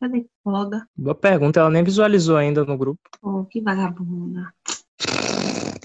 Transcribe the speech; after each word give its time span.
Cadê 0.00 0.26
Olga? 0.44 0.86
Boa 0.96 1.14
pergunta, 1.14 1.58
ela 1.58 1.70
nem 1.70 1.82
visualizou 1.82 2.36
ainda 2.36 2.64
no 2.64 2.78
grupo. 2.78 3.00
Oh, 3.22 3.44
que 3.44 3.60
vagabunda. 3.60 4.52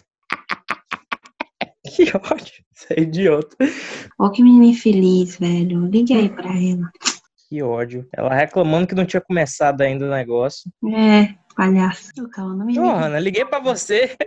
Que 1.96 2.05
ódio. 2.15 2.63
Você 2.73 2.94
é 2.96 3.02
idiota. 3.02 3.55
Ó, 4.18 4.29
que 4.29 4.41
menina 4.41 4.65
infeliz, 4.65 5.38
velho. 5.38 5.86
Ligue 5.86 6.13
aí 6.13 6.29
pra 6.29 6.49
ela. 6.49 6.89
Que 7.47 7.62
ódio. 7.62 8.07
Ela 8.12 8.34
reclamando 8.34 8.88
que 8.88 8.96
não 8.96 9.05
tinha 9.05 9.21
começado 9.21 9.81
ainda 9.81 10.05
o 10.05 10.10
negócio. 10.10 10.71
É, 10.91 11.36
palhaço. 11.55 12.11
Calma, 12.32 12.55
não 12.55 12.66
me 12.66 12.73
liga. 12.73 13.20
Liguei 13.20 13.45
pra 13.45 13.59
você. 13.59 14.18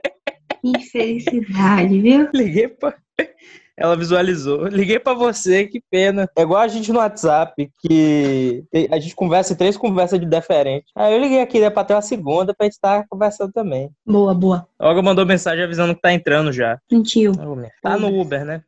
Infelicidade, 0.63 2.01
viu? 2.01 2.29
Liguei 2.35 2.69
pra. 2.69 2.97
Ela 3.77 3.97
visualizou. 3.97 4.67
Liguei 4.69 4.99
pra 4.99 5.13
você, 5.15 5.67
que 5.67 5.83
pena. 5.91 6.29
É 6.37 6.43
igual 6.43 6.61
a 6.61 6.69
gente 6.69 6.91
no 6.93 6.99
WhatsApp, 6.99 7.71
que 7.81 8.65
a 8.91 8.99
gente 8.99 9.15
conversa 9.15 9.53
em 9.53 9.57
três 9.57 9.77
conversas 9.77 10.19
de 10.19 10.27
diferente. 10.27 10.87
Aí 10.95 11.13
eu 11.15 11.21
liguei 11.21 11.41
aqui, 11.41 11.61
né, 11.61 11.69
pra 11.71 11.85
ter 11.85 11.95
uma 11.95 12.03
segunda 12.03 12.55
pra 12.55 12.65
gente 12.65 12.75
estar 12.75 13.05
conversando 13.09 13.53
também. 13.53 13.91
Boa, 14.07 14.35
boa. 14.35 14.67
Olga 14.79 15.03
mandou 15.03 15.27
mensagem 15.27 15.63
avisando 15.65 15.95
que 15.95 16.01
tá 16.01 16.13
entrando 16.13 16.53
já. 16.53 16.79
Minha- 17.57 17.71
Tá 17.83 17.97
no 17.99 18.21
Uber, 18.21 18.45
né? 18.45 18.63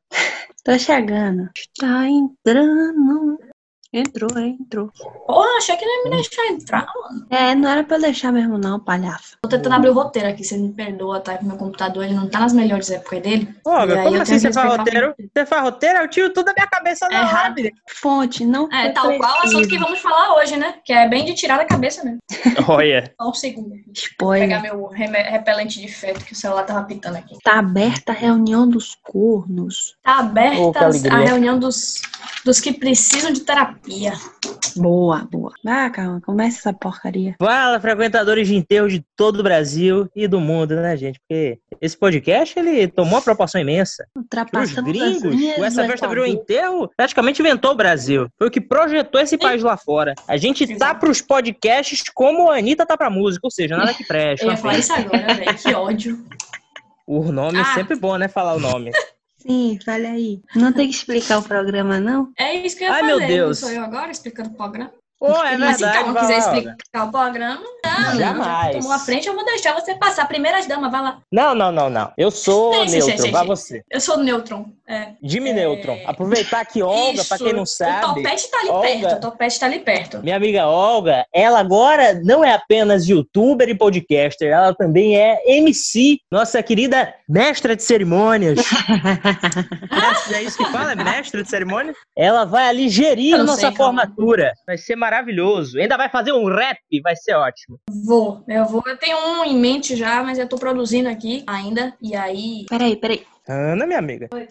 Tô 0.65 0.79
chegando. 0.79 1.49
Tá 1.81 2.07
entrando. 2.09 3.39
Entrou, 3.91 4.29
é, 4.39 4.43
entrou. 4.49 4.91
Porra, 5.27 5.49
achei 5.57 5.75
que 5.77 5.85
não 5.87 5.97
ia 5.99 6.05
me 6.05 6.17
deixar 6.17 6.47
entrar, 6.49 6.87
mano. 6.95 7.27
É, 7.31 7.55
não 7.55 7.71
era 7.71 7.83
pra 7.83 7.97
eu 7.97 8.03
deixar 8.03 8.31
mesmo, 8.31 8.59
não, 8.59 8.79
palhaço. 8.79 9.39
Tô 9.43 9.49
tentando 9.49 9.73
abrir 9.77 9.89
o 9.89 9.95
roteiro 9.95 10.29
aqui, 10.29 10.45
você 10.45 10.59
me 10.59 10.71
perdoa, 10.73 11.21
tá? 11.21 11.39
Que 11.39 11.45
meu 11.47 11.57
computador 11.57 12.05
ele 12.05 12.13
não 12.13 12.29
tá 12.29 12.41
nas 12.41 12.53
melhores 12.53 12.91
épocas 12.91 13.23
dele. 13.23 13.49
E 13.65 13.69
Olga, 13.69 13.99
aí 13.99 14.05
como 14.05 14.17
eu 14.17 14.23
assim 14.23 14.39
você 14.39 14.53
faz 14.53 14.77
roteiro? 14.77 15.15
Você 15.35 15.47
faz 15.47 15.63
roteiro? 15.63 15.99
Eu 16.01 16.09
tiro 16.09 16.33
tudo 16.35 16.45
da 16.45 16.53
minha 16.53 16.67
cabeça 16.67 17.09
na 17.09 17.15
É 17.15 17.19
hora. 17.21 17.27
rápido. 17.29 17.71
Fonte, 17.89 18.45
não 18.45 18.71
É, 18.71 18.91
tal 18.91 19.05
qual 19.17 19.21
o 19.21 19.25
assunto 19.39 19.51
preciso. 19.53 19.69
que 19.71 19.79
vamos 19.79 20.01
falar 20.01 20.35
hoje, 20.37 20.57
né? 20.59 20.75
Que 20.85 20.93
é 20.93 21.09
bem 21.09 21.25
de 21.25 21.33
tirar 21.35 21.57
da 21.57 21.65
cabeça 21.65 22.05
mesmo. 22.05 22.19
Olha. 22.69 23.11
Só 23.19 23.31
um 23.31 23.35
segundo. 23.35 23.71
Vou 23.71 23.79
Spoiler. 23.95 24.49
pegar 24.49 24.61
meu 24.61 24.87
repelente 24.89 25.81
de 25.81 25.89
feto 25.89 26.25
que 26.27 26.35
o 26.35 26.37
celular 26.37 26.65
tava 26.65 26.85
pitando 26.85 27.17
aqui. 27.17 27.39
Tá 27.43 27.59
aberta 27.59 28.13
a 28.13 28.15
reunião 28.15 28.69
dos 28.69 28.95
cornos. 29.03 29.97
Tá 30.03 30.17
Oh, 30.19 30.21
aberta 30.21 30.85
alegria. 30.85 31.13
a 31.13 31.19
reunião 31.21 31.59
dos, 31.59 32.03
dos 32.45 32.61
que 32.61 32.73
precisam 32.73 33.33
de 33.33 33.41
terapia. 33.41 33.78
Boa, 34.77 35.27
boa. 35.31 35.53
Vai, 35.65 35.91
calma, 35.91 36.21
começa 36.21 36.59
essa 36.59 36.73
porcaria. 36.73 37.35
Fala, 37.39 37.81
frequentadores 37.81 38.47
de 38.47 38.55
enterro 38.55 38.89
de 38.89 39.05
todo 39.17 39.41
o 39.41 39.43
Brasil 39.43 40.09
e 40.15 40.29
do 40.29 40.41
mundo, 40.41 40.77
né, 40.77 40.97
gente? 40.97 41.19
Porque 41.21 41.59
esse 41.81 41.97
podcast, 41.97 42.59
ele 42.59 42.87
tomou 42.87 43.15
uma 43.15 43.23
proporção 43.23 43.61
imensa. 43.61 44.07
Os 44.17 44.73
gringos, 44.75 45.35
o 45.35 45.65
Essa 45.65 45.83
do 45.83 45.89
Festa 45.89 46.09
virou 46.09 46.27
enterro, 46.27 46.91
praticamente 46.97 47.41
inventou 47.41 47.73
o 47.73 47.77
Brasil. 47.77 48.29
Foi 48.39 48.49
o 48.49 48.51
que 48.51 48.61
projetou 48.61 49.21
esse 49.21 49.37
país 49.37 49.63
lá 49.63 49.77
fora. 49.77 50.15
A 50.29 50.37
gente 50.37 50.67
tá 50.67 50.75
Exato. 50.75 51.01
pros 51.01 51.21
podcasts 51.21 52.03
como 52.15 52.51
a 52.51 52.59
Anitta 52.59 52.87
tá 52.87 52.97
pra 52.97 53.11
música, 53.11 53.47
ou 53.47 53.51
seja, 53.51 53.77
nada 53.77 53.95
que 53.95 54.05
presta. 54.05 54.47
Eu 54.47 54.51
ia 54.51 54.57
falar 54.57 54.79
isso 54.79 54.93
agora, 54.93 55.35
velho. 55.35 55.55
Que 55.57 55.75
ódio. 55.75 56.25
O 57.07 57.33
nome 57.33 57.59
é 57.59 57.63
Ah. 57.63 57.75
sempre 57.75 57.97
bom, 57.97 58.17
né, 58.17 58.29
falar 58.29 58.55
o 58.55 58.61
nome. 58.61 58.91
Sim, 59.39 59.79
fala 59.85 60.09
aí. 60.09 60.41
Não 60.55 60.73
tem 60.73 60.89
que 60.89 60.95
explicar 60.95 61.39
o 61.39 61.43
programa, 61.43 62.01
não? 62.01 62.31
É 62.39 62.55
isso 62.55 62.77
que 62.77 62.85
eu 62.85 62.89
ia 62.89 62.95
Ai, 62.95 63.01
fazer. 63.01 63.17
meu 63.17 63.27
Deus. 63.27 63.61
Não 63.61 63.69
sou 63.69 63.77
eu 63.77 63.85
agora 63.85 64.11
explicando 64.11 64.51
o 64.51 64.55
programa. 64.55 64.93
Pô, 65.19 65.27
é 65.45 65.57
Mas 65.57 65.79
se 65.79 65.83
verdade, 65.83 65.99
calma 65.99 66.13
vai 66.13 66.23
quiser 66.23 66.39
lá, 66.39 66.47
Olga. 66.47 66.59
explicar 66.71 67.05
o 67.05 67.11
programa, 67.11 67.61
não, 67.85 68.01
não. 68.13 68.19
Jamais. 68.21 68.77
Tomou 68.77 68.93
a 68.93 68.99
frente, 69.01 69.27
eu 69.27 69.35
vou 69.35 69.45
deixar 69.45 69.75
você 69.75 69.97
passar. 69.97 70.29
Primeiras 70.29 70.67
damas, 70.67 70.93
vai 70.93 71.03
lá. 71.03 71.21
Não, 71.33 71.57
não, 71.57 71.73
não, 71.73 71.91
não. 71.91 72.13
Eu 72.17 72.31
sou 72.31 72.85
neutro, 72.85 73.31
vai 73.33 73.45
você. 73.45 73.83
Eu 73.91 74.01
sou 74.01 74.19
neutron. 74.19 74.71
É. 74.89 75.13
Jimmy 75.23 75.51
É. 75.51 75.53
Neutron. 75.53 75.99
Aproveitar 76.07 76.65
que 76.65 76.83
Olga, 76.83 77.23
pra 77.25 77.37
Isso. 77.37 77.45
quem 77.45 77.53
não 77.53 77.63
O 77.65 77.67
sabe, 77.67 78.07
topete 78.07 78.51
tá 78.51 78.59
ali 78.61 78.69
Olga. 78.71 78.89
perto. 78.89 79.13
O 79.17 79.21
topete 79.21 79.61
tá 79.61 79.67
ali 79.67 79.79
perto. 79.81 80.19
minha 80.23 80.37
amiga 80.37 80.67
Olga, 80.67 81.27
ela 81.33 81.61
agora 81.61 82.15
não 82.25 82.43
é 82.45 82.55
apenas 82.55 83.07
youtuber 83.09 83.69
e 83.69 83.75
podcaster, 83.75 84.49
ela 84.51 84.75
também 84.75 85.19
é 85.19 85.39
MC, 85.47 86.19
nossa 86.31 86.63
querida 86.63 87.15
mestra 87.29 87.77
de 87.77 87.83
cerimônias. 87.83 88.59
é, 90.33 90.35
é 90.37 90.43
isso 90.43 90.57
que 90.57 90.65
fala? 90.67 90.93
É 90.93 90.97
mestra 90.97 91.43
de 91.43 91.51
cerimônias? 91.51 91.97
Ela 92.17 92.45
vai 92.45 92.69
ali 92.69 92.89
gerir 92.89 93.37
nossa 93.39 93.69
sei, 93.69 93.77
formatura. 93.77 94.53
Vai 94.67 94.79
ser 94.79 94.97
maravilhoso. 94.97 95.79
Ainda 95.79 95.97
vai 95.97 96.09
fazer 96.09 96.33
um 96.33 96.47
rap, 96.47 96.79
vai 97.03 97.15
ser 97.15 97.35
ótimo. 97.35 97.79
Vou, 98.07 98.43
eu 98.49 98.65
vou. 98.65 98.83
Eu 98.87 98.97
tenho 98.97 99.19
um 99.19 99.45
em 99.45 99.57
mente 99.57 99.97
já, 99.97 100.23
mas 100.23 100.39
eu 100.39 100.49
tô 100.49 100.57
produzindo 100.57 101.09
aqui 101.09 101.45
ainda. 101.47 101.95
E 102.01 102.17
aí. 102.17 102.65
Peraí, 102.69 102.97
peraí. 102.97 103.23
Ana, 103.49 103.87
minha 103.87 103.99
amiga. 103.99 104.29
Oi, 104.33 104.47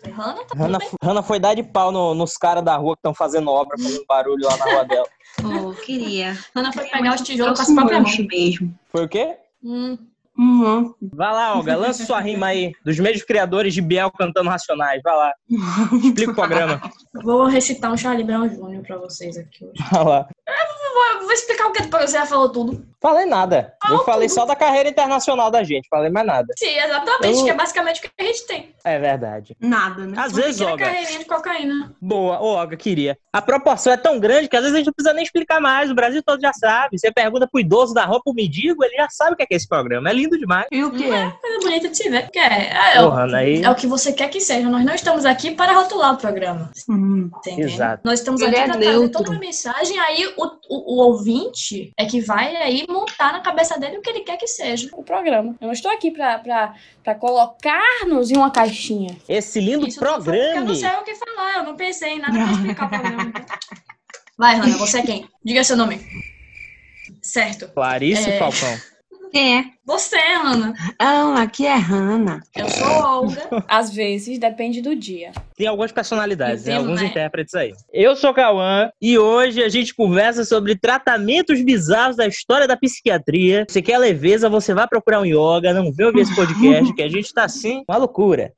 Hanna, 0.57 0.79
tá 0.79 0.87
Hanna, 1.03 1.21
foi 1.21 1.39
dar 1.39 1.53
de 1.53 1.61
pau 1.63 1.91
no- 1.91 2.15
nos 2.15 2.35
caras 2.35 2.63
da 2.63 2.75
rua 2.75 2.95
que 2.95 2.99
estão 2.99 3.13
fazendo 3.13 3.49
obra, 3.51 3.77
fazendo 3.77 4.03
barulho 4.07 4.43
lá 4.45 4.57
na 4.57 4.65
rua 4.65 4.83
dela. 4.85 5.07
Oh, 5.39 5.71
queria. 5.71 6.35
Hanna 6.55 6.73
foi 6.73 6.85
pegar 6.85 7.13
os 7.13 7.21
tijolos 7.21 7.59
com 7.59 7.61
as 7.61 7.71
próprias 7.71 8.01
mãos. 8.01 8.17
mesmo. 8.27 8.73
Foi 8.91 9.05
o 9.05 9.07
quê? 9.07 9.37
Hum, 9.63 9.95
Uhum. 10.37 10.93
Vai 11.01 11.31
lá, 11.33 11.55
Olga, 11.55 11.75
lança 11.75 12.05
sua 12.05 12.19
rima 12.19 12.47
aí, 12.47 12.71
dos 12.85 12.99
mesmos 12.99 13.23
criadores 13.23 13.73
de 13.73 13.81
Biel 13.81 14.11
cantando 14.11 14.49
Racionais. 14.49 15.01
Vai 15.03 15.15
lá, 15.15 15.33
explica 16.03 16.31
o 16.31 16.35
programa. 16.35 16.81
vou 17.23 17.45
recitar 17.45 17.91
um 17.91 17.97
Charlie 17.97 18.23
Brown 18.23 18.47
Jr. 18.47 18.81
pra 18.85 18.97
vocês 18.97 19.37
aqui 19.37 19.65
hoje. 19.65 19.83
Vai 19.91 20.03
lá. 20.03 20.27
Vou, 20.93 21.21
vou 21.23 21.31
explicar 21.31 21.67
o 21.67 21.71
que 21.71 21.83
você 21.83 22.07
já 22.13 22.25
falou 22.25 22.49
tudo. 22.51 22.85
Falei 22.99 23.25
nada. 23.27 23.75
Eu 23.83 23.89
Falou 23.89 24.05
falei 24.05 24.27
tudo. 24.27 24.35
só 24.35 24.45
da 24.45 24.55
carreira 24.55 24.89
internacional 24.89 25.51
da 25.51 25.63
gente, 25.63 25.87
falei 25.87 26.09
mais 26.09 26.25
nada. 26.25 26.47
Sim, 26.57 26.75
exatamente, 26.79 27.37
Eu- 27.37 27.43
que 27.43 27.49
é 27.51 27.53
basicamente 27.53 27.99
o 27.99 28.01
que 28.01 28.09
a 28.19 28.23
gente 28.23 28.47
tem. 28.47 28.73
É 28.83 28.97
verdade. 28.97 29.55
Nada, 29.59 30.05
né? 30.07 30.13
Às 30.19 30.33
Uma 30.33 30.41
vezes, 30.41 30.61
Olga, 30.61 30.85
carreirinha 30.85 31.19
de 31.19 31.25
cocaína. 31.25 31.95
boa, 32.01 32.39
ô, 32.39 32.47
Olga, 32.55 32.75
queria. 32.75 33.15
A 33.31 33.41
proporção 33.41 33.93
é 33.93 33.97
tão 33.97 34.19
grande 34.19 34.47
que 34.49 34.55
às 34.55 34.61
vezes 34.63 34.73
a 34.73 34.77
gente 34.79 34.87
não 34.87 34.93
precisa 34.93 35.13
nem 35.13 35.23
explicar 35.23 35.61
mais. 35.61 35.91
O 35.91 35.95
Brasil 35.95 36.23
todo 36.23 36.41
já 36.41 36.51
sabe. 36.53 36.97
Você 36.97 37.11
pergunta 37.11 37.47
pro 37.47 37.59
idoso 37.61 37.93
da 37.93 38.03
rua, 38.05 38.19
pro 38.23 38.33
mendigo, 38.33 38.83
ele 38.83 38.95
já 38.95 39.07
sabe 39.09 39.33
o 39.33 39.35
que 39.35 39.43
é, 39.43 39.45
que 39.45 39.53
é 39.53 39.57
esse 39.57 39.67
programa. 39.67 40.09
É 40.09 40.13
lindo 40.13 40.26
demais. 40.35 40.65
E 40.71 40.83
o 40.83 40.91
que 40.91 41.03
é? 41.11 41.29
Coisa 41.29 41.59
bonita 41.61 41.89
de 41.89 41.95
se 41.97 42.09
ver. 42.09 42.29
Que 42.31 42.39
é, 42.39 42.71
é, 42.95 43.01
Porra, 43.01 43.23
Ana, 43.25 43.37
aí. 43.37 43.61
é 43.63 43.69
o 43.69 43.75
que 43.75 43.85
você 43.85 44.11
quer 44.11 44.29
que 44.29 44.41
seja. 44.41 44.67
Nós 44.67 44.83
não 44.83 44.95
estamos 44.95 45.23
aqui 45.25 45.51
para 45.51 45.73
rotular 45.73 46.13
o 46.15 46.17
programa. 46.17 46.71
Hum. 46.89 47.29
Entendeu? 47.37 47.67
Exato. 47.67 48.01
Nós 48.03 48.19
estamos 48.19 48.41
Ele 48.41 48.49
aqui 48.51 48.59
é 48.59 48.65
para 48.65 48.77
trazer 48.79 49.09
toda 49.09 49.29
uma 49.29 49.39
mensagem. 49.39 49.99
Aí 49.99 50.25
o, 50.37 50.45
o, 50.69 50.95
o 50.95 51.05
ouvinte 51.05 51.93
é 51.97 52.05
que 52.05 52.19
vai 52.19 52.55
aí 52.55 52.85
montar 52.89 53.31
na 53.33 53.39
cabeça 53.41 53.79
dele 53.79 53.97
o 53.99 54.01
que 54.01 54.09
ele 54.09 54.21
quer 54.21 54.37
que 54.37 54.47
seja 54.47 54.89
o 54.93 55.03
programa. 55.03 55.55
Eu 55.61 55.67
não 55.67 55.73
estou 55.73 55.91
aqui 55.91 56.11
pra 56.11 56.73
colocar-nos 57.19 58.31
em 58.31 58.37
uma 58.37 58.49
caixinha. 58.51 59.15
Esse 59.29 59.59
lindo 59.59 59.87
Isso 59.87 59.99
eu 60.03 60.07
tô 60.07 60.21
falando 60.21 60.23
porque 60.25 60.37
Eu 60.39 60.43
programa. 60.43 60.67
não 60.67 60.75
sei 60.75 60.89
o 60.89 61.03
que 61.03 61.15
falar, 61.15 61.57
eu 61.57 61.63
não 61.63 61.75
pensei 61.75 62.09
em 62.13 62.19
nada 62.19 62.33
pra 62.33 62.51
explicar 62.51 62.85
o 62.85 62.89
programa. 62.89 63.33
Vai, 64.37 64.55
Rana, 64.55 64.77
você 64.77 64.99
é 64.99 65.01
quem? 65.01 65.27
Diga 65.43 65.63
seu 65.63 65.75
nome. 65.75 65.99
Certo. 67.21 67.67
Clarice 67.73 68.29
É. 68.29 68.37
Falcão. 68.39 68.77
Quem 69.31 69.59
é? 69.59 69.65
Você, 69.85 70.17
Rana. 70.17 70.73
Ah, 70.99 71.41
aqui 71.41 71.65
é 71.65 71.75
Hanna. 71.75 72.41
Eu 72.55 72.69
sou 72.69 72.87
Olga. 72.87 73.65
Às 73.67 73.93
vezes, 73.93 74.37
depende 74.39 74.81
do 74.81 74.95
dia. 74.95 75.31
Tem 75.55 75.67
algumas 75.67 75.91
personalidades, 75.91 76.67
Eu 76.67 76.73
né? 76.73 76.79
alguns 76.79 77.01
né? 77.01 77.07
intérpretes 77.07 77.55
aí. 77.55 77.73
Eu 77.91 78.15
sou 78.15 78.33
Cauã 78.33 78.89
e 79.01 79.17
hoje 79.17 79.63
a 79.63 79.69
gente 79.69 79.93
conversa 79.93 80.43
sobre 80.43 80.75
tratamentos 80.75 81.61
bizarros 81.61 82.15
da 82.15 82.27
história 82.27 82.67
da 82.67 82.77
psiquiatria. 82.77 83.65
Se 83.69 83.81
quer 83.81 83.97
leveza, 83.97 84.49
você 84.49 84.73
vai 84.73 84.87
procurar 84.87 85.21
um 85.21 85.25
yoga, 85.25 85.73
não 85.73 85.91
vem 85.91 86.07
ouvir 86.07 86.21
esse 86.21 86.35
podcast, 86.35 86.93
que 86.93 87.01
a 87.01 87.09
gente 87.09 87.33
tá 87.33 87.45
assim, 87.45 87.83
uma 87.87 87.97
loucura. 87.97 88.53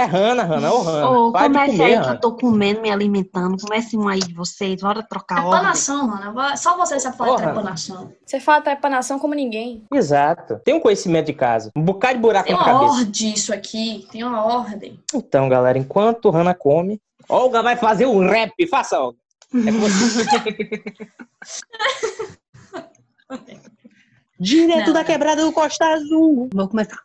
É 0.00 0.04
Hanna, 0.04 0.44
Hanna, 0.44 0.72
ô 0.72 0.80
Hanna. 0.80 1.10
Ô, 1.10 1.30
Para 1.32 1.48
de 1.48 1.52
comece 1.54 1.72
comer, 1.76 1.84
aí 1.84 1.90
que 1.90 1.96
Hanna. 1.98 2.14
eu 2.14 2.20
tô 2.20 2.32
comendo, 2.34 2.80
me 2.80 2.90
alimentando. 2.90 3.56
Comece 3.60 3.98
um 3.98 4.08
aí 4.08 4.20
de 4.20 4.32
vocês. 4.32 4.80
Bora 4.80 5.02
trocar 5.02 5.44
ordem. 5.44 5.50
Trepanação, 5.50 6.08
Rana. 6.08 6.56
Só 6.56 6.74
você 6.78 6.98
sabe 6.98 7.18
falar 7.18 7.32
Porra. 7.32 7.42
trepanação. 7.44 8.10
Você 8.24 8.40
fala 8.40 8.62
trepanação 8.62 9.18
como 9.18 9.34
ninguém. 9.34 9.84
Exato. 9.92 10.58
Tem 10.64 10.72
um 10.72 10.80
conhecimento 10.80 11.26
de 11.26 11.34
casa. 11.34 11.70
Um 11.76 11.82
bocado 11.82 12.14
de 12.14 12.20
buraco 12.20 12.46
Tem 12.46 12.56
na 12.56 12.62
uma 12.62 12.72
cabeça. 12.72 12.92
ordem 12.94 13.32
isso 13.34 13.52
aqui. 13.52 14.06
Tem 14.10 14.24
uma 14.24 14.42
ordem. 14.42 14.98
Então, 15.12 15.50
galera, 15.50 15.76
enquanto 15.76 16.30
Hanna 16.30 16.54
come, 16.54 16.98
Olga 17.28 17.62
vai 17.62 17.76
fazer 17.76 18.06
um 18.06 18.26
rap. 18.26 18.54
Faça, 18.68 18.98
Olga. 18.98 19.18
É 19.54 19.70
você. 19.70 20.24
Direto 24.40 24.86
Não, 24.86 24.92
da 24.94 25.04
quebrada 25.04 25.44
do 25.44 25.52
Costa 25.52 25.84
Azul. 25.84 26.48
Vou 26.54 26.68
começar. 26.68 26.98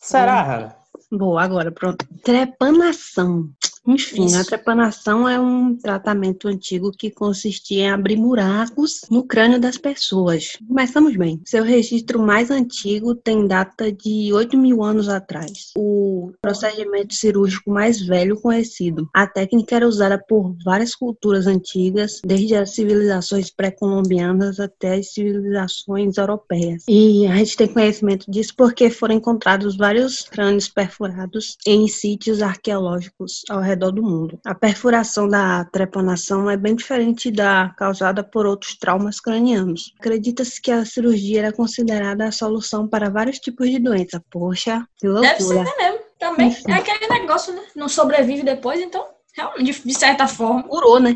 Será, 0.00 0.42
Hanna? 0.42 0.76
Boa, 1.10 1.42
agora, 1.42 1.72
pronto. 1.72 2.06
Trepanação. 2.22 3.50
Enfim, 3.88 4.26
Isso. 4.26 4.38
a 4.38 4.44
trepanação 4.44 5.26
é 5.26 5.40
um 5.40 5.74
tratamento 5.74 6.46
antigo 6.46 6.92
que 6.92 7.10
consistia 7.10 7.84
em 7.84 7.90
abrir 7.90 8.16
buracos 8.16 9.00
no 9.10 9.24
crânio 9.24 9.58
das 9.58 9.78
pessoas. 9.78 10.58
Começamos 10.68 11.16
bem. 11.16 11.40
Seu 11.46 11.64
registro 11.64 12.20
mais 12.20 12.50
antigo 12.50 13.14
tem 13.14 13.46
data 13.46 13.90
de 13.90 14.30
8 14.30 14.58
mil 14.58 14.82
anos 14.82 15.08
atrás. 15.08 15.72
O 15.74 16.32
procedimento 16.38 17.14
cirúrgico 17.14 17.70
mais 17.70 18.04
velho 18.04 18.38
conhecido. 18.38 19.08
A 19.14 19.26
técnica 19.26 19.76
era 19.76 19.88
usada 19.88 20.18
por 20.18 20.54
várias 20.62 20.94
culturas 20.94 21.46
antigas, 21.46 22.20
desde 22.22 22.56
as 22.56 22.74
civilizações 22.74 23.50
pré-colombianas 23.50 24.60
até 24.60 24.96
as 24.96 25.14
civilizações 25.14 26.18
europeias. 26.18 26.84
E 26.86 27.26
a 27.26 27.36
gente 27.36 27.56
tem 27.56 27.68
conhecimento 27.68 28.30
disso 28.30 28.52
porque 28.54 28.90
foram 28.90 29.14
encontrados 29.14 29.78
vários 29.78 30.22
crânios 30.22 30.68
perfurados 30.68 31.56
em 31.66 31.88
sítios 31.88 32.42
arqueológicos 32.42 33.44
ao 33.48 33.62
redor 33.62 33.77
do 33.78 34.02
mundo. 34.02 34.38
A 34.44 34.54
perfuração 34.54 35.28
da 35.28 35.64
trepanação 35.66 36.50
é 36.50 36.56
bem 36.56 36.74
diferente 36.74 37.30
da 37.30 37.72
causada 37.76 38.22
por 38.22 38.44
outros 38.46 38.76
traumas 38.76 39.20
cranianos. 39.20 39.94
Acredita-se 39.98 40.60
que 40.60 40.70
a 40.70 40.84
cirurgia 40.84 41.40
era 41.40 41.52
considerada 41.52 42.26
a 42.26 42.32
solução 42.32 42.86
para 42.88 43.08
vários 43.08 43.38
tipos 43.38 43.70
de 43.70 43.78
doença. 43.78 44.22
Poxa, 44.30 44.84
que 44.96 45.08
Deve 45.08 45.42
ser 45.42 45.54
loucura. 45.54 45.76
mesmo. 45.76 45.98
Também 46.18 46.48
Enfim. 46.48 46.72
é 46.72 46.74
aquele 46.74 47.06
negócio, 47.20 47.54
né? 47.54 47.62
Não 47.76 47.88
sobrevive 47.88 48.42
depois, 48.42 48.80
então, 48.80 49.06
realmente, 49.36 49.86
de, 49.86 49.94
certa 49.94 50.26
forma, 50.26 50.64
Curou, 50.64 50.98
né? 50.98 51.14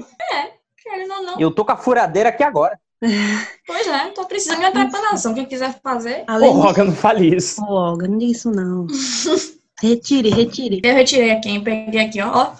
querendo 0.81 1.13
ou 1.13 1.23
não. 1.23 1.41
Eu 1.41 1.51
tô 1.53 1.65
com 1.65 1.73
a 1.73 1.77
furadeira 1.77 2.29
aqui 2.29 2.43
agora. 2.43 2.79
Pois 3.67 3.87
é, 3.87 4.11
tô 4.11 4.25
precisando 4.27 4.59
de 4.59 4.65
uma 4.67 4.73
trepanação. 4.73 5.35
Quem 5.35 5.47
quiser 5.47 5.81
fazer, 5.83 6.21
Ô, 6.21 6.25
Além 6.33 6.53
Roga, 6.53 6.85
não 6.85 6.95
fale 6.95 7.35
isso. 7.35 7.61
Ô, 7.65 7.73
Olga, 7.73 8.07
não 8.07 8.19
diga 8.19 8.33
isso 8.33 8.51
não. 8.51 8.87
Retire, 9.83 10.31
retire. 10.31 10.81
eu 10.85 10.95
retirei 10.95 11.33
aqui, 11.33 11.49
hein? 11.49 11.65
Peguei 11.65 12.01
aqui, 12.01 12.21
ó. 12.23 12.31
ó. 12.33 12.55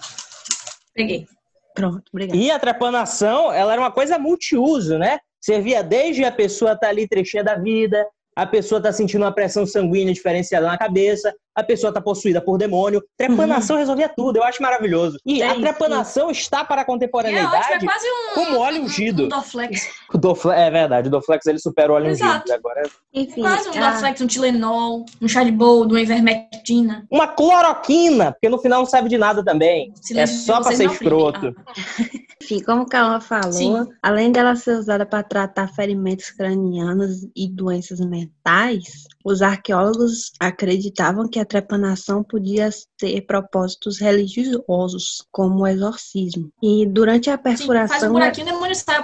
Peguei. 0.93 1.25
Pronto, 1.73 2.03
obrigada. 2.11 2.37
E 2.37 2.51
a 2.51 2.59
trepanação, 2.59 3.51
ela 3.51 3.71
era 3.71 3.81
uma 3.81 3.91
coisa 3.91 4.19
multiuso, 4.19 4.97
né? 4.97 5.19
Servia 5.39 5.81
desde 5.81 6.25
a 6.25 6.31
pessoa 6.31 6.77
tá 6.77 6.89
ali 6.89 7.07
trechinha 7.07 7.43
da 7.43 7.55
vida, 7.55 8.05
a 8.35 8.45
pessoa 8.45 8.81
tá 8.81 8.91
sentindo 8.91 9.23
uma 9.23 9.31
pressão 9.31 9.65
sanguínea 9.65 10.13
diferenciada 10.13 10.67
na 10.67 10.77
cabeça, 10.77 11.33
a 11.55 11.63
pessoa 11.63 11.93
tá 11.93 12.01
possuída 12.01 12.41
por 12.41 12.57
demônio. 12.57 13.03
Trepanação 13.17 13.77
resolvia 13.77 14.09
tudo, 14.09 14.37
eu 14.37 14.43
acho 14.43 14.61
maravilhoso. 14.61 15.17
E 15.25 15.41
É 15.41 15.47
a 15.47 15.51
isso, 15.51 15.61
trepanação 15.61 16.31
está 16.31 16.63
para 16.63 16.81
a 16.81 16.83
É 16.83 16.83
ótimo, 16.83 16.93
é 16.93 16.93
contemporaneidade 17.07 17.85
quase 17.85 18.05
um. 18.07 18.33
como 18.35 18.59
óleo 18.59 18.81
um- 18.81 18.85
ungido. 18.85 19.25
Um 19.25 19.29
Dorflex. 19.29 19.87
O 20.13 20.17
Doflex, 20.17 20.59
é 20.59 20.71
verdade, 20.71 21.07
o 21.07 21.11
Doflex 21.11 21.45
ele 21.45 21.59
supera 21.59 21.91
o 21.91 21.95
óleo 21.95 22.07
Exato. 22.07 22.37
ungido. 22.45 22.53
Agora 22.53 22.81
é 22.81 22.89
Enfim, 23.19 23.41
Quase 23.41 23.69
um 23.69 23.83
a- 23.83 23.89
Dorflex, 23.91 24.21
um 24.21 24.27
Tilenol, 24.27 25.05
um 25.21 25.27
chá 25.27 25.43
de 25.43 25.51
boldo, 25.51 25.93
uma 25.95 26.01
ivermectina. 26.01 27.05
uma 27.11 27.27
cloroquina, 27.27 28.31
porque 28.31 28.49
no 28.49 28.57
final 28.59 28.79
não 28.79 28.85
serve 28.85 29.09
de 29.09 29.17
nada 29.17 29.43
também. 29.43 29.93
Se 30.01 30.17
É 30.17 30.25
só 30.25 30.55
pra 30.61 30.63
vocês 30.71 30.77
ser 30.77 30.85
escroto. 30.91 31.55
Ah, 31.65 31.73
Enfim, 32.43 32.61
como 32.61 32.81
o 32.81 32.85
Calma 32.85 33.21
falou, 33.21 33.53
Sim. 33.53 33.87
além 34.01 34.29
dela 34.29 34.53
ser 34.57 34.75
usada 34.77 35.05
para 35.05 35.23
tratar 35.23 35.67
ferimentos 35.73 36.29
cranianos 36.29 37.25
e 37.33 37.47
doenças 37.49 38.01
mentais, 38.01 39.05
os 39.23 39.41
arqueólogos 39.41 40.31
acreditavam 40.39 41.27
que 41.29 41.39
a 41.39 41.45
trepanação 41.45 42.23
podia 42.23 42.69
ter 42.97 43.21
propósitos 43.21 43.99
religiosos, 43.99 45.25
como 45.31 45.59
o 45.63 45.67
exorcismo. 45.67 46.49
E 46.61 46.85
durante 46.85 47.29
a 47.29 47.37
sim, 47.37 47.43
faz 47.43 47.61
um 47.61 47.67
perfuração, 47.67 48.11
buraquinho, 48.11 48.47
o 48.47 48.51
demônio 48.51 48.75
sai. 48.75 49.03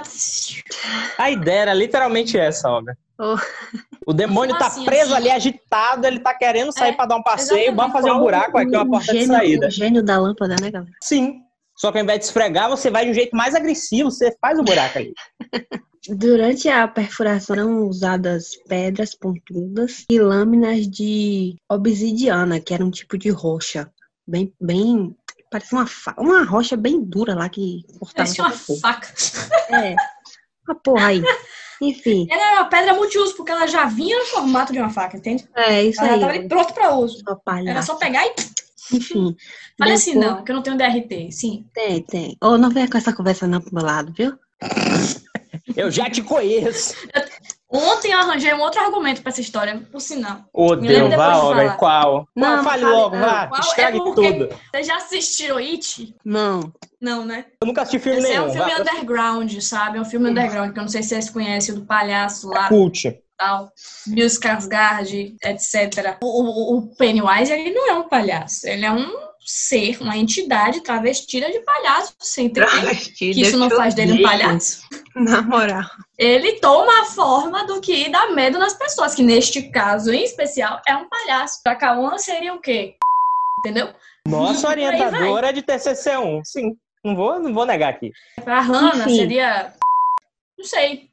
A 1.18 1.30
ideia 1.30 1.60
era 1.60 1.74
literalmente 1.74 2.38
essa, 2.38 2.68
Olga. 2.68 2.96
Oh. 3.18 3.36
O 4.06 4.12
demônio 4.14 4.56
tá 4.56 4.68
Assim, 4.68 4.84
preso 4.84 5.12
assim. 5.12 5.14
ali 5.14 5.30
agitado, 5.30 6.06
ele 6.06 6.20
tá 6.20 6.32
querendo 6.34 6.72
sair 6.72 6.92
É, 6.92 6.92
pra 6.92 7.04
dar 7.06 7.16
um 7.16 7.22
passeio, 7.22 7.74
vamos 7.74 7.92
fazer 7.92 8.10
um 8.10 8.18
buraco 8.18 8.56
aqui, 8.56 8.74
uma 8.74 8.88
porta 8.88 9.12
de 9.12 9.20
gênio, 9.20 9.36
saída. 9.36 9.66
o 9.66 9.70
gênio 9.70 10.02
da 10.02 10.18
lâmpada, 10.18 10.56
né, 10.60 10.70
galera? 10.70 10.90
Sim. 11.02 11.40
Só 11.76 11.92
que 11.92 11.98
ao 11.98 12.04
invés 12.04 12.18
de 12.20 12.24
esfregar, 12.26 12.68
você 12.70 12.90
vai 12.90 13.04
de 13.04 13.10
um 13.10 13.14
jeito 13.14 13.36
mais 13.36 13.54
agressivo, 13.54 14.10
você 14.10 14.34
faz 14.40 14.58
o 14.58 14.62
buraco 14.62 14.98
ali. 14.98 15.12
Durante 16.08 16.68
a 16.68 16.88
perfuração 16.88 17.56
eram 17.56 17.86
usadas 17.86 18.56
pedras 18.66 19.14
pontudas 19.14 20.06
e 20.10 20.18
lâminas 20.18 20.88
de 20.88 21.56
obsidiana, 21.68 22.58
que 22.58 22.72
era 22.72 22.84
um 22.84 22.90
tipo 22.90 23.18
de 23.18 23.28
rocha, 23.28 23.92
bem, 24.26 24.52
bem, 24.58 25.14
parecia 25.50 25.78
uma, 25.78 25.86
uma 26.16 26.42
rocha 26.44 26.74
bem 26.76 27.02
dura 27.04 27.34
lá 27.34 27.48
que 27.50 27.82
cortava 27.98 28.14
Parece 28.34 28.40
uma 28.40 28.50
faca. 28.50 29.12
É, 29.70 29.94
uma 30.66 30.74
porra 30.76 31.08
aí. 31.08 31.22
Enfim, 31.82 32.26
Ela 32.30 32.42
era 32.50 32.60
uma 32.60 32.68
pedra 32.68 32.94
multiuso, 32.94 33.34
porque 33.36 33.52
ela 33.52 33.66
já 33.66 33.86
vinha 33.86 34.18
no 34.18 34.26
formato 34.26 34.72
de 34.72 34.78
uma 34.78 34.90
faca, 34.90 35.16
entende? 35.16 35.48
é 35.54 35.84
isso 35.84 36.00
Ela 36.02 36.12
aí. 36.14 36.20
tava 36.20 36.32
ali 36.32 36.48
pronta 36.48 36.72
pra 36.74 36.94
uso. 36.94 37.22
Era 37.66 37.82
só 37.82 37.94
pegar 37.96 38.26
e. 38.26 38.34
Enfim, 38.92 39.36
Falei 39.78 39.94
assim, 39.94 40.14
não, 40.14 40.42
que 40.44 40.50
eu 40.50 40.56
não 40.56 40.62
tenho 40.62 40.76
DRT. 40.76 41.30
Sim. 41.30 41.66
tem, 41.72 42.02
tem. 42.02 42.36
Ou 42.42 42.58
não 42.58 42.70
venha 42.70 42.88
com 42.90 42.98
essa 42.98 43.12
conversa 43.14 43.46
não 43.46 43.60
pro 43.60 43.74
meu 43.74 43.84
lado, 43.84 44.12
viu? 44.12 44.36
Eu 45.76 45.90
já 45.90 46.08
te 46.10 46.22
conheço. 46.22 46.94
Ontem 47.72 48.10
eu 48.10 48.18
arranjei 48.18 48.52
um 48.52 48.60
outro 48.60 48.80
argumento 48.80 49.22
pra 49.22 49.30
essa 49.30 49.40
história, 49.40 49.80
por 49.92 50.00
sinal. 50.00 50.40
Ô, 50.52 50.74
Deus, 50.74 51.14
vá, 51.14 51.36
Olga. 51.38 51.70
Qual? 51.74 52.26
Não, 52.34 52.56
Não, 52.56 52.64
fale 52.64 52.82
fale- 52.82 52.94
logo, 52.96 53.16
não. 53.16 53.22
vá. 53.24 53.46
Qual? 53.46 53.60
Estrague 53.60 53.96
É 53.98 54.00
tudo. 54.00 54.48
Vocês 54.74 54.86
já 54.88 54.96
assistiram 54.96 55.56
It? 55.58 56.14
Não. 56.24 56.72
Não, 57.00 57.24
né? 57.24 57.44
Eu 57.62 57.68
nunca 57.68 57.82
assisti 57.82 58.00
filme 58.00 58.18
Esse 58.18 58.28
é 58.32 58.38
nenhum. 58.40 58.48
um 58.48 58.52
filme 58.52 58.70
vá. 58.74 58.80
underground, 58.80 59.58
sabe? 59.60 59.98
É 59.98 60.00
um 60.00 60.04
filme 60.04 60.30
underground, 60.30 60.72
que 60.72 60.78
eu 60.78 60.82
não 60.82 60.88
sei 60.88 61.02
se 61.02 61.10
vocês 61.10 61.30
conhecem, 61.30 61.74
o 61.74 61.78
do 61.80 61.86
palhaço 61.86 62.48
lá 62.48 62.66
Cult. 62.68 63.06
e 63.06 63.22
tal. 63.38 63.70
Bill 64.08 64.26
Skarsgård, 64.26 65.34
etc. 65.44 66.16
O, 66.22 66.26
o- 66.26 66.76
o 66.78 66.96
Pennywise, 66.96 67.52
ele 67.52 67.70
não 67.72 67.88
é 67.88 67.94
um 67.94 68.08
palhaço. 68.08 68.66
Ele 68.66 68.84
é 68.84 68.90
um 68.90 69.08
ser, 69.44 70.00
uma 70.00 70.16
entidade 70.16 70.82
travestida 70.82 71.50
de 71.50 71.60
palhaço. 71.60 72.14
Você 72.18 72.42
entende? 72.42 73.12
Que 73.16 73.30
isso 73.30 73.56
não 73.56 73.70
faz 73.70 73.94
dele 73.94 74.20
um 74.20 74.22
palhaço. 74.22 74.82
Na 75.14 75.42
moral. 75.42 75.84
Ele 76.18 76.60
toma 76.60 77.02
a 77.02 77.04
forma 77.06 77.66
do 77.66 77.80
que 77.80 78.08
dá 78.10 78.30
medo 78.30 78.58
nas 78.58 78.74
pessoas, 78.74 79.14
que 79.14 79.22
neste 79.22 79.70
caso 79.70 80.12
em 80.12 80.22
especial 80.24 80.80
é 80.86 80.94
um 80.96 81.08
palhaço. 81.08 81.60
Pra 81.62 81.74
Cauã 81.74 82.16
seria 82.18 82.54
o 82.54 82.60
quê? 82.60 82.96
Entendeu? 83.60 83.92
Nossa 84.26 84.68
orientadora 84.68 85.48
é 85.48 85.52
de 85.52 85.62
TCC1. 85.62 86.42
Sim. 86.44 86.76
Não 87.04 87.16
vou, 87.16 87.40
não 87.40 87.52
vou 87.54 87.64
negar 87.64 87.90
aqui. 87.90 88.12
Pra 88.44 88.60
Hannah 88.60 89.04
Enfim. 89.04 89.16
seria. 89.16 89.72
Não 90.58 90.64
sei. 90.64 91.10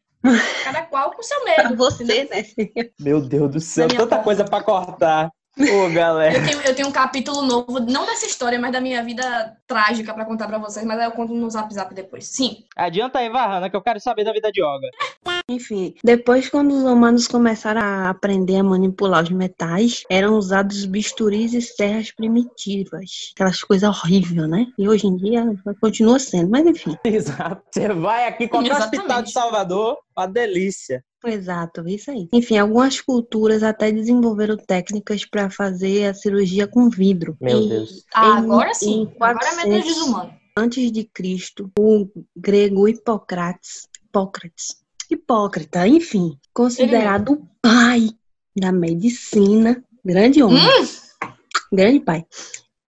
Cada 0.63 0.81
qual 0.83 1.11
com 1.11 1.23
seu 1.23 1.39
Pra 1.43 1.63
medo. 1.69 1.75
você, 1.77 2.03
entendeu? 2.03 2.27
É 2.31 2.81
né? 2.83 2.89
Meu 2.99 3.21
Deus 3.21 3.51
do 3.51 3.59
céu, 3.59 3.87
tanta 3.87 4.07
porta. 4.07 4.23
coisa 4.23 4.43
pra 4.43 4.61
cortar. 4.61 5.31
Ô, 5.59 5.89
galera. 5.89 6.37
Eu 6.37 6.45
tenho, 6.45 6.61
eu 6.61 6.75
tenho 6.75 6.87
um 6.87 6.91
capítulo 6.91 7.41
novo, 7.41 7.79
não 7.79 8.05
dessa 8.05 8.25
história, 8.25 8.59
mas 8.59 8.71
da 8.71 8.79
minha 8.79 9.03
vida 9.03 9.57
trágica 9.65 10.13
pra 10.13 10.25
contar 10.25 10.47
pra 10.47 10.59
vocês, 10.59 10.85
mas 10.85 10.99
aí 10.99 11.05
eu 11.05 11.11
conto 11.11 11.33
no 11.33 11.49
zap 11.49 11.73
zap 11.73 11.93
depois. 11.93 12.27
Sim. 12.27 12.63
Adianta 12.75 13.19
aí, 13.19 13.29
Varrana, 13.29 13.69
que 13.69 13.75
eu 13.75 13.81
quero 13.81 13.99
saber 13.99 14.23
da 14.23 14.33
vida 14.33 14.51
de 14.51 14.61
Olga. 14.61 14.87
Enfim, 15.49 15.93
depois 16.03 16.49
quando 16.49 16.73
os 16.73 16.83
humanos 16.83 17.25
começaram 17.25 17.79
a 17.79 18.09
aprender 18.09 18.57
a 18.57 18.63
manipular 18.63 19.23
os 19.23 19.29
metais, 19.29 20.03
eram 20.09 20.37
usados 20.37 20.83
bisturis 20.83 21.53
e 21.53 21.61
serras 21.61 22.11
primitivas. 22.11 23.31
Aquelas 23.33 23.61
coisas 23.63 23.87
horríveis, 23.87 24.49
né? 24.49 24.67
E 24.77 24.89
hoje 24.89 25.07
em 25.07 25.15
dia 25.15 25.45
continua 25.79 26.19
sendo, 26.19 26.49
mas 26.49 26.65
enfim. 26.67 26.97
Exato. 27.05 27.61
Você 27.73 27.87
vai 27.93 28.27
aqui 28.27 28.49
qualquer 28.49 28.71
Exatamente. 28.71 28.97
hospital 28.97 29.21
de 29.23 29.31
Salvador, 29.31 29.97
uma 30.17 30.27
delícia. 30.27 31.01
Exato, 31.25 31.87
isso 31.87 32.11
aí. 32.11 32.27
Enfim, 32.33 32.57
algumas 32.57 32.99
culturas 32.99 33.63
até 33.63 33.89
desenvolveram 33.89 34.57
técnicas 34.57 35.23
para 35.25 35.49
fazer 35.49 36.07
a 36.09 36.13
cirurgia 36.13 36.67
com 36.67 36.89
vidro. 36.89 37.37
Meu 37.39 37.61
E 37.61 37.69
Deus. 37.69 38.03
Ah, 38.13 38.27
em- 38.27 38.43
agora 38.43 38.73
sim. 38.73 39.03
em 39.03 39.15
Agora 39.19 39.47
é 39.47 39.55
menos 39.65 39.85
400 39.85 39.85
desumano. 39.85 40.33
Antes 40.57 40.91
de 40.91 41.05
Cristo, 41.05 41.71
o 41.79 42.07
grego 42.35 42.87
Hipócrates, 42.87 43.87
Hipócrates, 44.05 44.75
Hipócrita, 45.09 45.87
enfim, 45.87 46.37
considerado 46.53 47.33
o 47.33 47.47
pai 47.61 48.09
da 48.55 48.71
medicina, 48.71 49.83
grande 50.03 50.41
homem, 50.43 50.61
grande 51.71 51.99
pai, 51.99 52.25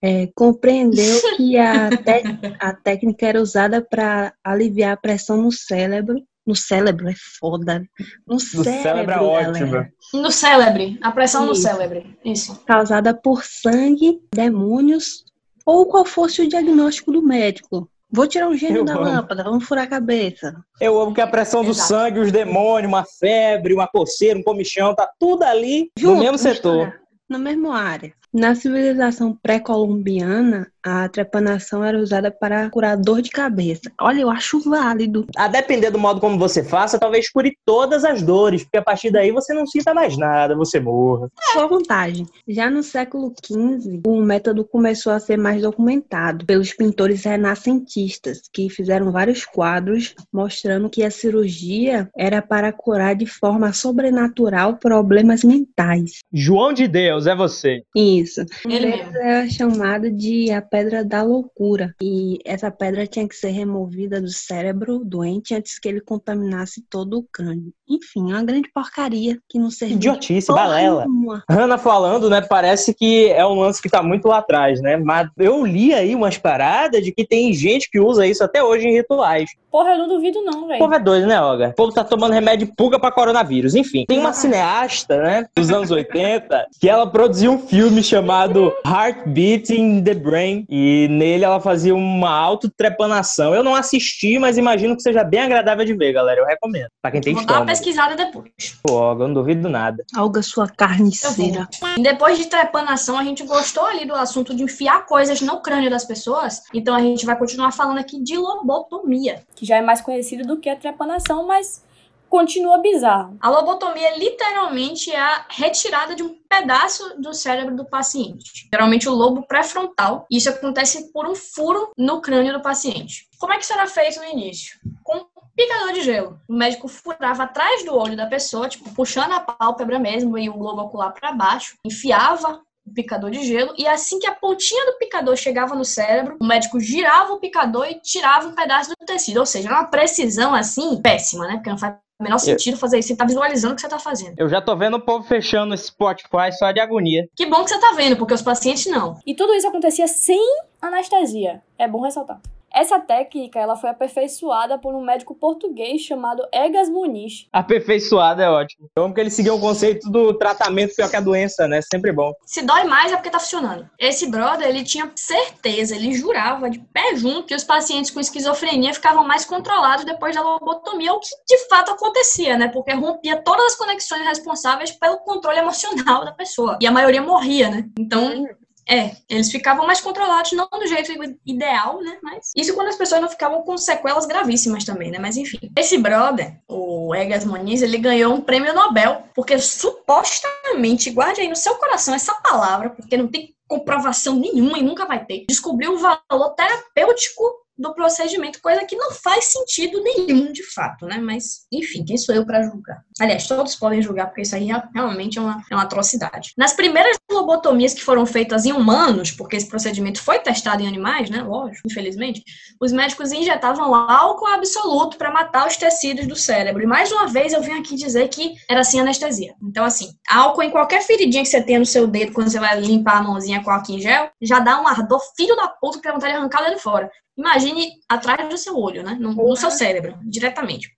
é, 0.02 0.28
compreendeu 0.36 1.20
que 1.38 1.58
a, 1.58 1.90
te- 1.90 2.24
a 2.60 2.74
técnica 2.74 3.28
era 3.28 3.42
usada 3.42 3.82
para 3.82 4.34
aliviar 4.44 4.94
a 4.94 4.98
pressão 4.98 5.42
no 5.42 5.52
cérebro. 5.52 6.22
No 6.46 6.56
cérebro 6.56 7.08
é 7.08 7.14
foda. 7.40 7.80
No, 8.26 8.36
No 8.36 8.40
cérebro, 8.40 8.82
cérebro 8.82 9.14
é 9.14 9.22
ótimo. 9.22 9.86
No 10.14 10.32
célebre. 10.32 10.98
A 11.02 11.12
pressão 11.12 11.46
no 11.46 11.52
Isso. 11.54 11.62
célebre. 11.62 12.18
Isso. 12.26 12.60
causada 12.66 13.14
por 13.14 13.44
sangue, 13.44 14.20
demônios 14.34 15.24
ou 15.66 15.86
qual 15.86 16.04
fosse 16.06 16.42
o 16.42 16.50
diagnóstico 16.50 17.12
do 17.12 17.22
médico. 17.22 17.88
Vou 18.12 18.28
tirar 18.28 18.48
um 18.48 18.56
gênio 18.58 18.78
Eu 18.78 18.86
da 18.86 18.94
amo. 18.94 19.04
lâmpada, 19.04 19.44
vamos 19.44 19.66
furar 19.66 19.84
a 19.84 19.88
cabeça. 19.88 20.56
Eu 20.82 21.00
amo 21.00 21.14
que 21.14 21.22
a 21.22 21.28
pressão 21.28 21.64
do 21.64 21.70
Exato. 21.72 21.88
sangue, 21.90 22.20
os 22.20 22.32
demônios, 22.32 22.90
uma 22.92 23.04
febre, 23.06 23.74
uma 23.74 23.88
coceira, 23.88 24.40
um 24.40 24.44
comichão, 24.44 24.96
tá 24.96 25.08
tudo 25.20 25.44
ali 25.44 25.92
no 26.00 26.18
mesmo 26.18 26.38
setor. 26.38 27.00
Na 27.30 27.38
mesma 27.38 27.78
área. 27.78 28.12
Na 28.32 28.54
civilização 28.54 29.36
pré-colombiana, 29.42 30.68
a 30.84 31.10
trepanação 31.10 31.84
era 31.84 31.98
usada 31.98 32.30
para 32.30 32.70
curar 32.70 32.96
dor 32.96 33.24
de 33.24 33.32
cabeça. 33.32 33.92
Olha, 34.00 34.22
eu 34.22 34.30
acho 34.30 34.60
válido. 34.60 35.26
A 35.36 35.48
depender 35.48 35.90
do 35.90 35.98
modo 35.98 36.22
como 36.22 36.38
você 36.38 36.64
faça, 36.64 37.00
talvez 37.00 37.30
cure 37.30 37.58
todas 37.66 38.06
as 38.06 38.22
dores, 38.22 38.64
porque 38.64 38.78
a 38.78 38.84
partir 38.84 39.12
daí 39.12 39.32
você 39.32 39.54
não 39.54 39.66
sinta 39.66 39.96
mais 39.96 40.16
nada, 40.16 40.56
você 40.56 40.80
morra. 40.80 41.28
Sua 41.52 41.66
vantagem. 41.68 42.28
Já 42.48 42.70
no 42.70 42.84
século 42.84 43.34
XV, 43.44 44.02
o 44.06 44.22
método 44.22 44.64
começou 44.64 45.12
a 45.12 45.20
ser 45.20 45.38
mais 45.38 45.64
documentado 45.64 46.46
pelos 46.46 46.72
pintores 46.72 47.24
renascentistas, 47.24 48.42
que 48.54 48.70
fizeram 48.70 49.12
vários 49.12 49.44
quadros 49.46 50.14
mostrando 50.32 50.90
que 50.90 51.04
a 51.04 51.10
cirurgia 51.10 52.08
era 52.16 52.42
para 52.42 52.72
curar 52.72 53.16
de 53.16 53.26
forma 53.26 53.74
sobrenatural 53.74 54.78
problemas 54.78 55.44
mentais. 55.44 56.20
João 56.32 56.72
de 56.72 56.88
Deus, 56.88 57.26
é 57.26 57.36
você. 57.36 57.82
Isso. 57.96 58.19
Ele 58.66 58.94
é 59.22 59.48
chamado 59.50 60.12
de 60.12 60.52
a 60.52 60.62
pedra 60.62 61.04
da 61.04 61.24
loucura. 61.24 61.94
E 62.02 62.40
essa 62.46 62.72
pedra 62.72 63.08
tinha 63.08 63.28
que 63.28 63.36
ser 63.36 63.50
removida 63.50 64.22
do 64.22 64.30
cérebro 64.30 65.02
doente 65.04 65.54
antes 65.54 65.80
que 65.80 65.88
ele 65.88 66.02
contaminasse 66.02 66.84
todo 66.90 67.20
o 67.20 67.24
crânio. 67.24 67.74
Enfim, 67.88 68.32
uma 68.32 68.44
grande 68.44 68.70
porcaria 68.72 69.40
que 69.48 69.58
não 69.58 69.72
servia. 69.72 69.96
Idiotice, 69.96 70.48
balela. 70.52 71.06
Nenhuma. 71.06 71.44
Ana 71.50 71.78
falando, 71.78 72.30
né? 72.30 72.42
Parece 72.42 72.94
que 72.94 73.28
é 73.30 73.46
um 73.46 73.60
lance 73.60 73.82
que 73.82 73.90
tá 73.90 74.04
muito 74.04 74.28
lá 74.28 74.40
atrás, 74.40 74.82
né? 74.82 74.98
Mas 74.98 75.30
eu 75.38 75.66
li 75.66 75.94
aí 75.94 76.14
umas 76.16 76.38
paradas 76.38 77.04
de 77.04 77.12
que 77.12 77.26
tem 77.26 77.54
gente 77.54 77.90
que 77.90 78.00
usa 78.00 78.26
isso 78.28 78.44
até 78.44 78.64
hoje 78.64 78.88
em 78.88 78.94
rituais. 78.94 79.50
Porra, 79.72 79.92
eu 79.92 80.00
não 80.00 80.08
duvido 80.08 80.42
não, 80.42 80.68
velho. 80.68 80.80
Porra 80.80 80.96
é 80.96 81.00
doido, 81.00 81.28
né, 81.28 81.40
Olga? 81.40 81.70
O 81.70 81.74
povo 81.74 81.94
tá 81.94 82.04
tomando 82.04 82.34
remédio 82.34 82.68
de 82.68 82.74
pulga 82.76 83.00
pra 83.00 83.12
coronavírus. 83.12 83.76
Enfim, 83.76 84.06
tem 84.08 84.18
uma 84.18 84.34
cineasta, 84.34 85.18
né, 85.18 85.46
dos 85.56 85.70
anos 85.70 85.92
80, 85.92 86.68
que 86.80 86.90
ela 86.90 87.06
produziu 87.06 87.52
um 87.52 87.60
filme 87.60 88.02
chamado 88.10 88.74
Heartbeat 88.86 89.74
in 89.74 90.04
the 90.04 90.14
Brain. 90.14 90.66
E 90.70 91.08
nele 91.10 91.46
ela 91.46 91.60
fazia 91.60 91.94
uma 91.96 92.30
autotrepanação. 92.30 93.54
Eu 93.54 93.64
não 93.64 93.76
assisti, 93.76 94.40
mas 94.40 94.58
imagino 94.58 94.96
que 94.96 95.02
seja 95.02 95.24
bem 95.24 95.42
agradável 95.42 95.86
de 95.86 95.94
ver, 95.94 96.14
galera. 96.14 96.42
Eu 96.42 96.46
recomendo. 96.46 96.90
Pra 97.02 97.12
quem 97.12 97.22
tem 97.22 97.34
Vou 97.34 97.42
estômago. 97.42 97.66
dar 97.66 97.72
uma 97.72 97.78
pesquisada 97.78 98.16
depois. 98.16 98.80
Pô, 98.84 99.12
eu 99.12 99.16
não 99.16 99.34
duvido 99.34 99.70
nada. 99.70 100.04
Olga, 100.18 100.42
sua 100.42 100.68
carniceira. 100.68 101.68
Depois 102.02 102.38
de 102.38 102.46
trepanação, 102.48 103.18
a 103.18 103.24
gente 103.24 103.44
gostou 103.44 103.86
ali 103.86 104.06
do 104.06 104.16
assunto 104.16 104.56
de 104.56 104.64
enfiar 104.64 105.06
coisas 105.06 105.42
no 105.42 105.62
crânio 105.62 105.90
das 105.90 106.06
pessoas. 106.06 106.64
Então 106.74 106.96
a 106.96 107.02
gente 107.02 107.26
vai 107.26 107.38
continuar 107.38 107.72
falando 107.72 108.00
aqui 108.00 108.22
de 108.22 108.38
lobotomia 108.38 109.44
que 109.56 109.66
já 109.66 109.78
é 109.78 109.82
mais 109.82 110.02
conhecido 110.02 110.48
do 110.48 110.58
que 110.58 110.70
a 110.70 110.76
trepanação, 110.76 111.46
mas 111.46 111.84
continua 112.30 112.78
bizarro. 112.78 113.38
A 113.42 113.50
lobotomia 113.50 114.18
literalmente 114.18 115.12
é 115.12 115.20
a 115.20 115.46
retirada 115.50 116.16
de 116.16 116.24
um 116.24 116.36
pedaço 116.48 117.20
do 117.20 117.34
cérebro 117.34 117.76
do 117.76 117.86
paciente, 117.86 118.68
geralmente 118.72 119.10
o 119.10 119.14
lobo 119.14 119.46
pré-frontal. 119.48 120.26
Isso 120.32 120.50
acontece 120.50 121.12
por 121.12 121.28
um 121.28 121.36
furo 121.36 121.92
no 121.98 122.22
crânio 122.22 122.54
do 122.54 122.62
paciente. 122.62 123.28
Como 123.40 123.54
é 123.54 123.58
que 123.58 123.64
isso 123.64 123.74
era 123.74 123.88
feito 123.88 124.20
no 124.20 124.26
início? 124.26 124.80
Com 125.04 125.26
picador 125.56 125.92
de 125.92 126.02
gelo. 126.02 126.40
O 126.48 126.54
médico 126.54 126.88
furava 126.88 127.44
atrás 127.44 127.84
do 127.84 127.94
olho 127.94 128.16
da 128.16 128.26
pessoa, 128.26 128.70
tipo, 128.70 128.94
puxando 128.94 129.34
a 129.34 129.42
pálpebra 129.42 130.00
mesmo 130.00 130.38
e 130.38 130.50
o 130.50 130.54
globo 130.54 130.84
ocular 130.84 131.14
para 131.14 131.34
baixo, 131.34 131.76
enfiava 131.84 132.62
picador 132.90 133.32
de 133.32 133.44
gelo, 133.46 133.74
e 133.78 133.88
assim 133.88 134.20
que 134.20 134.28
a 134.28 134.34
pontinha 134.34 134.86
do 134.86 134.98
picador 134.98 135.36
chegava 135.36 135.76
no 135.76 135.86
cérebro, 135.86 136.38
o 136.42 136.46
médico 136.46 136.80
girava 136.80 137.34
o 137.34 137.40
picador 137.40 137.86
e 137.86 138.00
tirava 138.00 138.48
um 138.48 138.56
pedaço 138.56 138.92
do 138.92 139.06
tecido. 139.06 139.40
Ou 139.40 139.46
seja, 139.46 139.70
uma 139.70 139.86
precisão 139.86 140.54
assim 140.54 141.02
péssima, 141.02 141.48
né? 141.48 141.56
Porque 141.56 141.70
não 141.70 141.78
faz 141.78 141.96
o 142.20 142.24
menor 142.24 142.38
sentido 142.38 142.78
fazer 142.78 143.00
isso. 143.00 143.08
Você 143.10 143.16
tá 143.16 143.26
visualizando 143.26 143.74
o 143.74 143.76
que 143.76 143.82
você 143.82 143.88
tá 143.88 144.00
fazendo. 144.00 144.36
Eu 144.38 144.50
já 144.50 144.62
tô 144.62 144.76
vendo 144.76 144.98
o 144.98 145.02
povo 145.02 145.26
fechando 145.26 145.74
esse 145.74 145.86
Spotify 145.86 146.52
só 146.58 146.72
de 146.72 146.80
agonia. 146.80 147.28
Que 147.36 147.46
bom 147.46 147.64
que 147.64 147.70
você 147.70 147.80
tá 147.80 147.94
vendo, 147.94 148.18
porque 148.18 148.34
os 148.34 148.42
pacientes 148.42 148.86
não. 148.88 149.18
E 149.26 149.34
tudo 149.34 149.54
isso 149.54 149.68
acontecia 149.68 150.08
sem 150.08 150.42
anestesia. 150.82 151.62
É 151.78 151.88
bom 151.88 152.02
ressaltar. 152.02 152.42
Essa 152.74 153.00
técnica 153.00 153.60
ela 153.60 153.76
foi 153.76 153.90
aperfeiçoada 153.90 154.78
por 154.78 154.94
um 154.94 155.04
médico 155.04 155.36
português 155.36 156.02
chamado 156.02 156.48
Egas 156.52 156.90
Muniz. 156.90 157.48
Aperfeiçoada 157.52 158.44
é 158.44 158.50
ótimo. 158.50 158.90
Eu 158.96 159.04
amo 159.04 159.14
que 159.14 159.20
ele 159.20 159.30
seguiu 159.30 159.56
o 159.56 159.60
conceito 159.60 160.10
do 160.10 160.34
tratamento 160.34 160.96
pior 160.96 161.10
que 161.10 161.16
a 161.16 161.22
doença, 161.22 161.68
né? 161.68 161.82
Sempre 161.82 162.12
bom. 162.12 162.34
Se 162.46 162.62
dói 162.62 162.84
mais 162.84 163.12
é 163.12 163.16
porque 163.16 163.30
tá 163.30 163.40
funcionando. 163.40 163.90
Esse 163.98 164.30
brother, 164.30 164.68
ele 164.68 164.84
tinha 164.84 165.12
certeza, 165.16 165.96
ele 165.96 166.14
jurava 166.14 166.70
de 166.70 166.80
pé 166.80 167.16
junto 167.16 167.48
que 167.48 167.56
os 167.56 167.64
pacientes 167.64 168.12
com 168.12 168.20
esquizofrenia 168.20 168.94
ficavam 168.94 169.26
mais 169.26 169.46
controlados 169.46 170.06
depois 170.06 170.36
da 170.36 170.42
lobotomia, 170.42 171.14
o 171.14 171.20
que 171.20 171.30
de 171.48 171.68
fato 171.68 171.92
acontecia, 171.92 172.58
né? 172.58 172.68
Porque 172.68 172.94
rompia 172.94 173.42
todas 173.42 173.66
as 173.66 173.76
conexões 173.76 174.24
responsáveis 174.26 174.92
pelo 174.92 175.18
controle 175.18 175.60
emocional 175.60 176.26
da 176.26 176.32
pessoa. 176.32 176.78
E 176.82 176.88
a 176.88 176.92
maioria 176.92 177.22
morria, 177.22 177.70
né? 177.70 177.86
Então, 177.98 178.46
é, 178.90 179.12
eles 179.30 179.52
ficavam 179.52 179.86
mais 179.86 180.02
controlados, 180.02 180.52
não 180.54 180.68
do 180.68 180.88
jeito 180.88 181.12
ideal, 181.46 182.02
né? 182.02 182.18
Mas 182.24 182.52
isso 182.56 182.74
quando 182.74 182.88
as 182.88 182.96
pessoas 182.96 183.22
não 183.22 183.30
ficavam 183.30 183.62
com 183.62 183.78
sequelas 183.78 184.26
gravíssimas 184.26 184.84
também, 184.84 185.12
né? 185.12 185.20
Mas 185.20 185.38
enfim. 185.38 185.60
Esse 185.78 185.98
brother, 185.98 186.60
o 186.68 187.14
Egas 187.14 187.46
Moniz, 187.46 187.84
ele 187.84 188.00
ganhou 188.00 188.34
um 188.34 188.42
prêmio 188.42 188.74
Nobel, 188.74 189.24
porque 189.36 189.60
supostamente, 189.60 191.12
guarde 191.12 191.42
aí 191.42 191.48
no 191.48 191.56
seu 191.56 191.76
coração 191.76 192.16
essa 192.16 192.34
palavra, 192.42 192.90
porque 192.90 193.16
não 193.16 193.28
tem 193.28 193.54
comprovação 193.68 194.36
nenhuma 194.36 194.80
e 194.80 194.84
nunca 194.84 195.06
vai 195.06 195.24
ter, 195.24 195.46
descobriu 195.48 195.94
o 195.94 196.00
valor 196.00 196.56
terapêutico 196.56 197.44
do 197.80 197.94
procedimento, 197.94 198.62
coisa 198.62 198.84
que 198.86 198.96
não 198.96 199.12
faz 199.12 199.46
sentido 199.46 200.04
nenhum 200.04 200.52
de 200.52 200.64
fato, 200.64 201.06
né? 201.06 201.18
Mas, 201.18 201.66
enfim, 201.72 202.04
quem 202.04 202.18
sou 202.18 202.36
eu 202.36 202.46
para 202.46 202.64
julgar? 202.64 203.02
Aliás, 203.20 203.48
todos 203.48 203.76
podem 203.76 204.02
julgar, 204.02 204.28
porque 204.28 204.42
isso 204.42 204.56
aí 204.56 204.68
realmente 204.94 205.40
é 205.40 205.42
uma, 205.42 205.64
é 205.72 205.76
uma 205.76 205.84
atrocidade. 205.84 206.54
Nas 206.58 206.74
primeiras 206.74 207.18
lobotomias 207.32 207.94
que 207.94 208.04
foram 208.04 208.26
feitas 208.26 208.66
em 208.66 208.74
humanos, 208.74 209.32
porque 209.32 209.56
esse 209.56 209.68
procedimento 209.68 210.22
foi 210.22 210.40
testado 210.40 210.84
em 210.84 210.88
animais, 210.88 211.30
né? 211.30 211.42
Lógico, 211.42 211.88
infelizmente, 211.88 212.44
os 212.82 212.92
médicos 212.92 213.32
injetavam 213.32 213.96
álcool 213.96 214.48
absoluto 214.48 215.18
para 215.18 215.32
matar 215.32 215.66
os 215.66 215.78
tecidos 215.78 216.28
do 216.28 216.36
cérebro. 216.36 216.84
E 216.84 216.88
mais 216.88 217.12
uma 217.12 217.28
vez 217.28 217.54
eu 217.54 217.62
vim 217.62 217.80
aqui 217.80 217.96
dizer 217.96 218.28
que 218.28 218.56
era 218.70 218.84
sem 218.84 219.00
anestesia. 219.00 219.54
Então, 219.64 219.86
assim, 219.86 220.10
álcool 220.30 220.64
em 220.64 220.72
qualquer 220.72 221.02
feridinha 221.02 221.44
que 221.44 221.50
você 221.50 221.62
tenha 221.62 221.80
no 221.80 221.86
seu 221.86 222.06
dedo 222.08 222.34
quando 222.34 222.50
você 222.50 222.60
vai 222.60 222.80
limpar 222.80 223.18
a 223.18 223.24
mãozinha 223.24 223.64
com 223.64 223.72
álcool 223.72 223.94
em 223.94 224.02
gel, 224.02 224.30
já 224.42 224.60
dá 224.60 224.82
um 224.82 224.88
ardor 224.88 225.22
filho 225.38 225.56
da 225.56 225.68
puta 225.68 225.98
que 226.00 226.08
dá 226.08 226.14
vontade 226.14 226.34
de 226.34 226.40
arrancar 226.40 226.60
fora. 226.78 227.10
Imagine 227.40 227.94
atrás 228.10 228.50
do 228.50 228.58
seu 228.58 228.78
olho, 228.78 229.02
né? 229.02 229.16
No, 229.18 229.34
no 229.34 229.56
seu 229.56 229.72
cérebro, 229.72 230.18
diretamente. 230.24 230.90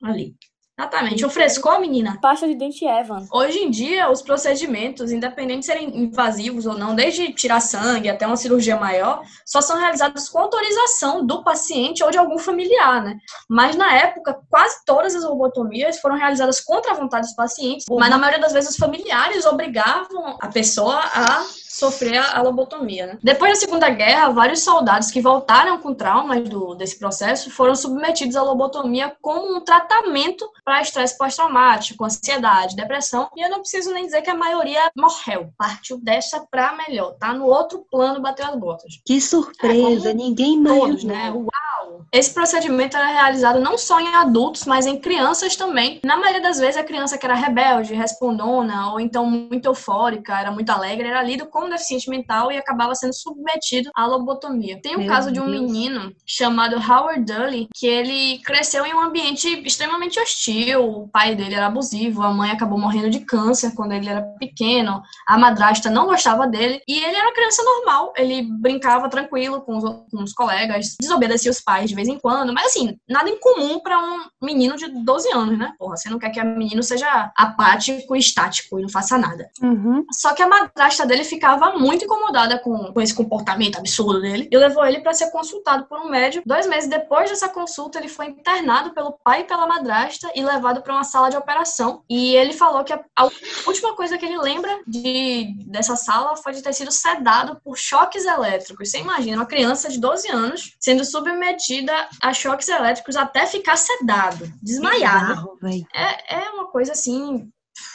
Ali. 0.00 0.36
Exatamente. 0.78 1.26
O 1.26 1.28
frescor, 1.28 1.80
menina? 1.80 2.20
Pasta 2.22 2.46
de 2.46 2.54
dente 2.54 2.84
Evan. 2.84 3.26
Hoje 3.32 3.58
em 3.58 3.68
dia, 3.68 4.08
os 4.08 4.22
procedimentos, 4.22 5.10
independente 5.10 5.60
de 5.60 5.66
serem 5.66 6.04
invasivos 6.04 6.66
ou 6.66 6.78
não, 6.78 6.94
desde 6.94 7.32
tirar 7.32 7.58
sangue 7.58 8.08
até 8.08 8.24
uma 8.24 8.36
cirurgia 8.36 8.76
maior, 8.76 9.20
só 9.44 9.60
são 9.60 9.76
realizados 9.76 10.28
com 10.28 10.38
autorização 10.38 11.26
do 11.26 11.42
paciente 11.42 12.04
ou 12.04 12.12
de 12.12 12.18
algum 12.18 12.38
familiar, 12.38 13.02
né? 13.02 13.18
Mas 13.50 13.74
na 13.74 13.92
época, 13.92 14.38
quase 14.48 14.84
todas 14.86 15.16
as 15.16 15.24
lobotomias 15.24 15.98
foram 15.98 16.14
realizadas 16.14 16.60
contra 16.60 16.92
a 16.92 16.94
vontade 16.94 17.26
dos 17.26 17.34
pacientes, 17.34 17.86
mas 17.90 18.08
na 18.08 18.16
maioria 18.16 18.40
das 18.40 18.52
vezes 18.52 18.70
os 18.70 18.76
familiares 18.76 19.44
obrigavam 19.46 20.38
a 20.40 20.46
pessoa 20.46 20.94
a 20.94 21.44
sofrer 21.78 22.18
a 22.18 22.42
lobotomia. 22.42 23.06
Né? 23.06 23.18
Depois 23.22 23.52
da 23.52 23.56
Segunda 23.56 23.88
Guerra, 23.88 24.30
vários 24.30 24.60
soldados 24.60 25.10
que 25.10 25.20
voltaram 25.20 25.78
com 25.78 25.94
traumas 25.94 26.48
do, 26.48 26.74
desse 26.74 26.98
processo 26.98 27.50
foram 27.50 27.74
submetidos 27.74 28.36
à 28.36 28.42
lobotomia 28.42 29.16
como 29.20 29.56
um 29.56 29.60
tratamento 29.60 30.48
para 30.64 30.82
estresse 30.82 31.16
pós-traumático, 31.16 32.04
ansiedade, 32.04 32.76
depressão. 32.76 33.30
E 33.36 33.42
eu 33.42 33.50
não 33.50 33.60
preciso 33.60 33.92
nem 33.92 34.04
dizer 34.04 34.22
que 34.22 34.30
a 34.30 34.34
maioria 34.34 34.90
morreu, 34.96 35.52
partiu 35.56 35.98
dessa 35.98 36.44
para 36.50 36.76
melhor, 36.76 37.14
tá? 37.14 37.32
No 37.32 37.46
outro 37.46 37.84
plano 37.90 38.20
bateu 38.20 38.46
as 38.46 38.56
botas. 38.56 39.00
Que 39.04 39.20
surpresa, 39.20 40.10
é, 40.10 40.14
ninguém. 40.14 40.62
Todos, 40.62 41.04
né? 41.04 41.30
Uau! 41.30 42.04
Esse 42.12 42.32
procedimento 42.32 42.96
era 42.96 43.06
realizado 43.06 43.60
não 43.60 43.76
só 43.76 44.00
em 44.00 44.14
adultos, 44.14 44.64
mas 44.64 44.86
em 44.86 44.98
crianças 44.98 45.56
também. 45.56 46.00
Na 46.04 46.16
maioria 46.16 46.40
das 46.40 46.58
vezes, 46.58 46.76
a 46.76 46.84
criança 46.84 47.18
que 47.18 47.24
era 47.24 47.34
rebelde, 47.34 47.94
respondona, 47.94 48.92
ou 48.92 49.00
então 49.00 49.26
muito 49.26 49.66
eufórica, 49.66 50.38
era 50.38 50.50
muito 50.50 50.70
alegre, 50.70 51.08
era 51.08 51.22
lido 51.22 51.46
como 51.46 51.67
deficiente 51.68 52.08
mental 52.08 52.50
e 52.50 52.56
acabava 52.56 52.94
sendo 52.94 53.14
submetido 53.14 53.90
à 53.94 54.06
lobotomia. 54.06 54.80
Tem 54.82 54.96
o 54.96 55.00
um 55.00 55.06
caso 55.06 55.32
de 55.32 55.40
um 55.40 55.46
menino 55.46 56.12
chamado 56.26 56.76
Howard 56.76 57.24
Dully, 57.24 57.68
que 57.74 57.86
ele 57.86 58.38
cresceu 58.40 58.84
em 58.86 58.94
um 58.94 59.00
ambiente 59.00 59.48
extremamente 59.66 60.20
hostil. 60.20 60.84
O 60.84 61.08
pai 61.08 61.34
dele 61.34 61.54
era 61.54 61.66
abusivo, 61.66 62.22
a 62.22 62.32
mãe 62.32 62.50
acabou 62.50 62.78
morrendo 62.78 63.10
de 63.10 63.20
câncer 63.20 63.74
quando 63.74 63.92
ele 63.92 64.08
era 64.08 64.22
pequeno, 64.38 65.02
a 65.26 65.38
madrasta 65.38 65.90
não 65.90 66.06
gostava 66.06 66.46
dele 66.46 66.80
e 66.86 66.98
ele 66.98 67.16
era 67.16 67.26
uma 67.26 67.34
criança 67.34 67.62
normal. 67.62 68.12
Ele 68.16 68.42
brincava 68.42 69.08
tranquilo 69.08 69.60
com 69.62 69.76
os, 69.76 69.84
com 70.10 70.22
os 70.22 70.32
colegas, 70.32 70.96
desobedecia 71.00 71.50
os 71.50 71.60
pais 71.60 71.88
de 71.88 71.94
vez 71.94 72.08
em 72.08 72.18
quando, 72.18 72.52
mas 72.52 72.66
assim, 72.66 72.96
nada 73.08 73.28
incomum 73.28 73.80
para 73.80 73.98
um 73.98 74.26
menino 74.42 74.76
de 74.76 74.88
12 74.88 75.32
anos, 75.32 75.58
né? 75.58 75.72
Porra, 75.78 75.96
você 75.96 76.08
não 76.08 76.18
quer 76.18 76.30
que 76.30 76.40
a 76.40 76.44
menino 76.44 76.82
seja 76.82 77.32
apático 77.36 78.16
e 78.16 78.18
estático 78.18 78.78
e 78.78 78.82
não 78.82 78.88
faça 78.88 79.18
nada. 79.18 79.50
Uhum. 79.62 80.04
Só 80.12 80.34
que 80.34 80.42
a 80.42 80.48
madrasta 80.48 81.06
dele 81.06 81.24
ficava 81.24 81.57
muito 81.78 82.04
incomodada 82.04 82.58
com, 82.58 82.92
com 82.92 83.00
esse 83.00 83.14
comportamento 83.14 83.78
absurdo 83.78 84.20
dele 84.20 84.48
e 84.50 84.56
levou 84.56 84.84
ele 84.84 85.00
para 85.00 85.12
ser 85.12 85.30
consultado 85.30 85.86
por 85.86 85.98
um 86.00 86.08
médico. 86.08 86.46
Dois 86.46 86.66
meses 86.66 86.88
depois 86.88 87.30
dessa 87.30 87.48
consulta, 87.48 87.98
ele 87.98 88.08
foi 88.08 88.26
internado 88.26 88.92
pelo 88.92 89.12
pai 89.12 89.40
e 89.40 89.44
pela 89.44 89.66
madrasta 89.66 90.30
e 90.34 90.42
levado 90.42 90.82
para 90.82 90.94
uma 90.94 91.04
sala 91.04 91.30
de 91.30 91.36
operação. 91.36 92.02
E 92.08 92.34
ele 92.34 92.52
falou 92.52 92.84
que 92.84 92.92
a, 92.92 93.02
a 93.16 93.24
última 93.66 93.94
coisa 93.94 94.16
que 94.16 94.24
ele 94.24 94.38
lembra 94.38 94.80
de, 94.86 95.54
dessa 95.66 95.96
sala 95.96 96.36
foi 96.36 96.52
de 96.52 96.62
ter 96.62 96.72
sido 96.72 96.90
sedado 96.90 97.60
por 97.62 97.76
choques 97.76 98.24
elétricos. 98.24 98.90
Você 98.90 98.98
imagina 98.98 99.36
uma 99.36 99.46
criança 99.46 99.88
de 99.88 99.98
12 99.98 100.30
anos 100.30 100.76
sendo 100.78 101.04
submetida 101.04 101.92
a 102.22 102.32
choques 102.32 102.68
elétricos 102.68 103.16
até 103.16 103.46
ficar 103.46 103.76
sedado, 103.76 104.50
desmaiado. 104.62 105.58
É, 105.94 106.36
é 106.36 106.50
uma 106.50 106.66
coisa 106.66 106.92
assim 106.92 107.50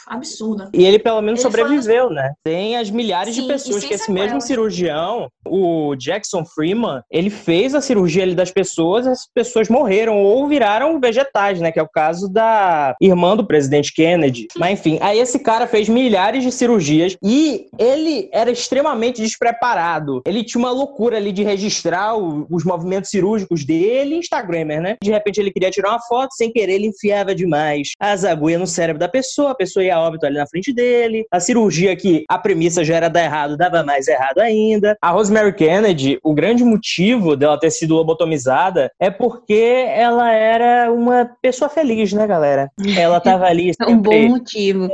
absurda. 0.06 0.70
E 0.72 0.84
ele 0.84 0.98
pelo 0.98 1.20
menos 1.20 1.40
ele 1.40 1.50
sobreviveu, 1.50 2.06
foi... 2.06 2.14
né? 2.14 2.32
Tem 2.42 2.76
as 2.76 2.90
milhares 2.90 3.34
Sim, 3.34 3.42
de 3.42 3.48
pessoas 3.48 3.84
que 3.84 3.94
esse 3.94 4.04
sequela. 4.04 4.24
mesmo 4.24 4.40
cirurgião, 4.40 5.28
o 5.46 5.94
Jackson 5.96 6.44
Freeman, 6.44 7.02
ele 7.10 7.30
fez 7.30 7.74
a 7.74 7.80
cirurgia 7.80 8.22
ali 8.22 8.34
das 8.34 8.50
pessoas, 8.50 9.06
as 9.06 9.26
pessoas 9.34 9.68
morreram 9.68 10.22
ou 10.22 10.46
viraram 10.48 10.98
vegetais, 11.00 11.60
né? 11.60 11.70
Que 11.70 11.78
é 11.78 11.82
o 11.82 11.88
caso 11.88 12.28
da 12.28 12.94
irmã 13.00 13.36
do 13.36 13.46
presidente 13.46 13.92
Kennedy. 13.92 14.48
Mas 14.56 14.78
enfim, 14.78 14.98
aí 15.00 15.18
esse 15.18 15.38
cara 15.38 15.66
fez 15.66 15.88
milhares 15.88 16.42
de 16.42 16.50
cirurgias 16.50 17.16
e 17.22 17.66
ele 17.78 18.28
era 18.32 18.50
extremamente 18.50 19.20
despreparado. 19.20 20.22
Ele 20.26 20.42
tinha 20.42 20.60
uma 20.60 20.70
loucura 20.70 21.16
ali 21.16 21.32
de 21.32 21.42
registrar 21.42 22.16
o, 22.16 22.46
os 22.50 22.64
movimentos 22.64 23.10
cirúrgicos 23.10 23.64
dele, 23.64 24.16
Instagramer, 24.16 24.80
né? 24.80 24.96
De 25.02 25.10
repente 25.10 25.38
ele 25.38 25.50
queria 25.52 25.70
tirar 25.70 25.90
uma 25.90 26.00
foto, 26.00 26.34
sem 26.34 26.52
querer 26.52 26.74
ele 26.74 26.88
enfiava 26.88 27.34
demais 27.34 27.90
as 28.00 28.24
agulhas 28.24 28.60
no 28.60 28.66
cérebro 28.66 28.98
da 28.98 29.08
pessoa, 29.08 29.52
a 29.52 29.54
pessoa 29.54 29.74
pessoa 29.74 29.84
ia 29.84 29.93
a 29.94 30.00
óbito 30.00 30.26
ali 30.26 30.36
na 30.36 30.46
frente 30.46 30.72
dele. 30.72 31.26
A 31.30 31.40
cirurgia 31.40 31.96
que 31.96 32.24
a 32.28 32.38
premissa 32.38 32.84
já 32.84 32.96
era 32.96 33.08
dar 33.08 33.24
errado, 33.24 33.56
dava 33.56 33.82
mais 33.82 34.08
errado 34.08 34.38
ainda. 34.38 34.96
A 35.00 35.10
Rosemary 35.10 35.54
Kennedy, 35.54 36.18
o 36.22 36.34
grande 36.34 36.64
motivo 36.64 37.36
dela 37.36 37.58
ter 37.58 37.70
sido 37.70 37.94
lobotomizada 37.94 38.90
é 39.00 39.10
porque 39.10 39.86
ela 39.88 40.30
era 40.32 40.92
uma 40.92 41.30
pessoa 41.40 41.68
feliz, 41.68 42.12
né, 42.12 42.26
galera? 42.26 42.70
Ela 42.96 43.20
tava 43.20 43.46
ali 43.46 43.72
É 43.80 43.86
um 43.86 43.98
bom 43.98 44.28
motivo. 44.28 44.88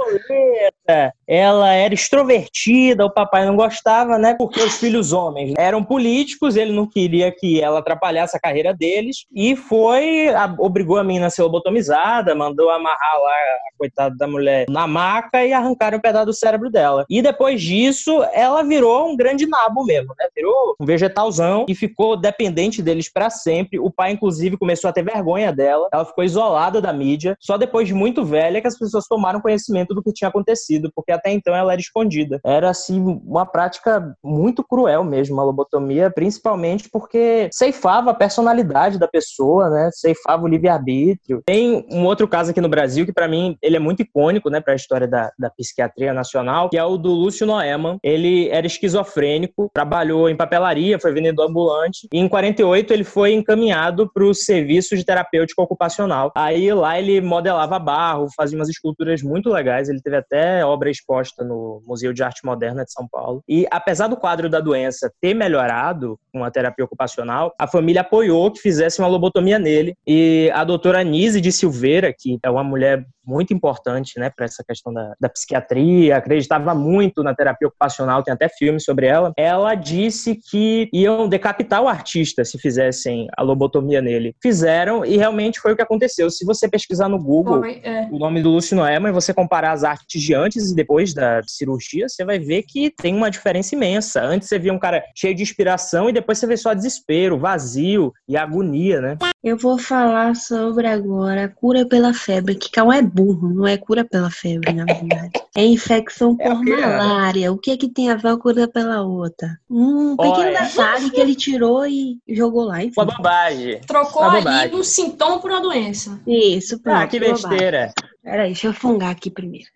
Ela 1.26 1.72
era 1.72 1.94
extrovertida, 1.94 3.04
o 3.04 3.10
papai 3.10 3.46
não 3.46 3.56
gostava, 3.56 4.18
né? 4.18 4.34
Porque 4.34 4.60
os 4.60 4.78
filhos 4.78 5.12
homens 5.12 5.54
eram 5.56 5.84
políticos, 5.84 6.56
ele 6.56 6.72
não 6.72 6.86
queria 6.86 7.30
que 7.30 7.60
ela 7.60 7.78
atrapalhasse 7.78 8.36
a 8.36 8.40
carreira 8.40 8.74
deles 8.74 9.24
e 9.32 9.54
foi, 9.54 10.28
a, 10.28 10.52
obrigou 10.58 10.98
a 10.98 11.04
menina 11.04 11.26
a 11.26 11.30
ser 11.30 11.42
lobotomizada, 11.42 12.34
mandou 12.34 12.70
amarrar 12.70 13.20
lá 13.22 13.30
a 13.30 13.78
coitada 13.78 14.16
da 14.16 14.26
mulher 14.26 14.66
na 14.68 14.86
maca 14.90 15.44
e 15.44 15.52
arrancaram 15.52 15.98
um 15.98 16.00
pedaço 16.00 16.26
do 16.26 16.34
cérebro 16.34 16.70
dela. 16.70 17.04
E 17.08 17.22
depois 17.22 17.62
disso, 17.62 18.22
ela 18.32 18.62
virou 18.62 19.08
um 19.10 19.16
grande 19.16 19.46
nabo 19.46 19.84
mesmo, 19.84 20.14
né? 20.18 20.26
Virou 20.34 20.76
um 20.80 20.84
vegetalzão 20.86 21.66
e 21.68 21.74
ficou 21.74 22.16
dependente 22.16 22.82
deles 22.82 23.10
para 23.10 23.30
sempre. 23.30 23.78
O 23.78 23.90
pai, 23.90 24.12
inclusive, 24.12 24.56
começou 24.56 24.88
a 24.88 24.92
ter 24.92 25.02
vergonha 25.02 25.52
dela. 25.52 25.88
Ela 25.92 26.04
ficou 26.04 26.24
isolada 26.24 26.80
da 26.80 26.92
mídia. 26.92 27.36
Só 27.40 27.56
depois 27.56 27.86
de 27.86 27.94
muito 27.94 28.24
velha 28.24 28.60
que 28.60 28.66
as 28.66 28.78
pessoas 28.78 29.06
tomaram 29.06 29.40
conhecimento 29.40 29.94
do 29.94 30.02
que 30.02 30.12
tinha 30.12 30.28
acontecido, 30.28 30.90
porque 30.94 31.12
até 31.12 31.30
então 31.32 31.54
ela 31.54 31.72
era 31.72 31.80
escondida. 31.80 32.40
Era, 32.44 32.70
assim, 32.70 33.20
uma 33.24 33.46
prática 33.46 34.14
muito 34.22 34.64
cruel 34.64 35.04
mesmo, 35.04 35.40
a 35.40 35.44
lobotomia, 35.44 36.10
principalmente 36.10 36.88
porque 36.90 37.48
ceifava 37.52 38.10
a 38.10 38.14
personalidade 38.14 38.98
da 38.98 39.08
pessoa, 39.08 39.68
né? 39.68 39.90
Ceifava 39.92 40.44
o 40.44 40.48
livre-arbítrio. 40.48 41.42
Tem 41.46 41.86
um 41.90 42.04
outro 42.04 42.26
caso 42.26 42.50
aqui 42.50 42.60
no 42.60 42.68
Brasil 42.68 43.04
que, 43.04 43.12
para 43.12 43.28
mim, 43.28 43.56
ele 43.62 43.76
é 43.76 43.80
muito 43.80 44.02
icônico, 44.02 44.50
né? 44.50 44.60
para 44.60 44.74
a 44.74 44.76
história 44.80 45.06
da, 45.06 45.30
da 45.38 45.50
psiquiatria 45.50 46.12
nacional, 46.12 46.68
que 46.68 46.78
é 46.78 46.84
o 46.84 46.96
do 46.96 47.10
Lúcio 47.10 47.46
Noeman. 47.46 47.98
Ele 48.02 48.48
era 48.48 48.66
esquizofrênico, 48.66 49.70
trabalhou 49.72 50.28
em 50.28 50.36
papelaria, 50.36 50.98
foi 50.98 51.12
vendedor 51.12 51.48
ambulante, 51.48 52.08
e 52.12 52.18
em 52.18 52.28
48 52.28 52.92
ele 52.92 53.04
foi 53.04 53.32
encaminhado 53.32 54.10
para 54.12 54.24
o 54.24 54.34
serviço 54.34 54.96
de 54.96 55.04
terapêutica 55.04 55.62
ocupacional. 55.62 56.32
Aí 56.34 56.72
lá 56.72 56.98
ele 56.98 57.20
modelava 57.20 57.78
barro, 57.78 58.28
fazia 58.36 58.58
umas 58.58 58.68
esculturas 58.68 59.22
muito 59.22 59.50
legais, 59.50 59.88
ele 59.88 60.00
teve 60.00 60.16
até 60.16 60.64
obra 60.64 60.90
exposta 60.90 61.44
no 61.44 61.82
Museu 61.86 62.12
de 62.12 62.22
Arte 62.22 62.44
Moderna 62.44 62.84
de 62.84 62.92
São 62.92 63.06
Paulo. 63.08 63.42
E 63.48 63.66
apesar 63.70 64.08
do 64.08 64.16
quadro 64.16 64.48
da 64.48 64.60
doença 64.60 65.12
ter 65.20 65.34
melhorado 65.34 66.18
com 66.32 66.44
a 66.44 66.50
terapia 66.50 66.84
ocupacional, 66.84 67.54
a 67.58 67.66
família 67.66 68.00
apoiou 68.00 68.50
que 68.50 68.60
fizesse 68.60 69.00
uma 69.00 69.08
lobotomia 69.08 69.58
nele. 69.58 69.94
E 70.06 70.50
a 70.54 70.64
doutora 70.64 71.02
Nise 71.02 71.40
de 71.40 71.52
Silveira, 71.52 72.14
que 72.16 72.38
é 72.42 72.50
uma 72.50 72.64
mulher 72.64 73.04
muito 73.24 73.54
importante 73.54 74.18
né, 74.18 74.30
para 74.30 74.44
essa 74.44 74.64
questão 74.70 74.92
da, 74.92 75.14
da, 75.20 75.28
psiquiatria, 75.28 76.16
acreditava 76.16 76.74
muito 76.74 77.22
na 77.24 77.34
terapia 77.34 77.66
ocupacional, 77.66 78.22
tem 78.22 78.32
até 78.32 78.48
filme 78.48 78.80
sobre 78.80 79.06
ela. 79.06 79.32
Ela 79.36 79.74
disse 79.74 80.36
que 80.36 80.88
iam 80.92 81.28
decapitar 81.28 81.82
o 81.82 81.88
artista 81.88 82.44
se 82.44 82.56
fizessem 82.58 83.26
a 83.36 83.42
lobotomia 83.42 84.00
nele. 84.00 84.34
Fizeram 84.40 85.04
e 85.04 85.16
realmente 85.16 85.60
foi 85.60 85.72
o 85.72 85.76
que 85.76 85.82
aconteceu. 85.82 86.30
Se 86.30 86.44
você 86.44 86.68
pesquisar 86.68 87.08
no 87.08 87.18
Google 87.18 87.64
é. 87.64 88.08
o 88.10 88.18
nome 88.18 88.42
do 88.42 88.50
Lúcio 88.50 88.76
Noema 88.76 89.08
e 89.08 89.12
você 89.12 89.34
comparar 89.34 89.72
as 89.72 89.82
artes 89.82 90.22
de 90.22 90.34
antes 90.34 90.70
e 90.70 90.74
depois 90.74 91.12
da 91.12 91.40
cirurgia, 91.46 92.08
você 92.08 92.24
vai 92.24 92.38
ver 92.38 92.62
que 92.62 92.90
tem 92.90 93.14
uma 93.14 93.30
diferença 93.30 93.74
imensa. 93.74 94.22
Antes 94.22 94.48
você 94.48 94.58
via 94.58 94.72
um 94.72 94.78
cara 94.78 95.02
cheio 95.16 95.34
de 95.34 95.42
inspiração 95.42 96.08
e 96.08 96.12
depois 96.12 96.38
você 96.38 96.46
vê 96.46 96.56
só 96.56 96.72
desespero, 96.74 97.38
vazio 97.38 98.12
e 98.28 98.36
agonia, 98.36 99.00
né? 99.00 99.18
Eu 99.42 99.56
vou 99.56 99.78
falar 99.78 100.36
sobre 100.36 100.86
agora 100.86 101.44
a 101.44 101.48
cura 101.48 101.86
pela 101.86 102.12
febre, 102.12 102.54
que 102.54 102.70
calma 102.70 102.96
é 102.96 103.02
burro, 103.02 103.48
não 103.48 103.66
é 103.66 103.76
cura 103.76 104.04
pela 104.04 104.30
febre, 104.30 104.59
na 104.74 104.84
verdade. 104.84 105.32
É 105.56 105.64
infecção 105.64 106.36
é 106.38 106.48
por 106.48 106.68
é 106.68 106.80
malária. 106.80 107.52
O 107.52 107.58
que 107.58 107.70
é 107.70 107.76
que 107.76 107.88
tem 107.88 108.10
a 108.10 108.16
ver 108.16 108.28
a 108.28 108.36
cura 108.36 108.68
pela 108.68 109.02
outra? 109.02 109.58
Um 109.68 110.16
pequeno 110.16 110.52
detalhe 110.52 111.10
que 111.10 111.20
ele 111.20 111.34
tirou 111.34 111.86
e 111.86 112.18
jogou 112.28 112.64
lá. 112.64 112.82
Enfim. 112.82 112.94
Uma 112.96 113.06
bobagem. 113.06 113.80
Trocou 113.86 114.22
uma 114.22 114.60
ali 114.60 114.74
um 114.74 114.82
sintoma 114.82 115.40
por 115.40 115.50
uma 115.50 115.60
doença. 115.60 116.20
Isso, 116.26 116.80
pronto. 116.80 116.96
Ah, 116.96 117.06
que 117.06 117.18
besteira. 117.18 117.92
Peraí, 118.22 118.48
deixa 118.48 118.68
eu 118.68 118.74
fungar 118.74 119.10
aqui 119.10 119.30
primeiro. 119.30 119.66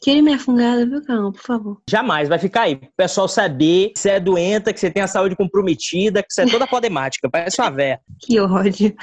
Tire 0.00 0.22
minha 0.22 0.38
fungada, 0.38 0.86
viu, 0.86 1.04
Carol, 1.04 1.32
por 1.32 1.42
favor. 1.42 1.82
Jamais, 1.90 2.28
vai 2.28 2.38
ficar 2.38 2.62
aí. 2.62 2.74
O 2.74 2.96
pessoal 2.96 3.26
saber 3.26 3.90
que 3.90 3.98
você 3.98 4.10
é 4.10 4.20
doenta, 4.20 4.72
que 4.72 4.78
você 4.78 4.90
tem 4.90 5.02
a 5.02 5.08
saúde 5.08 5.34
comprometida, 5.34 6.22
que 6.22 6.32
você 6.32 6.42
é 6.42 6.46
toda 6.46 6.66
podemática, 6.68 7.28
parece 7.28 7.60
uma 7.60 7.70
véia. 7.70 8.00
que 8.20 8.38
ódio. 8.38 8.94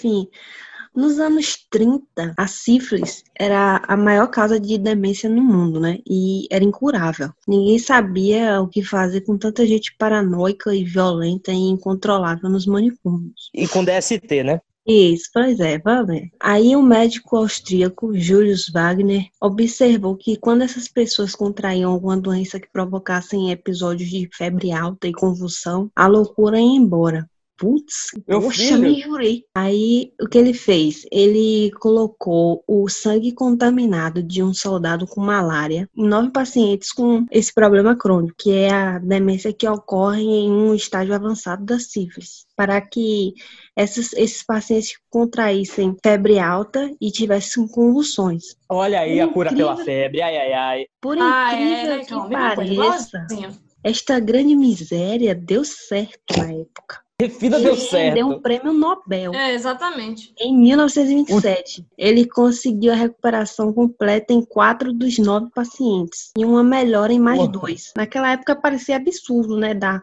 Sim. 0.00 0.26
Nos 0.94 1.18
anos 1.18 1.56
30, 1.70 2.34
a 2.36 2.46
sífilis 2.46 3.22
era 3.38 3.80
a 3.86 3.96
maior 3.96 4.26
causa 4.26 4.58
de 4.58 4.76
demência 4.76 5.30
no 5.30 5.42
mundo, 5.42 5.78
né? 5.78 5.98
E 6.08 6.46
era 6.50 6.64
incurável. 6.64 7.30
Ninguém 7.46 7.78
sabia 7.78 8.60
o 8.60 8.68
que 8.68 8.82
fazer 8.82 9.20
com 9.22 9.38
tanta 9.38 9.66
gente 9.66 9.94
paranoica 9.96 10.74
e 10.74 10.84
violenta 10.84 11.52
e 11.52 11.56
incontrolável 11.56 12.50
nos 12.50 12.66
manicômios. 12.66 13.50
E 13.54 13.68
com 13.68 13.84
DST, 13.84 14.42
né? 14.42 14.60
Isso, 14.86 15.30
pois 15.32 15.60
é, 15.60 15.78
vamos. 15.78 16.22
Aí 16.40 16.74
o 16.74 16.82
médico 16.82 17.36
austríaco 17.36 18.12
Julius 18.16 18.68
Wagner 18.68 19.26
observou 19.40 20.16
que 20.16 20.36
quando 20.36 20.62
essas 20.62 20.88
pessoas 20.88 21.34
contraíam 21.34 21.92
alguma 21.92 22.16
doença 22.16 22.58
que 22.58 22.68
provocassem 22.72 23.52
episódios 23.52 24.10
de 24.10 24.28
febre 24.32 24.72
alta 24.72 25.06
e 25.06 25.12
convulsão, 25.12 25.90
a 25.94 26.06
loucura 26.06 26.58
ia 26.58 26.64
embora. 26.64 27.30
Putz, 27.60 28.06
Meu 28.26 28.40
poxa, 28.40 28.58
filho. 28.58 28.80
me 28.80 29.02
jurei. 29.02 29.44
Aí, 29.54 30.14
o 30.18 30.26
que 30.26 30.38
ele 30.38 30.54
fez? 30.54 31.04
Ele 31.12 31.70
colocou 31.72 32.64
o 32.66 32.88
sangue 32.88 33.32
contaminado 33.32 34.22
de 34.22 34.42
um 34.42 34.54
soldado 34.54 35.06
com 35.06 35.20
malária 35.20 35.86
em 35.94 36.08
nove 36.08 36.30
pacientes 36.30 36.90
com 36.90 37.26
esse 37.30 37.52
problema 37.52 37.94
crônico, 37.94 38.34
que 38.38 38.50
é 38.50 38.72
a 38.72 38.98
demência 38.98 39.52
que 39.52 39.68
ocorre 39.68 40.22
em 40.22 40.50
um 40.50 40.74
estágio 40.74 41.14
avançado 41.14 41.62
da 41.66 41.78
sífilis, 41.78 42.46
para 42.56 42.80
que 42.80 43.34
esses, 43.76 44.14
esses 44.14 44.42
pacientes 44.42 44.94
contraíssem 45.10 45.94
febre 46.02 46.38
alta 46.38 46.90
e 46.98 47.10
tivessem 47.10 47.68
convulsões. 47.68 48.56
Olha 48.70 49.00
aí 49.00 49.18
Por 49.18 49.22
a 49.22 49.28
cura 49.28 49.52
pela 49.52 49.76
febre, 49.76 50.22
ai, 50.22 50.34
ai, 50.38 50.52
ai. 50.54 50.86
Por 50.98 51.18
Ah, 51.20 51.52
incrível 51.52 51.92
é, 51.92 51.96
né, 51.98 52.04
que? 52.06 52.14
Mesma 52.14 52.54
coisa, 52.54 52.74
pareça, 52.74 53.26
esta 53.84 54.18
grande 54.18 54.56
miséria 54.56 55.34
deu 55.34 55.62
certo 55.62 56.38
na 56.38 56.52
época. 56.52 57.00
Refina 57.20 57.58
deu 57.58 57.72
Ele 57.72 57.80
certo. 57.80 58.14
deu 58.14 58.28
um 58.28 58.40
prêmio 58.40 58.72
Nobel. 58.72 59.34
É, 59.34 59.52
exatamente. 59.52 60.32
Em 60.38 60.56
1927, 60.56 61.86
ele 61.98 62.26
conseguiu 62.26 62.92
a 62.92 62.96
recuperação 62.96 63.72
completa 63.72 64.32
em 64.32 64.42
quatro 64.42 64.90
dos 64.92 65.18
nove 65.18 65.48
pacientes 65.54 66.30
e 66.38 66.44
uma 66.46 66.64
melhora 66.64 67.12
em 67.12 67.20
mais 67.20 67.46
dois. 67.48 67.92
Naquela 67.94 68.32
época 68.32 68.56
parecia 68.56 68.96
absurdo, 68.96 69.56
né, 69.56 69.74
dar 69.74 70.02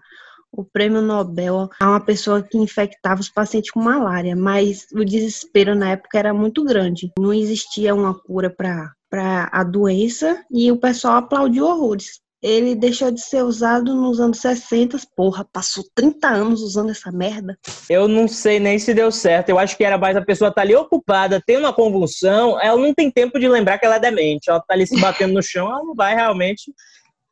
o 0.51 0.63
prêmio 0.63 1.01
Nobel 1.01 1.69
a 1.79 1.89
uma 1.89 1.99
pessoa 1.99 2.43
que 2.43 2.57
infectava 2.57 3.19
os 3.19 3.29
pacientes 3.29 3.71
com 3.71 3.79
malária, 3.79 4.35
mas 4.35 4.85
o 4.93 5.03
desespero 5.03 5.75
na 5.75 5.91
época 5.91 6.19
era 6.19 6.33
muito 6.33 6.63
grande. 6.63 7.11
Não 7.17 7.33
existia 7.33 7.95
uma 7.95 8.13
cura 8.13 8.49
para 8.49 8.93
para 9.09 9.49
a 9.53 9.63
doença 9.63 10.43
e 10.51 10.69
o 10.69 10.77
pessoal 10.77 11.15
aplaudiu 11.15 11.65
horrores. 11.65 12.19
Ele 12.41 12.75
deixou 12.75 13.11
de 13.11 13.21
ser 13.21 13.43
usado 13.43 13.95
nos 13.95 14.19
anos 14.19 14.39
60. 14.39 14.97
Porra, 15.15 15.45
passou 15.51 15.83
30 15.95 16.27
anos 16.27 16.61
usando 16.61 16.91
essa 16.91 17.11
merda. 17.11 17.57
Eu 17.89 18.07
não 18.07 18.27
sei 18.27 18.59
nem 18.59 18.77
se 18.77 18.93
deu 18.93 19.11
certo. 19.11 19.49
Eu 19.49 19.59
acho 19.59 19.75
que 19.75 19.83
era 19.83 19.97
mais 19.97 20.15
a 20.15 20.21
pessoa 20.21 20.53
tá 20.53 20.61
ali 20.61 20.75
ocupada, 20.75 21.41
tem 21.45 21.57
uma 21.57 21.73
convulsão, 21.73 22.61
ela 22.61 22.77
não 22.77 22.93
tem 22.93 23.11
tempo 23.11 23.39
de 23.39 23.47
lembrar 23.47 23.77
que 23.77 23.85
ela 23.85 23.95
é 23.95 23.99
demente. 23.99 24.49
Ela 24.49 24.59
tá 24.59 24.73
ali 24.73 24.85
se 24.85 24.99
batendo 25.01 25.33
no 25.33 25.41
chão, 25.41 25.67
ela 25.67 25.83
não 25.83 25.95
vai 25.95 26.15
realmente 26.15 26.71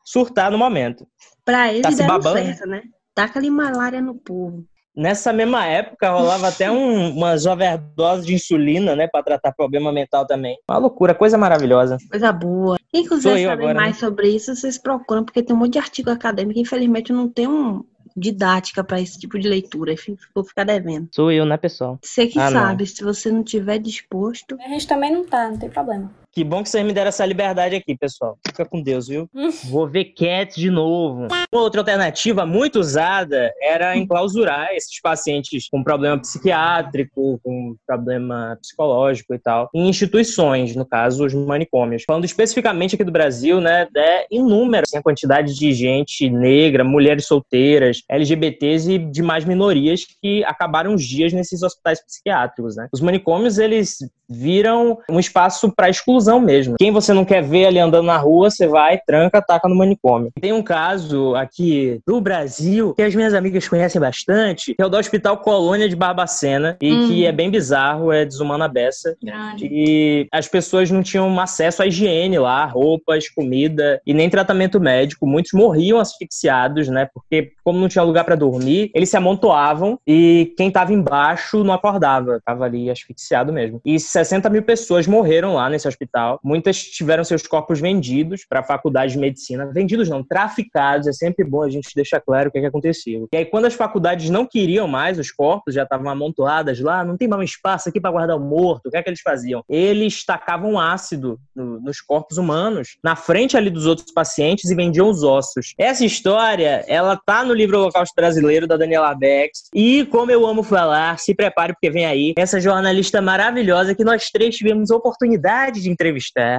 surtar 0.03 0.51
no 0.51 0.57
momento. 0.57 1.07
Pra 1.43 1.71
ele 1.71 1.81
tá 1.81 1.89
deram 1.89 2.21
certo, 2.21 2.67
né? 2.67 2.81
Taca 3.13 3.39
ali 3.39 3.49
malária 3.49 4.01
no 4.01 4.15
povo. 4.15 4.65
Nessa 4.95 5.33
mesma 5.33 5.65
época, 5.65 6.09
rolava 6.09 6.47
até 6.47 6.71
um, 6.71 7.11
umas 7.11 7.45
overdoses 7.45 8.25
de 8.25 8.33
insulina, 8.33 8.95
né, 8.95 9.07
para 9.07 9.23
tratar 9.23 9.51
problema 9.51 9.91
mental 9.91 10.25
também. 10.25 10.57
Uma 10.69 10.77
loucura, 10.77 11.13
coisa 11.13 11.37
maravilhosa. 11.37 11.97
Coisa 12.09 12.31
boa. 12.31 12.77
Quem 12.91 13.03
quiser 13.03 13.43
saber 13.43 13.49
agora, 13.49 13.73
mais 13.73 13.95
né? 13.95 13.99
sobre 13.99 14.29
isso, 14.29 14.55
vocês 14.55 14.77
procuram, 14.77 15.25
porque 15.25 15.43
tem 15.43 15.55
um 15.55 15.59
monte 15.59 15.73
de 15.73 15.79
artigo 15.79 16.09
acadêmico. 16.09 16.59
Infelizmente, 16.59 17.11
não 17.11 17.27
tem 17.27 17.47
um 17.47 17.83
didática 18.15 18.83
para 18.83 19.01
esse 19.01 19.19
tipo 19.19 19.37
de 19.37 19.47
leitura. 19.47 19.93
Vou 20.33 20.43
ficar 20.43 20.63
devendo. 20.63 21.09
Sou 21.11 21.31
eu, 21.31 21.45
né, 21.45 21.57
pessoal? 21.57 21.99
Você 22.01 22.27
que 22.27 22.39
ah, 22.39 22.49
sabe, 22.49 22.83
não. 22.83 22.87
se 22.87 23.03
você 23.03 23.29
não 23.29 23.43
tiver 23.43 23.79
disposto. 23.79 24.55
A 24.61 24.69
gente 24.69 24.87
também 24.87 25.11
não 25.11 25.25
tá, 25.25 25.49
não 25.49 25.57
tem 25.57 25.69
problema. 25.69 26.09
Que 26.35 26.43
bom 26.43 26.61
que 26.61 26.67
vocês 26.67 26.85
me 26.85 26.91
deram 26.91 27.07
essa 27.07 27.25
liberdade 27.25 27.77
aqui, 27.77 27.95
pessoal. 27.95 28.37
Fica 28.45 28.65
com 28.65 28.81
Deus, 28.81 29.07
viu? 29.07 29.29
Vou 29.71 29.87
ver 29.87 30.13
Cats 30.13 30.57
de 30.57 30.69
novo. 30.69 31.27
Uma 31.27 31.61
outra 31.61 31.79
alternativa 31.79 32.45
muito 32.45 32.77
usada 32.77 33.53
era 33.61 33.95
enclausurar 33.95 34.73
esses 34.73 34.99
pacientes 34.99 35.69
com 35.69 35.81
problema 35.81 36.19
psiquiátrico, 36.19 37.39
com 37.41 37.77
problema 37.87 38.57
psicológico 38.61 39.33
e 39.33 39.39
tal, 39.39 39.69
em 39.73 39.87
instituições, 39.87 40.75
no 40.75 40.85
caso, 40.85 41.25
os 41.25 41.33
manicômios. 41.33 42.03
Falando 42.05 42.25
especificamente 42.25 42.95
aqui 42.95 43.05
do 43.05 43.13
Brasil, 43.13 43.61
né, 43.61 43.87
é 43.95 44.27
inúmera 44.29 44.83
assim, 44.85 44.97
a 44.97 45.01
quantidade 45.01 45.57
de 45.57 45.71
gente 45.71 46.29
negra, 46.29 46.83
mulheres 46.83 47.27
solteiras, 47.27 48.01
LGBTs 48.09 48.91
e 48.91 48.97
demais 48.97 49.45
minorias 49.45 50.05
que 50.21 50.43
acabaram 50.43 50.93
os 50.93 51.03
dias 51.05 51.31
nesses 51.31 51.63
hospitais 51.63 52.03
psiquiátricos, 52.03 52.75
né? 52.75 52.89
Os 52.91 52.99
manicômios, 52.99 53.57
eles 53.57 53.99
viram 54.27 54.97
um 55.09 55.19
espaço 55.19 55.71
para 55.71 55.89
exclusão 55.89 56.24
mesmo. 56.39 56.75
Quem 56.77 56.91
você 56.91 57.13
não 57.13 57.25
quer 57.25 57.43
ver 57.43 57.65
ali 57.65 57.79
andando 57.79 58.05
na 58.05 58.17
rua, 58.17 58.49
você 58.49 58.67
vai, 58.67 58.99
tranca, 59.05 59.41
taca 59.41 59.67
no 59.67 59.75
manicômio. 59.75 60.31
Tem 60.39 60.53
um 60.53 60.63
caso 60.63 61.35
aqui 61.35 61.99
do 62.05 62.19
Brasil 62.19 62.93
que 62.93 63.01
as 63.01 63.15
minhas 63.15 63.33
amigas 63.33 63.67
conhecem 63.67 63.99
bastante, 63.99 64.73
que 64.73 64.81
é 64.81 64.85
o 64.85 64.89
do 64.89 64.97
Hospital 64.97 65.37
Colônia 65.37 65.87
de 65.87 65.95
Barbacena 65.95 66.77
e 66.81 66.91
hum. 66.91 67.07
que 67.07 67.25
é 67.25 67.31
bem 67.31 67.49
bizarro, 67.49 68.11
é 68.11 68.25
desumana 68.25 68.67
beça. 68.67 69.15
Grande. 69.21 69.67
E 69.71 70.27
as 70.31 70.47
pessoas 70.47 70.89
não 70.91 71.03
tinham 71.03 71.39
acesso 71.39 71.81
à 71.81 71.87
higiene 71.87 72.37
lá, 72.39 72.65
roupas, 72.65 73.29
comida 73.29 74.01
e 74.05 74.13
nem 74.13 74.29
tratamento 74.29 74.79
médico. 74.79 75.27
Muitos 75.27 75.53
morriam 75.53 75.99
asfixiados, 75.99 76.87
né? 76.87 77.07
Porque 77.13 77.51
como 77.63 77.79
não 77.79 77.87
tinha 77.87 78.03
lugar 78.03 78.23
para 78.23 78.35
dormir, 78.35 78.91
eles 78.93 79.09
se 79.09 79.17
amontoavam 79.17 79.99
e 80.07 80.53
quem 80.57 80.71
tava 80.71 80.93
embaixo 80.93 81.63
não 81.63 81.73
acordava, 81.73 82.39
tava 82.45 82.65
ali 82.65 82.89
asfixiado 82.89 83.51
mesmo. 83.51 83.81
E 83.85 83.99
60 83.99 84.49
mil 84.49 84.63
pessoas 84.63 85.07
morreram 85.07 85.55
lá 85.55 85.69
nesse 85.69 85.87
hospital. 85.87 86.14
Muitas 86.43 86.81
tiveram 86.83 87.23
seus 87.23 87.45
corpos 87.45 87.79
vendidos 87.79 88.45
para 88.47 88.61
a 88.61 88.63
faculdade 88.63 89.13
de 89.13 89.19
medicina. 89.19 89.65
Vendidos 89.65 90.09
não, 90.09 90.23
traficados. 90.23 91.07
É 91.07 91.13
sempre 91.13 91.43
bom 91.43 91.63
a 91.63 91.69
gente 91.69 91.89
deixar 91.95 92.21
claro 92.21 92.49
o 92.49 92.51
que, 92.51 92.57
é 92.57 92.61
que 92.61 92.67
aconteceu. 92.67 93.27
E 93.31 93.37
aí, 93.37 93.45
quando 93.45 93.65
as 93.65 93.73
faculdades 93.73 94.29
não 94.29 94.45
queriam 94.45 94.87
mais 94.87 95.19
os 95.19 95.31
corpos, 95.31 95.73
já 95.73 95.83
estavam 95.83 96.09
amontoadas 96.09 96.79
lá, 96.79 97.03
não 97.03 97.17
tem 97.17 97.27
mais 97.27 97.49
espaço 97.49 97.89
aqui 97.89 97.99
para 97.99 98.11
guardar 98.11 98.37
o 98.37 98.39
morto. 98.39 98.87
O 98.87 98.91
que 98.91 98.97
é 98.97 99.03
que 99.03 99.09
eles 99.09 99.21
faziam? 99.21 99.63
Eles 99.69 100.25
tacavam 100.25 100.79
ácido 100.79 101.39
no, 101.55 101.79
nos 101.79 102.01
corpos 102.01 102.37
humanos, 102.37 102.97
na 103.03 103.15
frente 103.15 103.57
ali 103.57 103.69
dos 103.69 103.85
outros 103.85 104.11
pacientes 104.11 104.69
e 104.69 104.75
vendiam 104.75 105.09
os 105.09 105.23
ossos. 105.23 105.73
Essa 105.77 106.05
história, 106.05 106.83
ela 106.87 107.17
tá 107.17 107.43
no 107.43 107.53
livro 107.53 107.77
Holocausto 107.77 108.15
Brasileiro, 108.15 108.67
da 108.67 108.77
Daniela 108.77 109.13
Bex. 109.13 109.69
E, 109.73 110.05
como 110.05 110.31
eu 110.31 110.45
amo 110.45 110.63
falar, 110.63 111.19
se 111.19 111.33
prepare 111.33 111.73
porque 111.73 111.89
vem 111.89 112.05
aí 112.05 112.33
essa 112.37 112.59
jornalista 112.59 113.21
maravilhosa 113.21 113.95
que 113.95 114.03
nós 114.03 114.29
três 114.29 114.55
tivemos 114.55 114.89
oportunidade 114.89 115.81
de 115.81 115.89
entrevistar. 115.89 116.04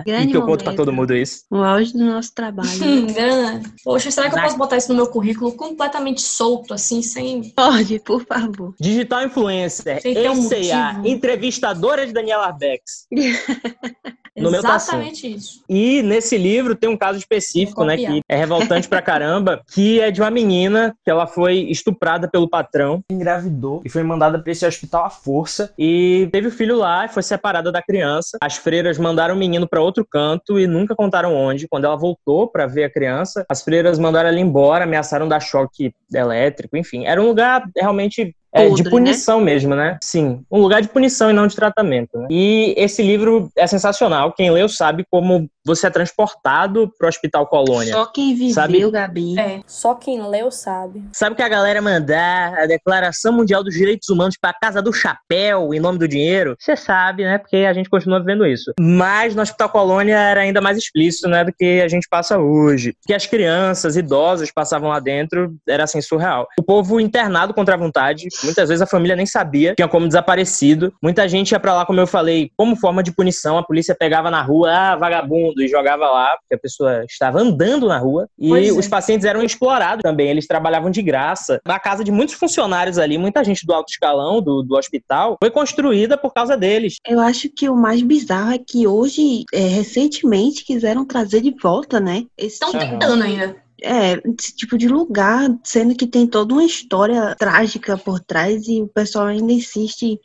Grande 0.06 0.28
e 0.28 0.30
que 0.30 0.36
eu 0.36 0.44
conto 0.44 0.64
pra 0.64 0.74
todo 0.74 0.92
mundo 0.92 1.14
isso. 1.14 1.44
O 1.50 1.56
auge 1.56 1.92
do 1.92 2.04
nosso 2.04 2.34
trabalho. 2.34 2.68
Poxa, 3.84 4.10
será 4.10 4.30
que 4.30 4.36
eu 4.36 4.42
posso 4.42 4.58
botar 4.58 4.76
isso 4.76 4.88
no 4.88 4.96
meu 4.96 5.06
currículo 5.08 5.52
completamente 5.52 6.22
solto, 6.22 6.74
assim, 6.74 7.02
sem. 7.02 7.50
Pode, 7.54 7.98
por 8.00 8.24
favor. 8.24 8.74
Digital 8.80 9.24
influencer, 9.24 10.00
ECA, 10.04 11.00
um 11.00 11.06
entrevistadora 11.06 12.06
de 12.06 12.12
Daniela 12.12 12.46
Arbex. 12.46 13.06
no 14.36 14.50
meu 14.50 14.60
Exatamente 14.60 15.32
isso. 15.32 15.62
E 15.68 16.02
nesse 16.02 16.36
livro 16.36 16.74
tem 16.74 16.88
um 16.88 16.96
caso 16.96 17.18
específico, 17.18 17.84
né, 17.84 17.96
que 17.96 18.20
é 18.28 18.36
revoltante 18.36 18.88
pra 18.88 19.02
caramba, 19.02 19.62
que 19.72 20.00
é 20.00 20.10
de 20.10 20.20
uma 20.20 20.30
menina 20.30 20.94
que 21.04 21.10
ela 21.10 21.26
foi 21.26 21.58
estuprada 21.70 22.28
pelo 22.28 22.48
patrão, 22.48 23.02
engravidou 23.10 23.82
e 23.84 23.88
foi 23.88 24.02
mandada 24.02 24.38
para 24.38 24.52
esse 24.52 24.66
hospital 24.66 25.04
à 25.04 25.10
força 25.10 25.72
e 25.78 26.28
teve 26.32 26.48
o 26.48 26.50
filho 26.50 26.76
lá 26.76 27.06
e 27.06 27.08
foi 27.08 27.22
separada 27.22 27.70
da 27.72 27.82
criança. 27.82 28.38
As 28.40 28.56
freiras 28.56 28.98
mandaram 28.98 29.34
o 29.34 29.38
menino 29.38 29.68
para 29.68 29.80
outro 29.80 30.06
canto 30.08 30.58
e 30.58 30.66
nunca 30.66 30.94
contaram 30.94 31.34
onde. 31.34 31.68
Quando 31.68 31.84
ela 31.84 31.96
voltou 31.96 32.48
para 32.48 32.66
ver 32.66 32.84
a 32.84 32.90
criança, 32.90 33.44
as 33.48 33.62
freiras 33.62 33.98
mandaram 33.98 34.28
ela 34.28 34.40
embora, 34.40 34.84
ameaçaram 34.84 35.28
dar 35.28 35.40
choque 35.40 35.92
elétrico, 36.12 36.76
enfim. 36.76 37.06
Era 37.06 37.20
um 37.20 37.26
lugar 37.26 37.62
realmente 37.76 38.34
é, 38.52 38.68
de 38.68 38.82
né? 38.82 38.90
punição 38.90 39.38
né? 39.38 39.44
mesmo, 39.44 39.74
né? 39.74 39.98
Sim, 40.02 40.42
um 40.50 40.60
lugar 40.60 40.80
de 40.80 40.88
punição 40.88 41.30
e 41.30 41.32
não 41.32 41.46
de 41.46 41.56
tratamento. 41.56 42.18
Né? 42.18 42.28
E 42.30 42.74
esse 42.76 43.02
livro 43.02 43.50
é 43.56 43.66
sensacional. 43.66 44.32
Quem 44.32 44.50
leu 44.50 44.68
sabe 44.68 45.04
como 45.10 45.48
você 45.66 45.88
é 45.88 45.90
transportado 45.90 46.92
pro 46.96 47.08
Hospital 47.08 47.46
Colônia. 47.48 47.92
Só 47.92 48.06
quem 48.06 48.34
viveu, 48.34 48.54
sabe? 48.54 48.90
Gabi. 48.90 49.38
É, 49.38 49.60
só 49.66 49.94
quem 49.94 50.22
leu 50.22 50.50
sabe. 50.50 51.02
Sabe 51.12 51.34
que 51.34 51.42
a 51.42 51.48
galera 51.48 51.82
mandar 51.82 52.56
a 52.56 52.66
Declaração 52.66 53.32
Mundial 53.32 53.64
dos 53.64 53.74
Direitos 53.74 54.08
Humanos 54.08 54.36
pra 54.40 54.54
Casa 54.54 54.80
do 54.80 54.92
Chapéu 54.92 55.74
em 55.74 55.80
nome 55.80 55.98
do 55.98 56.06
dinheiro? 56.06 56.56
Você 56.58 56.76
sabe, 56.76 57.24
né? 57.24 57.38
Porque 57.38 57.56
a 57.56 57.72
gente 57.72 57.90
continua 57.90 58.20
vivendo 58.20 58.46
isso. 58.46 58.72
Mas 58.78 59.34
no 59.34 59.42
Hospital 59.42 59.68
Colônia 59.68 60.16
era 60.16 60.42
ainda 60.42 60.60
mais 60.60 60.78
explícito, 60.78 61.28
né? 61.28 61.42
Do 61.42 61.52
que 61.52 61.80
a 61.80 61.88
gente 61.88 62.06
passa 62.08 62.38
hoje. 62.38 62.94
Que 63.04 63.12
as 63.12 63.26
crianças, 63.26 63.96
idosos 63.96 64.52
passavam 64.52 64.90
lá 64.90 65.00
dentro, 65.00 65.52
era 65.68 65.82
assim, 65.82 66.00
surreal. 66.00 66.46
O 66.58 66.62
povo 66.62 67.00
internado 67.00 67.52
contra 67.52 67.74
a 67.74 67.78
vontade, 67.78 68.28
muitas 68.44 68.68
vezes 68.68 68.82
a 68.82 68.86
família 68.86 69.16
nem 69.16 69.26
sabia, 69.26 69.74
tinha 69.74 69.88
como 69.88 70.06
desaparecido. 70.06 70.94
Muita 71.02 71.28
gente 71.28 71.50
ia 71.50 71.60
pra 71.60 71.74
lá, 71.74 71.84
como 71.84 71.98
eu 71.98 72.06
falei, 72.06 72.50
como 72.56 72.76
forma 72.76 73.02
de 73.02 73.12
punição. 73.12 73.58
A 73.58 73.64
polícia 73.64 73.96
pegava 73.98 74.30
na 74.30 74.42
rua, 74.42 74.70
ah, 74.70 74.96
vagabundo 74.96 75.55
e 75.62 75.68
jogava 75.68 76.06
lá, 76.10 76.36
porque 76.38 76.54
a 76.54 76.58
pessoa 76.58 77.04
estava 77.04 77.40
andando 77.40 77.88
na 77.88 77.98
rua. 77.98 78.28
E 78.38 78.48
pois 78.48 78.76
os 78.76 78.86
é. 78.86 78.88
pacientes 78.88 79.24
eram 79.24 79.42
explorados 79.42 80.02
também, 80.02 80.28
eles 80.28 80.46
trabalhavam 80.46 80.90
de 80.90 81.02
graça. 81.02 81.60
A 81.64 81.78
casa 81.78 82.04
de 82.04 82.10
muitos 82.10 82.34
funcionários 82.34 82.98
ali, 82.98 83.18
muita 83.18 83.44
gente 83.44 83.66
do 83.66 83.72
alto 83.72 83.90
escalão, 83.90 84.40
do, 84.40 84.62
do 84.62 84.76
hospital, 84.76 85.36
foi 85.40 85.50
construída 85.50 86.16
por 86.16 86.32
causa 86.32 86.56
deles. 86.56 86.96
Eu 87.06 87.20
acho 87.20 87.48
que 87.48 87.68
o 87.68 87.76
mais 87.76 88.02
bizarro 88.02 88.52
é 88.52 88.58
que 88.58 88.86
hoje, 88.86 89.44
é, 89.52 89.60
recentemente, 89.60 90.64
quiseram 90.64 91.04
trazer 91.04 91.40
de 91.40 91.54
volta, 91.60 92.00
né? 92.00 92.24
Estão 92.38 92.72
tentando 92.72 93.22
ainda 93.22 93.56
é, 93.82 94.14
esse 94.38 94.54
tipo 94.54 94.78
de 94.78 94.88
lugar, 94.88 95.48
sendo 95.62 95.94
que 95.94 96.06
tem 96.06 96.26
toda 96.26 96.54
uma 96.54 96.64
história 96.64 97.34
trágica 97.38 97.96
por 97.96 98.20
trás 98.20 98.66
e 98.68 98.82
o 98.82 98.88
pessoal 98.88 99.26
ainda 99.26 99.52
insiste 99.52 100.18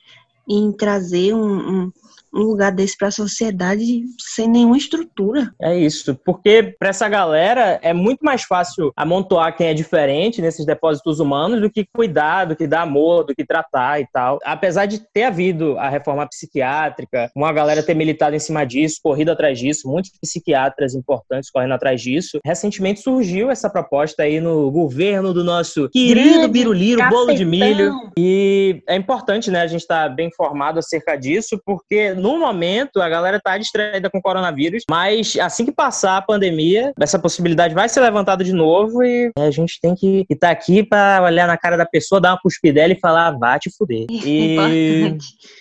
em 0.50 0.72
trazer 0.72 1.34
um, 1.34 1.84
um, 1.84 1.92
um 2.34 2.42
lugar 2.42 2.72
desse 2.72 2.98
para 2.98 3.10
a 3.10 3.12
sociedade 3.12 4.04
sem 4.20 4.48
nenhuma 4.48 4.78
estrutura. 4.78 5.54
É 5.62 5.78
isso, 5.78 6.16
porque 6.26 6.76
para 6.80 6.90
essa 6.90 7.08
galera 7.10 7.80
é 7.82 7.94
muito 7.94 8.24
mais 8.24 8.44
fácil 8.44 8.92
amontoar 8.96 9.56
quem 9.56 9.68
é 9.68 9.74
diferente 9.74 10.42
nesses 10.42 10.66
depósitos 10.66 11.20
humanos 11.20 11.62
do 11.62 11.70
que 11.70 11.86
cuidar, 11.94 12.46
do 12.46 12.56
que 12.56 12.68
dar 12.68 12.82
amor, 12.82 13.24
do 13.24 13.36
que 13.36 13.46
tratar 13.46 14.00
e 14.00 14.08
tal. 14.12 14.40
Apesar 14.44 14.86
de 14.86 15.00
ter 15.14 15.24
havido 15.24 15.78
a 15.78 15.90
reforma 15.90 16.28
psiquiátrica, 16.28 17.30
uma 17.36 17.52
galera 17.52 17.84
ter 17.84 17.94
militado 17.94 18.36
em 18.36 18.40
cima 18.40 18.66
disso, 18.66 19.00
corrido 19.04 19.32
atrás 19.32 19.60
disso, 19.60 19.88
muitos 19.88 20.12
psiquiatras 20.22 20.96
importantes 20.96 21.50
correndo 21.50 21.74
atrás 21.74 22.02
disso, 22.02 22.40
recentemente 22.46 23.02
surgiu 23.02 23.50
essa 23.50 23.70
proposta 23.70 24.24
aí 24.24 24.40
no 24.40 24.72
governo 24.72 25.34
do 25.34 25.44
nosso 25.44 25.90
querido 25.90 26.48
Biruliro, 26.48 27.02
bolo 27.10 27.34
de 27.34 27.46
milho. 27.46 27.94
E 28.18 28.82
é 28.88 28.96
importante, 28.96 29.50
né, 29.50 29.62
a 29.62 29.68
gente 29.68 29.82
estar 29.82 30.10
tá 30.10 30.16
bem 30.16 30.28
informado 30.28 30.80
acerca 30.80 31.16
disso, 31.16 31.62
porque 31.66 32.14
no 32.22 32.40
momento, 32.40 33.02
a 33.02 33.10
galera 33.10 33.40
tá 33.40 33.58
distraída 33.58 34.10
com 34.10 34.20
o 34.20 34.22
coronavírus, 34.22 34.84
mas 34.90 35.36
assim 35.38 35.66
que 35.66 35.72
passar 35.72 36.18
a 36.18 36.22
pandemia, 36.22 36.94
essa 37.00 37.18
possibilidade 37.18 37.74
vai 37.74 37.90
ser 37.90 38.02
levantada 38.02 38.44
de 38.44 38.54
novo 38.54 39.04
e 39.04 39.32
a 39.38 39.50
gente 39.50 39.80
tem 39.82 39.96
que 39.96 40.26
estar 40.30 40.48
tá 40.48 40.54
aqui 40.54 40.84
para 40.84 41.24
olhar 41.24 41.48
na 41.48 41.58
cara 41.58 41.76
da 41.76 41.86
pessoa, 41.86 42.22
dar 42.22 42.34
uma 42.34 42.40
cuspidela 42.40 42.94
e 42.94 43.00
falar, 43.00 43.32
vá 43.32 43.58
te 43.58 43.70
fuder. 43.76 44.06
E 44.24 45.18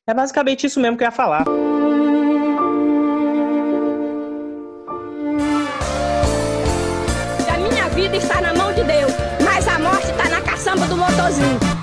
é 0.07 0.13
basicamente 0.13 0.67
isso 0.67 0.79
mesmo 0.79 0.97
que 0.97 1.03
eu 1.03 1.07
ia 1.07 1.11
falar. 1.11 1.45
A 7.49 7.59
minha 7.59 7.89
vida 7.89 8.17
está 8.17 8.41
na 8.41 8.53
mão 8.53 8.73
de 8.73 8.85
Deus, 8.85 9.13
mas 9.43 9.67
a 9.67 9.79
morte 9.79 10.11
está 10.11 10.29
na 10.29 10.41
caçamba 10.43 10.87
do 10.87 10.97
motorzinho. 10.97 11.80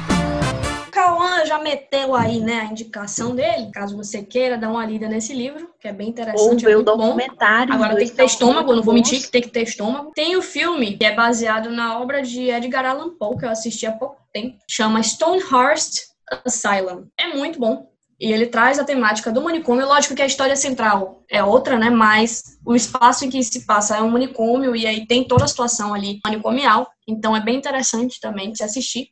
Meteu 1.67 2.15
aí, 2.15 2.39
né, 2.39 2.61
a 2.61 2.65
indicação 2.65 3.35
dele, 3.35 3.69
caso 3.73 3.97
você 3.97 4.23
queira 4.23 4.57
dar 4.57 4.69
uma 4.69 4.85
lida 4.85 5.07
nesse 5.09 5.33
livro, 5.33 5.69
que 5.79 5.87
é 5.87 5.91
bem 5.91 6.09
interessante. 6.09 6.41
Ou 6.41 6.57
ver 6.57 6.71
é 6.71 6.77
o 6.77 6.83
documentário. 6.83 7.73
Agora 7.73 7.95
tem 7.95 8.07
que 8.07 8.15
ter 8.15 8.25
estômago, 8.25 8.73
não 8.73 8.81
vou 8.81 8.93
mentir 8.93 9.21
que 9.21 9.29
tem 9.29 9.41
que 9.41 9.49
ter 9.49 9.63
estômago. 9.63 10.11
Tem 10.15 10.37
o 10.37 10.41
filme, 10.41 10.97
que 10.97 11.05
é 11.05 11.13
baseado 11.13 11.69
na 11.69 11.99
obra 11.99 12.21
de 12.21 12.49
Edgar 12.49 12.85
Allan 12.85 13.09
Poe, 13.17 13.37
que 13.37 13.45
eu 13.45 13.49
assisti 13.49 13.85
há 13.85 13.91
pouco 13.91 14.17
tempo, 14.31 14.57
chama 14.69 15.03
Stonehurst 15.03 16.07
Asylum. 16.45 17.07
É 17.19 17.27
muito 17.35 17.59
bom. 17.59 17.89
E 18.19 18.31
ele 18.31 18.47
traz 18.47 18.79
a 18.79 18.83
temática 18.83 19.31
do 19.31 19.43
manicômio. 19.43 19.85
Lógico 19.85 20.15
que 20.15 20.21
a 20.23 20.25
história 20.25 20.55
central 20.55 21.23
é 21.29 21.43
outra, 21.43 21.77
né? 21.77 21.89
Mas 21.89 22.57
o 22.65 22.75
espaço 22.75 23.25
em 23.25 23.29
que 23.29 23.43
se 23.43 23.65
passa 23.65 23.97
é 23.97 24.01
um 24.01 24.09
manicômio 24.09 24.75
e 24.75 24.87
aí 24.87 25.05
tem 25.05 25.23
toda 25.23 25.45
a 25.45 25.47
situação 25.47 25.93
ali 25.93 26.19
manicomial. 26.25 26.87
Então 27.07 27.35
é 27.35 27.41
bem 27.41 27.57
interessante 27.57 28.19
também 28.19 28.51
de 28.51 28.57
se 28.57 28.63
assistir. 28.63 29.07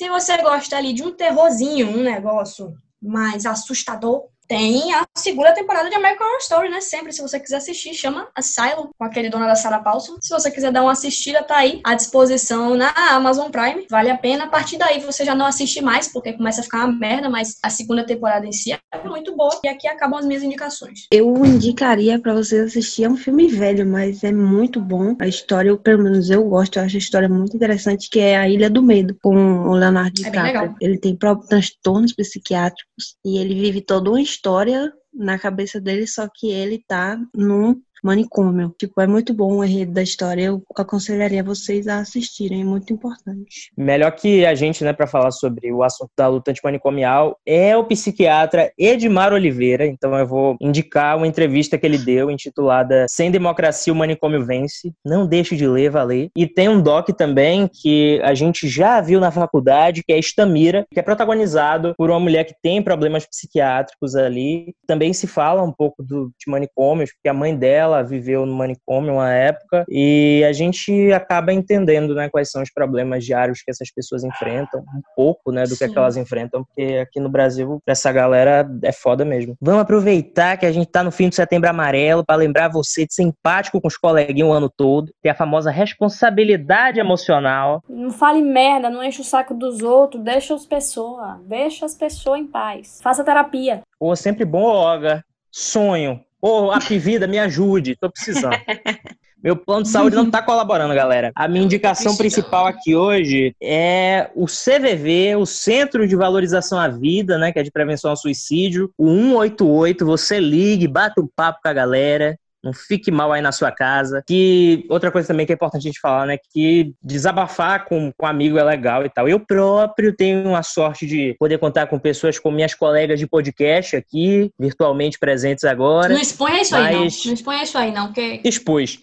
Se 0.00 0.08
você 0.08 0.38
gosta 0.38 0.78
ali 0.78 0.94
de 0.94 1.02
um 1.02 1.14
terrorzinho, 1.14 1.90
um 1.90 2.02
negócio 2.02 2.74
mais 3.02 3.44
assustador, 3.44 4.28
tem 4.50 4.92
a 4.92 5.06
segunda 5.16 5.54
temporada 5.54 5.88
de 5.88 5.94
American 5.94 6.26
Horror 6.26 6.40
Story, 6.40 6.68
né? 6.70 6.80
Sempre, 6.80 7.12
se 7.12 7.22
você 7.22 7.38
quiser 7.38 7.58
assistir, 7.58 7.94
chama 7.94 8.26
Asylum, 8.34 8.88
com 8.98 9.04
aquele 9.04 9.30
dona 9.30 9.46
da 9.46 9.54
Sarah 9.54 9.78
Paulson. 9.78 10.16
Se 10.20 10.30
você 10.30 10.50
quiser 10.50 10.72
dar 10.72 10.82
uma 10.82 10.90
assistida, 10.90 11.40
tá 11.40 11.58
aí 11.58 11.80
à 11.84 11.94
disposição 11.94 12.74
na 12.74 12.92
Amazon 13.12 13.48
Prime. 13.48 13.86
Vale 13.88 14.10
a 14.10 14.18
pena. 14.18 14.46
A 14.46 14.48
partir 14.48 14.76
daí 14.76 14.98
você 14.98 15.24
já 15.24 15.36
não 15.36 15.46
assiste 15.46 15.80
mais, 15.80 16.08
porque 16.08 16.32
começa 16.32 16.62
a 16.62 16.64
ficar 16.64 16.84
uma 16.84 16.98
merda, 16.98 17.30
mas 17.30 17.58
a 17.62 17.70
segunda 17.70 18.04
temporada 18.04 18.44
em 18.44 18.50
si 18.50 18.72
é 18.72 18.80
muito 19.04 19.36
boa. 19.36 19.56
E 19.62 19.68
aqui 19.68 19.86
acabam 19.86 20.18
as 20.18 20.26
minhas 20.26 20.42
indicações. 20.42 21.06
Eu 21.12 21.46
indicaria 21.46 22.18
para 22.18 22.34
vocês 22.34 22.66
assistir. 22.66 23.04
É 23.04 23.08
um 23.08 23.16
filme 23.16 23.46
velho, 23.46 23.86
mas 23.86 24.24
é 24.24 24.32
muito 24.32 24.80
bom. 24.80 25.14
A 25.20 25.28
história, 25.28 25.68
eu, 25.68 25.78
pelo 25.78 26.02
menos 26.02 26.28
eu 26.28 26.42
gosto, 26.42 26.80
eu 26.80 26.82
acho 26.82 26.96
a 26.96 26.98
história 26.98 27.28
muito 27.28 27.54
interessante, 27.54 28.10
que 28.10 28.18
é 28.18 28.36
A 28.36 28.48
Ilha 28.48 28.68
do 28.68 28.82
Medo, 28.82 29.16
com 29.22 29.36
o 29.68 29.74
Leonardo 29.74 30.14
DiCaprio. 30.14 30.74
É 30.82 30.84
ele 30.84 30.98
tem 30.98 31.14
próprios 31.14 31.48
transtornos 31.48 32.12
psiquiátricos 32.12 33.14
e 33.24 33.38
ele 33.38 33.54
vive 33.54 33.80
toda 33.80 34.10
uma 34.10 34.20
história 34.40 34.90
na 35.12 35.38
cabeça 35.38 35.78
dele, 35.78 36.06
só 36.06 36.26
que 36.26 36.50
ele 36.50 36.82
tá 36.88 37.18
num 37.34 37.82
manicômio. 38.02 38.74
Tipo, 38.78 39.00
é 39.00 39.06
muito 39.06 39.34
bom 39.34 39.56
o 39.56 39.64
enredo 39.64 39.92
da 39.92 40.02
história. 40.02 40.44
Eu 40.44 40.62
aconselharia 40.76 41.42
vocês 41.42 41.86
a 41.88 41.98
assistirem, 41.98 42.62
é 42.62 42.64
muito 42.64 42.92
importante. 42.92 43.70
Melhor 43.76 44.10
que 44.12 44.44
a 44.44 44.54
gente, 44.54 44.84
né, 44.84 44.92
para 44.92 45.06
falar 45.06 45.30
sobre 45.30 45.72
o 45.72 45.82
assunto 45.82 46.10
da 46.16 46.28
luta 46.28 46.50
antimanicomial 46.50 47.36
é 47.46 47.76
o 47.76 47.84
psiquiatra 47.84 48.72
Edmar 48.78 49.32
Oliveira. 49.32 49.86
Então 49.86 50.16
eu 50.16 50.26
vou 50.26 50.56
indicar 50.60 51.16
uma 51.16 51.26
entrevista 51.26 51.78
que 51.78 51.86
ele 51.86 51.98
deu 51.98 52.30
intitulada 52.30 53.06
Sem 53.08 53.30
Democracia 53.30 53.92
o 53.92 53.96
Manicômio 53.96 54.44
Vence. 54.44 54.92
Não 55.04 55.26
deixe 55.26 55.56
de 55.56 55.66
ler, 55.66 55.90
valer. 55.90 56.30
E 56.36 56.46
tem 56.46 56.68
um 56.68 56.80
doc 56.80 57.08
também 57.10 57.68
que 57.68 58.20
a 58.22 58.34
gente 58.34 58.68
já 58.68 59.00
viu 59.00 59.20
na 59.20 59.30
faculdade, 59.30 60.02
que 60.02 60.12
é 60.12 60.18
Estamira, 60.18 60.86
que 60.92 61.00
é 61.00 61.02
protagonizado 61.02 61.94
por 61.96 62.10
uma 62.10 62.20
mulher 62.20 62.44
que 62.44 62.54
tem 62.62 62.82
problemas 62.82 63.26
psiquiátricos 63.26 64.14
ali. 64.14 64.74
Também 64.86 65.12
se 65.12 65.26
fala 65.26 65.62
um 65.62 65.72
pouco 65.72 66.02
do, 66.02 66.32
de 66.38 66.50
manicômios, 66.50 67.12
porque 67.12 67.28
a 67.28 67.34
mãe 67.34 67.56
dela 67.56 67.89
ela 67.90 68.02
viveu 68.02 68.46
no 68.46 68.54
manicômio 68.54 69.14
uma 69.14 69.32
época 69.32 69.84
e 69.88 70.44
a 70.48 70.52
gente 70.52 71.12
acaba 71.12 71.52
entendendo, 71.52 72.14
né, 72.14 72.28
quais 72.28 72.50
são 72.50 72.62
os 72.62 72.70
problemas 72.72 73.24
diários 73.24 73.62
que 73.62 73.70
essas 73.70 73.90
pessoas 73.92 74.24
enfrentam, 74.24 74.80
um 74.80 75.02
pouco, 75.14 75.52
né, 75.52 75.64
do 75.64 75.70
Sim. 75.70 75.78
que, 75.78 75.84
é 75.84 75.88
que 75.88 75.98
elas 75.98 76.16
enfrentam, 76.16 76.64
porque 76.64 76.98
aqui 76.98 77.20
no 77.20 77.28
Brasil 77.28 77.80
essa 77.86 78.10
galera 78.12 78.68
é 78.82 78.92
foda 78.92 79.24
mesmo. 79.24 79.56
Vamos 79.60 79.82
aproveitar 79.82 80.56
que 80.56 80.66
a 80.66 80.72
gente 80.72 80.86
tá 80.86 81.02
no 81.02 81.10
fim 81.10 81.28
do 81.28 81.34
Setembro 81.34 81.68
Amarelo 81.68 82.24
para 82.24 82.36
lembrar 82.36 82.68
você 82.68 83.06
de 83.06 83.14
ser 83.14 83.22
empático 83.22 83.80
com 83.80 83.88
os 83.88 83.96
coleguinhas 83.96 84.48
o 84.48 84.52
ano 84.52 84.70
todo, 84.74 85.12
ter 85.22 85.30
a 85.30 85.34
famosa 85.34 85.70
responsabilidade 85.70 86.98
emocional. 86.98 87.82
Não 87.88 88.10
fale 88.10 88.40
merda, 88.42 88.90
não 88.90 89.02
enche 89.02 89.20
o 89.20 89.24
saco 89.24 89.54
dos 89.54 89.82
outros, 89.82 90.22
deixa 90.22 90.54
as 90.54 90.66
pessoas, 90.66 91.38
deixa 91.46 91.84
as 91.84 91.94
pessoas 91.94 92.40
em 92.40 92.46
paz. 92.46 93.00
Faça 93.02 93.24
terapia. 93.24 93.82
Ou 93.98 94.14
sempre 94.16 94.44
bom, 94.44 94.62
Olga. 94.62 95.24
Sonho, 95.52 96.24
Ô, 96.42 96.66
oh, 96.66 96.70
Apivida, 96.70 97.26
me 97.26 97.38
ajude, 97.38 97.96
tô 97.96 98.10
precisando. 98.10 98.56
Meu 99.42 99.56
plano 99.56 99.84
de 99.84 99.88
saúde 99.88 100.14
não 100.14 100.26
está 100.26 100.42
colaborando, 100.42 100.94
galera. 100.94 101.32
A 101.34 101.48
minha 101.48 101.64
indicação 101.64 102.14
principal 102.14 102.66
aqui 102.66 102.94
hoje 102.94 103.54
é 103.60 104.30
o 104.34 104.44
CVV, 104.44 105.36
o 105.36 105.46
Centro 105.46 106.06
de 106.06 106.14
Valorização 106.14 106.78
à 106.78 106.88
Vida, 106.88 107.38
né, 107.38 107.50
que 107.50 107.58
é 107.58 107.62
de 107.62 107.70
prevenção 107.70 108.10
ao 108.10 108.16
suicídio, 108.16 108.92
o 108.98 109.08
188. 109.08 110.04
Você 110.04 110.38
ligue, 110.38 110.86
bata 110.86 111.22
um 111.22 111.28
papo 111.34 111.60
com 111.62 111.68
a 111.68 111.72
galera. 111.72 112.38
Não 112.62 112.72
fique 112.72 113.10
mal 113.10 113.32
aí 113.32 113.40
na 113.40 113.52
sua 113.52 113.72
casa. 113.72 114.22
Que 114.26 114.84
outra 114.88 115.10
coisa 115.10 115.28
também 115.28 115.46
que 115.46 115.52
é 115.52 115.54
importante 115.54 115.82
a 115.82 115.88
gente 115.88 116.00
falar, 116.00 116.26
né? 116.26 116.36
Que 116.52 116.94
desabafar 117.02 117.86
com, 117.86 118.12
com 118.12 118.26
um 118.26 118.28
amigo 118.28 118.58
é 118.58 118.62
legal 118.62 119.04
e 119.04 119.08
tal. 119.08 119.28
Eu 119.28 119.40
próprio 119.40 120.14
tenho 120.14 120.54
a 120.54 120.62
sorte 120.62 121.06
de 121.06 121.34
poder 121.38 121.58
contar 121.58 121.86
com 121.86 121.98
pessoas 121.98 122.38
como 122.38 122.56
minhas 122.56 122.74
colegas 122.74 123.18
de 123.18 123.26
podcast 123.26 123.96
aqui, 123.96 124.50
virtualmente 124.58 125.18
presentes 125.18 125.64
agora. 125.64 126.12
Não 126.12 126.20
exponha 126.20 126.60
isso 126.60 126.72
mas... 126.72 126.86
aí, 126.86 126.94
não. 126.94 127.00
Não 127.00 127.34
exponha 127.34 127.62
isso 127.62 127.78
aí, 127.78 127.92
não, 127.92 128.06
porque. 128.06 128.40
Expus. 128.44 129.00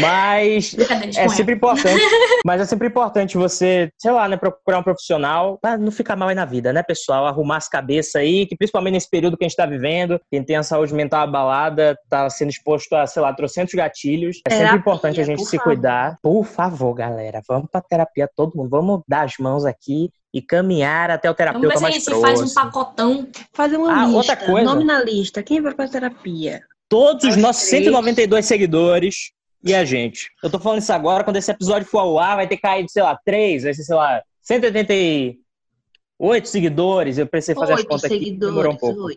Mas 0.00 0.76
é 1.16 1.28
sempre 1.28 1.54
importante. 1.54 2.02
Mas 2.44 2.60
é 2.60 2.64
sempre 2.64 2.88
importante 2.88 3.36
você, 3.36 3.90
sei 3.98 4.10
lá, 4.10 4.28
né, 4.28 4.36
procurar 4.36 4.78
um 4.78 4.82
profissional 4.82 5.58
pra 5.60 5.76
não 5.76 5.90
ficar 5.90 6.16
mal 6.16 6.28
aí 6.28 6.34
na 6.34 6.44
vida, 6.44 6.72
né, 6.72 6.82
pessoal? 6.82 7.26
Arrumar 7.26 7.56
as 7.56 7.68
cabeças 7.68 8.16
aí, 8.16 8.46
que 8.46 8.56
principalmente 8.56 8.94
nesse 8.94 9.10
período 9.10 9.36
que 9.36 9.44
a 9.44 9.48
gente 9.48 9.56
tá 9.56 9.66
vivendo, 9.66 10.20
quem 10.30 10.42
tem 10.42 10.56
a 10.56 10.62
saúde 10.62 10.94
mental 10.94 11.22
abalada, 11.22 11.96
tá 12.08 12.28
sendo 12.30 12.50
exposto 12.50 12.94
a, 12.94 13.06
sei 13.06 13.22
lá, 13.22 13.32
trocentos 13.32 13.74
gatilhos. 13.74 14.38
É 14.46 14.50
terapia, 14.50 14.66
sempre 14.66 14.80
importante 14.80 15.20
a 15.20 15.24
gente 15.24 15.44
se 15.44 15.56
favor. 15.56 15.64
cuidar. 15.64 16.18
Por 16.22 16.44
favor, 16.44 16.94
galera, 16.94 17.40
vamos 17.48 17.68
pra 17.70 17.80
terapia 17.80 18.28
todo 18.34 18.56
mundo. 18.56 18.70
Vamos 18.70 19.02
dar 19.08 19.24
as 19.24 19.36
mãos 19.38 19.64
aqui 19.64 20.10
e 20.32 20.40
caminhar 20.40 21.10
até 21.10 21.30
o 21.30 21.34
terapeuta 21.34 21.68
Vamos 21.68 21.80
ver 21.80 21.82
mais 21.82 22.02
se 22.02 22.10
a 22.10 22.14
gente 22.14 22.22
próximo. 22.22 22.38
faz 22.38 22.50
um 22.50 22.54
pacotão. 22.54 23.28
Fazer 23.52 23.76
uma 23.76 23.92
ah, 23.92 24.04
lista, 24.04 24.16
outra 24.16 24.36
coisa. 24.36 24.64
nome 24.64 24.84
na 24.84 25.02
lista. 25.02 25.42
Quem 25.42 25.60
vai 25.60 25.74
pra 25.74 25.88
terapia? 25.88 26.62
Todos 26.88 27.24
os 27.24 27.36
nossos 27.36 27.62
192 27.64 28.44
seguidores 28.44 29.32
e 29.62 29.74
a 29.74 29.84
gente. 29.84 30.30
Eu 30.42 30.50
tô 30.50 30.58
falando 30.58 30.80
isso 30.80 30.92
agora, 30.92 31.24
quando 31.24 31.36
esse 31.36 31.50
episódio 31.50 31.88
for 31.88 32.00
ao 32.00 32.18
ar, 32.18 32.36
vai 32.36 32.48
ter 32.48 32.56
caído, 32.56 32.90
sei 32.90 33.02
lá, 33.02 33.18
três, 33.24 33.62
vai 33.62 33.72
ser, 33.72 33.84
sei 33.84 33.94
lá, 33.94 34.20
188 34.40 36.48
seguidores. 36.48 37.18
Eu 37.18 37.26
precisei 37.26 37.54
fazer 37.54 37.74
as 37.74 37.84
contas 37.84 38.04
aqui, 38.04 38.32
demorou 38.32 38.72
um 38.72 38.76
pouco. 38.76 39.08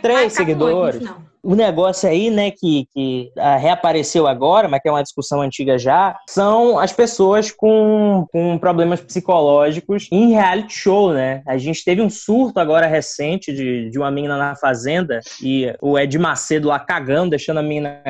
Três 0.00 0.32
seguidores. 0.32 1.02
o 1.42 1.54
negócio 1.54 2.08
aí, 2.08 2.30
né, 2.30 2.50
que, 2.50 2.88
que 2.94 3.30
uh, 3.36 3.60
reapareceu 3.60 4.26
agora, 4.26 4.66
mas 4.66 4.80
que 4.80 4.88
é 4.88 4.90
uma 4.90 5.02
discussão 5.02 5.42
antiga 5.42 5.78
já, 5.78 6.18
são 6.26 6.78
as 6.78 6.90
pessoas 6.90 7.50
com, 7.50 8.26
com 8.32 8.56
problemas 8.56 9.02
psicológicos 9.02 10.08
em 10.10 10.30
reality 10.30 10.72
show, 10.72 11.12
né? 11.12 11.42
A 11.46 11.58
gente 11.58 11.84
teve 11.84 12.00
um 12.00 12.08
surto 12.08 12.58
agora 12.58 12.86
recente 12.86 13.52
de, 13.52 13.90
de 13.90 13.98
uma 13.98 14.10
menina 14.10 14.38
na 14.38 14.56
fazenda 14.56 15.20
e 15.42 15.70
o 15.82 15.98
Ed 15.98 16.18
Macedo 16.18 16.68
lá 16.68 16.78
cagando, 16.78 17.28
deixando 17.30 17.58
a 17.58 17.62
menina 17.62 18.02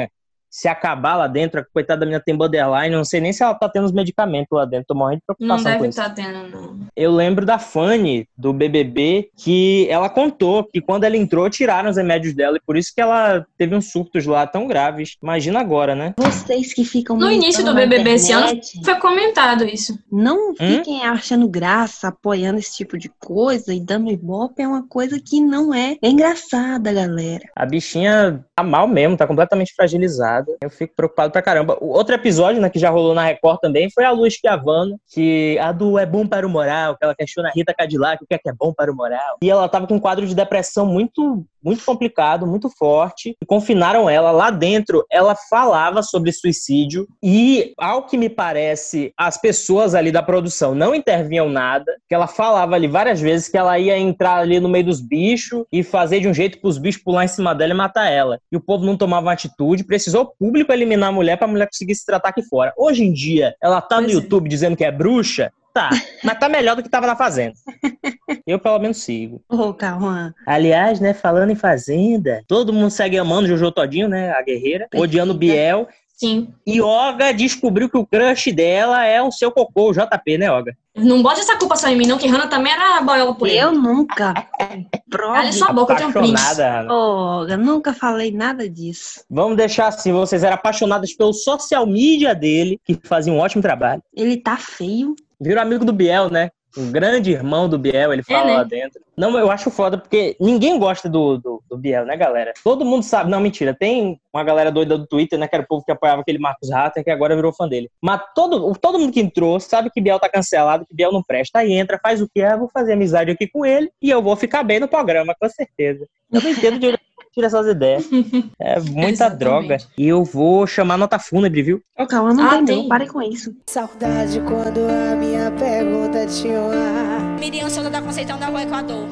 se 0.55 0.69
acabar 0.69 1.17
lá 1.17 1.27
dentro, 1.27 1.59
a 1.59 1.64
coitada 1.64 1.99
da 2.01 2.07
menina 2.07 2.23
tem 2.25 2.37
borderline, 2.37 2.95
não 2.95 3.05
sei 3.05 3.21
nem 3.21 3.33
se 3.33 3.43
ela 3.43 3.55
tá 3.57 3.69
tendo 3.69 3.87
os 3.87 3.93
medicamentos 3.93 4.49
lá 4.53 4.64
dentro, 4.64 4.87
tô 4.87 4.95
morrendo 4.95 5.19
de 5.19 5.25
preocupação 5.27 5.64
Não 5.64 5.79
deve 5.79 5.88
estar 5.88 6.09
tá 6.11 6.14
tendo, 6.14 6.49
não. 6.49 6.79
Eu 6.95 7.11
lembro 7.12 7.45
da 7.45 7.59
Fanny, 7.59 8.29
do 8.38 8.53
BBB, 8.53 9.31
que 9.37 9.88
ela 9.90 10.09
contou 10.09 10.62
que 10.62 10.81
quando 10.81 11.03
ela 11.03 11.17
entrou, 11.17 11.51
tiraram 11.51 11.90
os 11.90 11.97
remédios 11.97 12.35
dela, 12.35 12.57
e 12.57 12.61
por 12.64 12.77
isso 12.77 12.93
que 12.95 13.01
ela 13.01 13.45
teve 13.59 13.75
uns 13.75 13.90
surtos 13.90 14.27
lá 14.27 14.47
tão 14.47 14.69
graves. 14.69 15.17
Imagina 15.21 15.59
agora, 15.59 15.97
né? 15.97 16.14
Vocês 16.17 16.73
que 16.73 16.85
ficam... 16.85 17.17
No 17.17 17.33
início 17.33 17.64
do 17.64 17.75
BBB 17.75 18.14
internet, 18.14 18.14
esse 18.14 18.33
ano, 18.33 18.85
foi 18.85 18.95
comentado 19.01 19.64
isso. 19.64 19.99
Não 20.11 20.51
hum? 20.51 20.55
fiquem 20.57 21.01
hum? 21.01 21.05
achando 21.05 21.49
graça, 21.49 22.09
apoiando 22.09 22.61
esse 22.61 22.77
tipo 22.77 22.97
de 22.97 23.11
coisa 23.19 23.75
e 23.75 23.81
dando 23.81 24.11
ibope, 24.11 24.62
é 24.62 24.69
uma 24.69 24.87
coisa 24.87 25.21
que 25.21 25.40
não 25.40 25.75
é, 25.75 25.97
é 26.01 26.09
engraçada, 26.09 26.93
galera. 26.93 27.43
A 27.57 27.67
bichinha 27.67 28.45
tá 28.55 28.62
mal 28.62 28.87
mesmo, 28.87 29.17
tá 29.17 29.27
completamente 29.27 29.75
fragilizada. 29.75 30.43
Eu 30.61 30.70
fico 30.70 30.94
preocupado 30.94 31.33
pra 31.33 31.42
caramba. 31.42 31.76
O 31.80 31.88
outro 31.88 32.14
episódio, 32.14 32.61
né, 32.61 32.70
que 32.70 32.78
já 32.78 32.90
rolou 32.90 33.14
na 33.14 33.24
Record 33.24 33.61
também, 33.61 33.90
foi 33.90 34.04
a 34.04 34.11
Luz 34.11 34.35
Chiavano, 34.35 34.98
que 35.12 35.59
a 35.59 35.72
do 35.72 35.98
É 35.98 36.07
Bom 36.07 36.26
para 36.26 36.46
o 36.46 36.50
Moral, 36.50 36.96
que 36.96 37.04
ela 37.04 37.14
questiona 37.14 37.48
a 37.48 37.52
Rita 37.52 37.74
Cadillac, 37.74 38.22
o 38.22 38.26
que 38.26 38.35
é 38.35 38.38
que 38.38 38.48
é 38.48 38.52
bom 38.52 38.72
para 38.72 38.90
o 38.90 38.94
moral. 38.94 39.38
E 39.42 39.50
ela 39.50 39.68
tava 39.68 39.87
com 39.87 39.94
um 39.94 40.00
quadro 40.00 40.26
de 40.26 40.35
depressão 40.35 40.87
muito 40.87 41.44
muito 41.64 41.83
complicado, 41.83 42.46
muito 42.46 42.68
forte, 42.68 43.35
e 43.40 43.46
confinaram 43.46 44.09
ela 44.11 44.30
lá 44.30 44.50
dentro. 44.50 45.04
Ela 45.11 45.35
falava 45.35 46.02
sobre 46.02 46.30
suicídio 46.30 47.09
e, 47.22 47.72
ao 47.78 48.04
que 48.04 48.18
me 48.18 48.28
parece, 48.28 49.12
as 49.16 49.40
pessoas 49.40 49.94
ali 49.94 50.12
da 50.12 50.22
produção 50.22 50.74
não 50.74 50.94
intervinham 50.94 51.48
nada, 51.48 51.90
que 52.07 52.14
ela 52.14 52.26
falava 52.26 52.74
ali 52.74 52.87
várias 52.87 53.20
vezes 53.20 53.48
que 53.48 53.57
ela 53.57 53.78
ia 53.78 53.98
entrar 53.98 54.37
ali 54.37 54.61
no 54.61 54.68
meio 54.68 54.85
dos 54.85 55.00
bichos 55.00 55.64
e 55.72 55.83
fazer 55.83 56.20
de 56.20 56.28
um 56.28 56.35
jeito 56.35 56.61
para 56.61 56.68
os 56.68 56.76
bichos 56.76 57.02
pular 57.02 57.24
em 57.24 57.28
cima 57.28 57.54
dela 57.54 57.72
e 57.72 57.76
matar 57.76 58.11
ela. 58.11 58.38
E 58.52 58.57
o 58.57 58.61
povo 58.61 58.85
não 58.85 58.96
tomava 58.96 59.33
atitude, 59.33 59.85
precisou 59.85 60.34
público 60.38 60.73
eliminar 60.73 61.09
a 61.09 61.12
mulher 61.12 61.37
para 61.37 61.47
a 61.47 61.51
mulher 61.51 61.66
conseguir 61.66 61.94
se 61.94 62.05
tratar 62.05 62.31
aqui 62.31 62.42
fora. 62.42 62.73
Hoje 62.77 63.05
em 63.05 63.12
dia, 63.12 63.55
ela 63.62 63.81
tá 63.81 63.97
pois 63.97 64.07
no 64.07 64.11
é. 64.11 64.14
YouTube 64.14 64.49
dizendo 64.49 64.77
que 64.77 64.85
é 64.85 64.90
bruxa, 64.90 65.53
Tá, 65.75 65.90
mas 66.23 66.38
tá 66.38 66.49
melhor 66.49 66.77
do 66.77 66.85
que 66.85 66.88
tava 66.88 67.05
na 67.05 67.16
Fazenda. 67.16 67.55
Eu, 68.47 68.61
pelo 68.61 68.79
menos, 68.79 68.99
sigo. 68.99 69.42
Ô, 69.49 69.57
oh, 69.57 69.75
Cauã. 69.75 70.33
Aliás, 70.47 71.01
né, 71.01 71.12
falando 71.12 71.51
em 71.51 71.57
Fazenda, 71.57 72.44
todo 72.47 72.73
mundo 72.73 72.90
segue 72.90 73.18
amando 73.18 73.49
Jojo 73.49 73.73
Todinho, 73.73 74.09
né, 74.09 74.31
a 74.31 74.40
guerreira, 74.40 74.87
odiando 74.94 75.35
Biel. 75.35 75.88
Sim. 76.24 76.48
E 76.66 76.80
Olga 76.80 77.32
descobriu 77.32 77.90
que 77.90 77.98
o 77.98 78.06
crush 78.06 78.50
dela 78.52 79.04
é 79.04 79.22
o 79.22 79.30
seu 79.30 79.52
cocô, 79.52 79.90
o 79.90 79.92
JP, 79.92 80.38
né, 80.38 80.50
Olga? 80.50 80.74
Não 80.96 81.22
bote 81.22 81.40
essa 81.40 81.58
culpa 81.58 81.76
só 81.76 81.88
em 81.88 81.96
mim, 81.96 82.06
não, 82.06 82.16
que 82.16 82.26
Hannah 82.26 82.46
também 82.46 82.72
era 82.72 83.00
boiola 83.02 83.34
por 83.34 83.48
ele. 83.48 83.58
Eu 83.58 83.72
nunca. 83.72 84.32
Prove. 85.10 85.38
Olha 85.38 85.52
sua 85.52 85.72
boca, 85.72 85.92
eu 85.92 85.96
tenho 85.96 86.08
um 86.08 86.12
print. 86.12 86.40
Oh, 86.88 87.44
nunca 87.58 87.92
falei 87.92 88.30
nada 88.30 88.68
disso. 88.68 89.24
Vamos 89.28 89.56
deixar 89.56 89.88
assim, 89.88 90.12
vocês 90.12 90.42
eram 90.42 90.54
apaixonadas 90.54 91.12
pelo 91.12 91.32
social 91.32 91.87
media 91.87 92.34
dele, 92.34 92.80
que 92.84 92.98
fazia 93.04 93.32
um 93.32 93.38
ótimo 93.38 93.60
trabalho. 93.60 94.02
Ele 94.14 94.37
tá 94.37 94.56
feio. 94.56 95.14
Virou 95.40 95.60
amigo 95.60 95.84
do 95.84 95.92
Biel, 95.92 96.30
né? 96.30 96.50
Um 96.76 96.90
grande 96.90 97.30
irmão 97.30 97.68
do 97.68 97.78
Biel, 97.78 98.12
ele 98.12 98.22
fala 98.22 98.46
né? 98.46 98.56
lá 98.56 98.64
dentro. 98.64 99.00
Não, 99.16 99.38
eu 99.38 99.50
acho 99.50 99.70
foda, 99.70 99.96
porque 99.96 100.37
ninguém 100.40 100.78
gosta 100.78 101.08
do, 101.08 101.38
do, 101.38 101.62
do 101.70 101.78
Biel, 101.78 102.04
né, 102.04 102.16
galera? 102.16 102.52
Todo 102.64 102.84
mundo 102.84 103.04
sabe. 103.04 103.30
Não, 103.30 103.40
mentira. 103.40 103.74
Tem 103.78 104.20
uma 104.32 104.42
galera 104.42 104.72
doida 104.72 104.98
do 104.98 105.06
Twitter, 105.06 105.38
né? 105.38 105.46
Que 105.46 105.54
era 105.54 105.64
o 105.64 105.66
povo 105.66 105.84
que 105.84 105.92
apoiava 105.92 106.22
aquele 106.22 106.38
Marcos 106.38 106.70
Ratter, 106.70 107.04
que 107.04 107.10
agora 107.10 107.37
virou 107.37 107.52
fã 107.52 107.68
dele. 107.68 107.88
Mas 108.02 108.20
todo, 108.34 108.72
todo 108.74 108.98
mundo 108.98 109.12
que 109.12 109.20
entrou 109.20 109.60
sabe 109.60 109.90
que 109.90 110.00
Biel 110.00 110.18
tá 110.18 110.28
cancelado, 110.28 110.84
que 110.84 110.94
Biel 110.94 111.12
não 111.12 111.22
presta. 111.22 111.60
Aí 111.60 111.72
entra, 111.72 112.00
faz 112.02 112.20
o 112.20 112.28
que 112.28 112.40
é, 112.40 112.56
vou 112.56 112.68
fazer 112.68 112.94
amizade 112.94 113.30
aqui 113.30 113.46
com 113.46 113.64
ele 113.64 113.90
e 114.02 114.10
eu 114.10 114.20
vou 114.20 114.34
ficar 114.34 114.64
bem 114.64 114.80
no 114.80 114.88
programa, 114.88 115.34
com 115.38 115.48
certeza. 115.48 116.06
Eu 116.32 116.40
não 116.40 116.50
entendo 116.50 116.78
de 116.80 116.87
tira 117.35 117.47
essas 117.49 117.66
ideias. 117.66 118.05
É 118.61 118.79
muita 118.81 119.09
Exatamente. 119.11 119.38
droga. 119.38 119.77
E 119.99 120.07
eu 120.09 120.25
vou 120.25 120.66
chamar 120.66 120.97
nota 120.97 121.18
fúnebre, 121.18 121.62
viu? 121.62 121.83
Ô, 121.99 122.07
calma, 122.07 122.33
não 122.33 122.44
Ah, 122.47 122.51
tem, 122.57 122.64
tem. 122.64 122.77
não. 122.83 122.88
Pare 122.88 123.07
com 123.07 123.20
isso. 123.20 123.55
Saudade 123.66 124.40
quando 124.40 124.81
a 125.12 125.16
minha 125.16 125.51
pergunta 125.51 126.27
tinha 126.27 126.59
um 126.61 126.70
ar. 126.70 127.38
Miriam 127.40 127.68
Souza 127.68 127.90
da 127.90 128.01
Conceição 128.01 128.38
da 128.38 128.47
Rua 128.47 128.62
Equador. 128.62 129.07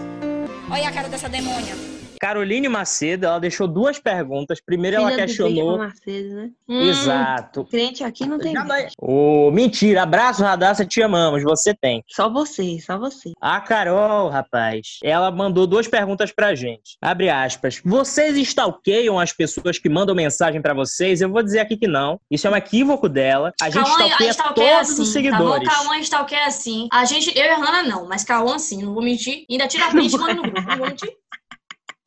Olha 0.70 0.88
a 0.88 0.92
cara 0.92 1.08
dessa 1.08 1.28
demônia. 1.28 1.74
Caroline 2.22 2.68
Macedo, 2.68 3.26
ela 3.26 3.40
deixou 3.40 3.66
duas 3.66 3.98
perguntas. 3.98 4.60
Primeiro 4.64 4.96
ela 4.96 5.10
Filha 5.10 5.22
do 5.24 5.26
questionou. 5.26 5.76
Macedo, 5.76 6.34
né? 6.36 6.50
Hum, 6.68 6.82
Exato. 6.82 7.64
Crente 7.64 8.04
aqui 8.04 8.24
não 8.24 8.38
tem. 8.38 8.54
Ô, 8.96 9.50
mentira, 9.50 10.04
abraço, 10.04 10.44
Radassa, 10.44 10.86
te 10.86 11.02
amamos, 11.02 11.42
você 11.42 11.74
tem. 11.74 12.04
Só 12.06 12.32
você, 12.32 12.78
só 12.78 12.96
você. 12.96 13.32
A 13.40 13.60
Carol, 13.60 14.28
rapaz, 14.28 15.00
ela 15.02 15.32
mandou 15.32 15.66
duas 15.66 15.88
perguntas 15.88 16.30
pra 16.30 16.54
gente. 16.54 16.96
Abre 17.02 17.28
aspas. 17.28 17.80
Vocês 17.84 18.36
stalkeiam 18.36 19.18
as 19.18 19.32
pessoas 19.32 19.80
que 19.80 19.88
mandam 19.88 20.14
mensagem 20.14 20.62
pra 20.62 20.74
vocês? 20.74 21.20
Eu 21.20 21.28
vou 21.28 21.42
dizer 21.42 21.58
aqui 21.58 21.76
que 21.76 21.88
não. 21.88 22.20
Isso 22.30 22.46
é 22.46 22.50
um 22.50 22.56
equívoco 22.56 23.08
dela. 23.08 23.52
A 23.60 23.68
gente 23.68 23.82
Cauã, 23.82 24.06
stalkeia 24.06 24.30
stalkeia 24.30 24.76
todos 24.76 24.90
assim, 24.92 25.02
os 25.02 25.08
seguidores. 25.08 25.68
Tá 25.68 25.74
bom? 25.76 25.84
Cauã 25.86 25.98
stalkeia 25.98 26.46
assim. 26.46 26.86
A 26.92 27.04
gente, 27.04 27.36
eu 27.36 27.44
e 27.44 27.48
a 27.48 27.56
Hannah 27.56 27.82
não, 27.82 28.06
mas 28.06 28.22
Cauã 28.22 28.60
sim, 28.60 28.80
não 28.80 28.94
vou 28.94 29.02
mentir. 29.02 29.44
Ainda 29.50 29.66
tira 29.66 29.88
print 29.90 30.14
e 30.14 30.18
manda 30.18 30.34
no 30.34 30.42
grupo, 30.42 30.60
não 30.60 30.76
vou 30.76 30.86
mentir. 30.86 31.10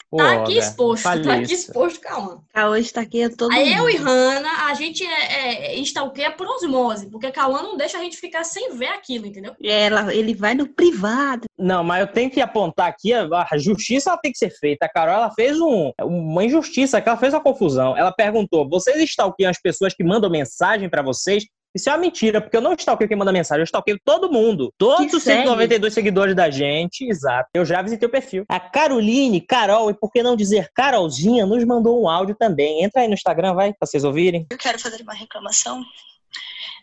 Pô, 0.10 0.18
Tá 0.18 0.34
aqui 0.34 0.58
exposto, 0.58 1.04
tá 1.04 1.14
aqui 1.14 1.54
exposto, 1.54 2.00
Cauã. 2.00 2.38
Cauã 2.54 2.80
está 2.80 3.02
aqui 3.02 3.24
a 3.24 3.30
todo 3.30 3.52
Aí 3.52 3.74
eu 3.74 3.80
mundo. 3.80 3.90
e 3.90 3.96
Hannah, 3.98 4.66
a 4.68 4.74
gente 4.74 5.04
é, 5.04 5.74
é, 5.74 5.80
stalkeia 5.80 6.32
por 6.32 6.48
osmose, 6.48 7.10
porque 7.10 7.32
Cauã 7.32 7.62
não 7.62 7.76
deixa 7.76 7.98
a 7.98 8.02
gente 8.02 8.18
ficar 8.18 8.44
sem 8.44 8.78
ver 8.78 8.88
aquilo, 8.88 9.26
entendeu? 9.26 9.54
Ela, 9.64 10.14
ele 10.14 10.34
vai 10.34 10.54
no 10.54 10.68
privado. 10.68 11.46
Não, 11.58 11.84
mas 11.84 12.02
eu 12.02 12.08
tenho 12.08 12.30
que 12.30 12.42
apontar 12.42 12.88
aqui, 12.88 13.14
a 13.14 13.26
a 13.52 13.58
justiça 13.58 14.10
ela 14.10 14.20
tem 14.20 14.32
que 14.32 14.38
ser 14.38 14.50
feita. 14.50 14.86
A 14.86 14.90
Carol, 14.90 15.16
ela 15.16 15.32
fez 15.32 15.60
um, 15.60 15.92
uma 16.02 16.44
injustiça, 16.44 17.02
que 17.02 17.10
ela 17.10 17.18
fez 17.18 17.34
uma 17.34 17.42
confusão. 17.42 17.98
Ela 17.98 18.12
perguntou, 18.12 18.68
vocês 18.70 19.02
stalkeiam 19.04 19.50
as 19.50 19.60
pessoas 19.60 19.94
que 19.94 20.04
mandam 20.04 20.30
mensagem 20.30 20.90
pra 20.90 21.02
vocês? 21.02 21.46
Isso 21.76 21.90
é 21.90 21.92
uma 21.92 22.00
mentira, 22.00 22.40
porque 22.40 22.56
eu 22.56 22.62
não 22.62 22.74
stalkeio 22.74 23.08
quem 23.10 23.18
manda 23.18 23.34
mensagem, 23.34 23.60
eu 23.60 23.66
stalkeio 23.66 24.00
todo 24.04 24.32
mundo. 24.32 24.74
Todos 24.78 25.10
Que 25.10 25.18
os 25.18 25.24
segue. 25.24 25.42
192 25.42 25.94
seguidores 25.94 26.34
da 26.34 26.50
gente, 26.50 27.06
exato. 27.06 27.50
Eu 27.54 27.66
já 27.66 27.82
visitei 27.82 28.08
o 28.08 28.12
perfil. 28.12 28.46
A 28.48 28.60
Caroline, 28.60 29.42
Carol, 29.42 29.92
e 29.92 29.94
por 29.94 30.10
que 30.10 30.24
não 30.24 30.38
dizer 30.38 30.72
Carolzinha, 30.74 31.46
nos 31.46 31.66
mandou 31.66 32.02
um 32.02 32.10
áudio 32.10 32.34
também. 32.34 32.82
Entra 32.82 33.02
aí 33.02 33.10
no 33.10 33.14
Instagram, 33.14 33.54
vai, 33.54 33.74
pra 33.74 33.86
vocês 33.86 34.06
ouvirem. 34.06 34.48
Eu 34.50 34.58
quero 34.58 34.80
fazer 34.80 35.02
uma 35.02 35.14
reclamação 35.14 35.84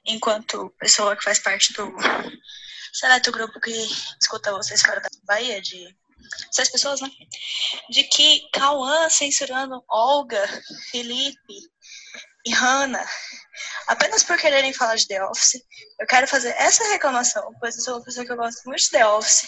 enquanto 0.04 0.70
pessoa 0.78 1.16
que 1.16 1.24
faz 1.24 1.38
parte 1.38 1.72
do 1.72 1.90
seleto 2.92 3.32
grupo 3.32 3.58
que 3.60 3.70
escuta 4.20 4.52
vocês 4.52 4.82
fora 4.82 5.00
da 5.00 5.08
Bahia, 5.24 5.60
de 5.62 5.88
seis 6.50 6.70
pessoas, 6.70 7.00
né? 7.00 7.08
De 7.88 8.02
que 8.04 8.42
Cauã 8.52 9.08
censurando 9.08 9.82
Olga, 9.88 10.42
Felipe 10.90 11.72
e 12.44 12.50
Hannah 12.50 13.06
apenas 13.86 14.22
por 14.22 14.38
quererem 14.38 14.72
falar 14.72 14.96
de 14.96 15.06
The 15.06 15.24
Office. 15.24 15.62
Eu 15.98 16.06
quero 16.06 16.26
fazer 16.26 16.50
essa 16.50 16.84
reclamação, 16.88 17.52
pois 17.60 17.76
eu 17.76 17.82
sou 17.82 17.94
uma 17.94 18.04
pessoa 18.04 18.24
que 18.24 18.32
eu 18.32 18.36
gosto 18.36 18.64
muito 18.64 18.82
de 18.82 18.90
The 18.90 19.06
Office 19.06 19.46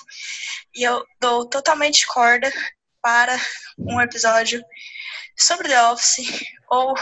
e 0.75 0.83
eu 0.83 1.05
dou 1.21 1.49
totalmente 1.49 2.07
corda 2.07 2.53
para 3.01 3.39
um 3.79 4.01
episódio 4.01 4.65
sobre 5.37 5.69
The 5.69 5.91
Office 5.91 6.45
ou 6.71 6.95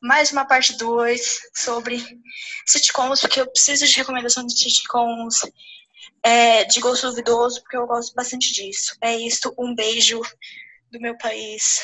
mais 0.00 0.30
uma 0.30 0.44
parte 0.44 0.76
2 0.76 1.40
sobre 1.54 2.04
sitcoms, 2.66 3.20
porque 3.20 3.40
eu 3.40 3.50
preciso 3.50 3.86
de 3.86 3.96
recomendação 3.96 4.46
de 4.46 4.56
sitcoms 4.56 5.42
é, 6.22 6.64
de 6.64 6.80
gosto 6.80 7.08
duvidoso, 7.08 7.60
porque 7.62 7.76
eu 7.76 7.86
gosto 7.86 8.14
bastante 8.14 8.52
disso. 8.52 8.96
É 9.00 9.16
isso, 9.16 9.52
um 9.58 9.74
beijo 9.74 10.20
do 10.90 11.00
meu 11.00 11.16
país, 11.18 11.80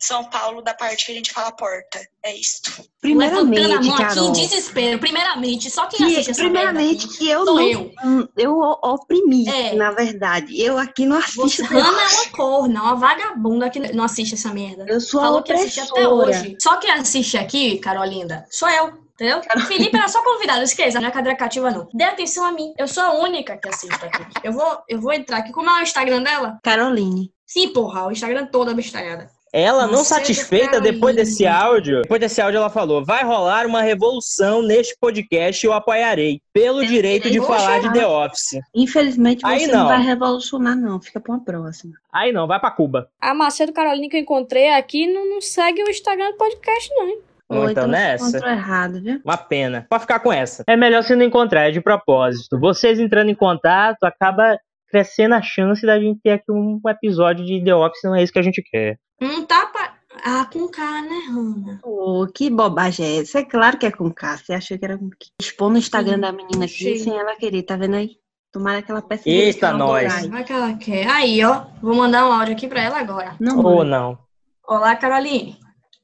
São 0.00 0.24
Paulo, 0.24 0.62
da 0.62 0.72
parte 0.72 1.04
que 1.06 1.12
a 1.12 1.14
gente 1.14 1.32
fala 1.32 1.52
porta. 1.52 2.00
É 2.24 2.34
isto. 2.34 2.70
Levantando 3.04 3.40
a 3.40 3.44
Primeiramente, 3.46 3.86
mão 3.86 3.94
aqui 3.96 4.04
Carol. 4.14 4.28
em 4.28 4.32
desespero. 4.32 4.98
Primeiramente, 4.98 5.70
só 5.70 5.86
quem 5.86 5.98
Que, 5.98 6.04
assiste 6.04 6.30
essa 6.30 6.40
primeiramente, 6.42 7.06
merda 7.06 7.18
que 7.18 7.28
eu 7.28 7.44
sou 7.44 7.54
não. 7.54 7.60
eu. 7.62 7.92
hum, 8.04 8.28
Eu 8.36 8.56
o- 8.58 8.78
oprimi, 8.94 9.48
É. 9.48 9.74
na 9.74 9.90
verdade. 9.90 10.60
Eu 10.60 10.78
aqui 10.78 11.04
não 11.06 11.20
Você, 11.20 11.42
assisto. 11.62 11.64
Hannah 11.64 12.02
é 12.02 12.14
uma 12.14 12.30
corna, 12.30 12.82
uma 12.82 12.94
vagabunda 12.96 13.68
que 13.70 13.78
não 13.92 14.04
assiste 14.04 14.34
essa 14.34 14.52
merda. 14.54 14.84
Eu 14.88 15.00
sou 15.00 15.20
a 15.20 15.24
Falou 15.24 15.42
que 15.42 15.52
assiste 15.52 15.80
até 15.80 16.08
hoje. 16.08 16.56
Só 16.62 16.76
quem 16.78 16.90
assiste 16.90 17.36
aqui, 17.36 17.78
Carolinda, 17.78 18.46
sou 18.50 18.68
eu. 18.68 19.10
Entendeu? 19.20 19.42
Felipe 19.66 19.94
era 19.94 20.08
só 20.08 20.22
convidado, 20.22 20.62
esqueça, 20.62 20.98
não 20.98 21.08
é 21.08 21.10
cadeira 21.10 21.36
cativa, 21.36 21.70
não. 21.70 21.86
Dê 21.92 22.04
atenção 22.04 22.42
a 22.42 22.52
mim. 22.52 22.72
Eu 22.78 22.88
sou 22.88 23.02
a 23.02 23.12
única 23.18 23.54
que 23.58 23.68
assiste 23.68 24.02
aqui. 24.02 24.24
Eu 24.42 24.50
vou, 24.54 24.78
eu 24.88 24.98
vou 24.98 25.12
entrar 25.12 25.36
aqui. 25.38 25.52
Como 25.52 25.68
é 25.68 25.78
o 25.78 25.82
Instagram 25.82 26.22
dela? 26.22 26.58
Caroline. 26.62 27.30
Sim, 27.46 27.68
porra, 27.70 28.06
o 28.06 28.12
Instagram 28.12 28.46
todo 28.46 28.70
abestalhada. 28.70 29.28
Ela 29.52 29.86
não 29.86 29.98
Você, 30.04 30.14
satisfeita 30.14 30.80
depois 30.80 31.16
desse 31.16 31.46
áudio, 31.46 32.02
depois 32.02 32.20
desse 32.20 32.40
áudio 32.40 32.58
ela 32.58 32.70
falou: 32.70 33.04
vai 33.04 33.24
rolar 33.24 33.66
uma 33.66 33.82
revolução 33.82 34.62
neste 34.62 34.96
podcast, 35.00 35.64
eu 35.66 35.72
apoiarei, 35.72 36.40
pelo 36.52 36.84
direito 36.86 37.28
de 37.30 37.40
falar 37.40 37.80
de. 37.80 37.92
The 37.92 38.06
Office. 38.06 38.60
Infelizmente, 38.74 39.44
Aí 39.44 39.60
você 39.60 39.66
não. 39.72 39.80
não 39.80 39.88
vai 39.88 40.02
revolucionar, 40.02 40.76
não. 40.76 41.00
Fica 41.00 41.18
pra 41.20 41.32
uma 41.34 41.44
próxima. 41.44 41.94
Aí 42.12 42.32
não, 42.32 42.46
vai 42.46 42.60
pra 42.60 42.70
Cuba. 42.70 43.08
A 43.20 43.34
Macedo 43.34 43.72
Carolina 43.72 44.08
que 44.08 44.16
eu 44.16 44.20
encontrei 44.20 44.70
aqui 44.72 45.06
não, 45.12 45.28
não 45.28 45.40
segue 45.40 45.82
o 45.82 45.90
Instagram 45.90 46.30
do 46.30 46.36
podcast, 46.36 46.88
não. 46.94 47.08
hein? 47.08 47.18
Ou 47.48 47.68
então 47.68 47.82
você 47.82 47.88
nessa. 47.90 48.28
encontrou 48.28 48.52
errado, 48.52 49.02
viu? 49.02 49.20
Uma 49.24 49.36
pena. 49.36 49.84
Pode 49.90 50.02
ficar 50.02 50.20
com 50.20 50.32
essa. 50.32 50.62
É 50.68 50.76
melhor 50.76 51.02
você 51.02 51.16
não 51.16 51.24
encontrar, 51.24 51.68
é 51.68 51.72
de 51.72 51.80
propósito. 51.80 52.60
Vocês 52.60 53.00
entrando 53.00 53.28
em 53.30 53.34
contato, 53.34 54.04
acaba 54.04 54.56
crescendo 54.88 55.34
a 55.34 55.42
chance 55.42 55.84
da 55.84 55.98
gente 55.98 56.20
ter 56.22 56.30
aqui 56.30 56.50
um 56.50 56.80
episódio 56.88 57.44
de 57.44 57.62
The 57.64 57.74
Office, 57.74 58.02
não 58.04 58.14
é 58.14 58.22
isso 58.22 58.32
que 58.32 58.38
a 58.38 58.42
gente 58.42 58.62
quer. 58.62 58.96
Não 59.20 59.44
tá 59.44 59.66
pa... 59.66 59.96
Ah, 60.24 60.44
com 60.52 60.66
K, 60.68 61.02
né, 61.02 61.20
Hannah? 61.30 61.80
Ô, 61.84 62.26
que 62.26 62.50
bobagem 62.50 63.06
é 63.06 63.20
essa? 63.20 63.38
É 63.38 63.44
claro 63.44 63.78
que 63.78 63.86
é 63.86 63.90
com 63.90 64.10
K. 64.12 64.38
Você 64.38 64.52
achou 64.52 64.78
que 64.78 64.84
era 64.84 64.98
com 64.98 65.08
K. 65.08 65.16
Expor 65.40 65.70
no 65.70 65.78
Instagram 65.78 66.16
Sim, 66.16 66.20
da 66.20 66.32
menina 66.32 66.64
aqui 66.64 66.74
achei. 66.74 66.98
sem 66.98 67.16
ela 67.16 67.36
querer, 67.36 67.62
tá 67.62 67.76
vendo 67.76 67.94
aí? 67.94 68.16
Tomara 68.52 68.82
que 68.82 68.90
ela 68.90 69.00
peça 69.00 69.28
Eita, 69.28 69.72
nós. 69.72 70.26
Vai 70.26 70.42
que 70.42 70.52
ela 70.52 70.74
quer. 70.76 71.06
Aí, 71.08 71.44
ó. 71.44 71.66
Vou 71.80 71.94
mandar 71.94 72.28
um 72.28 72.32
áudio 72.32 72.54
aqui 72.54 72.66
pra 72.66 72.82
ela 72.82 72.98
agora. 72.98 73.36
Não, 73.38 73.58
Ou 73.58 73.78
mãe. 73.78 73.88
não. 73.88 74.18
Olá, 74.66 74.96
Caroline. 74.96 75.56